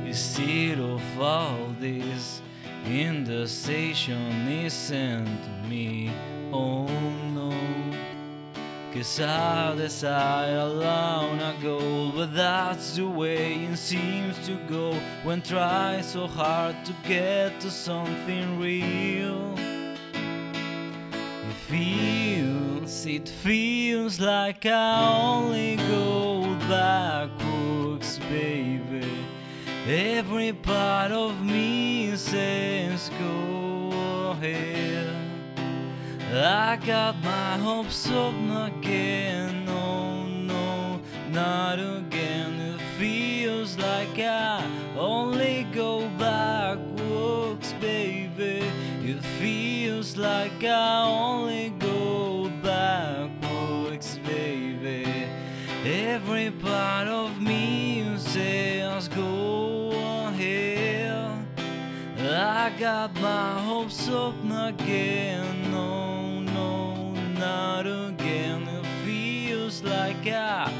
Instead 0.04 0.80
of 0.80 1.20
all 1.20 1.68
this, 1.78 2.42
in 2.84 3.22
the 3.22 3.46
station 3.46 4.48
isn't 4.48 5.68
me. 5.68 6.10
Oh 6.52 6.88
no. 7.32 7.54
Cause 8.92 9.20
I 9.20 9.76
decide 9.76 10.54
alone 10.54 11.38
I 11.38 11.54
go, 11.62 12.10
but 12.10 12.34
that's 12.34 12.96
the 12.96 13.06
way 13.06 13.54
it 13.54 13.76
seems 13.76 14.44
to 14.46 14.56
go 14.68 14.94
when 15.22 15.42
try 15.42 16.00
so 16.00 16.26
hard 16.26 16.84
to 16.86 16.94
get 17.04 17.60
to 17.60 17.70
something 17.70 18.58
real. 18.58 19.65
Feels, 21.68 23.06
it 23.06 23.28
feels 23.28 24.20
like 24.20 24.64
I 24.66 25.18
only 25.20 25.74
go 25.74 26.54
backwards, 26.68 28.20
baby. 28.30 29.26
Every 29.88 30.52
part 30.52 31.10
of 31.10 31.44
me 31.44 32.14
says 32.14 33.10
go 33.18 34.30
ahead. 34.30 35.12
I 36.32 36.76
got 36.86 37.20
my 37.24 37.58
hopes 37.58 38.08
up 38.10 38.34
again. 38.68 39.64
No, 39.64 40.24
no, 40.24 41.00
not 41.30 41.80
again. 41.80 42.60
It 42.60 42.80
feels 42.96 43.76
like 43.76 44.16
I 44.20 44.64
only 44.96 45.66
like 50.26 50.64
I 50.64 51.04
only 51.04 51.70
go 51.78 52.50
backwards, 52.62 54.18
baby. 54.18 55.28
Every 55.84 56.50
part 56.50 57.06
of 57.06 57.40
me 57.40 58.16
says 58.18 59.08
go 59.08 59.90
ahead. 60.28 61.46
I 62.18 62.72
got 62.78 63.14
my 63.20 63.60
hopes 63.68 64.08
up 64.08 64.34
again. 64.44 65.70
No, 65.70 66.40
no, 66.40 67.12
not 67.44 67.86
again. 67.86 68.62
It 68.78 68.86
feels 69.04 69.82
like 69.82 70.26
I 70.26 70.72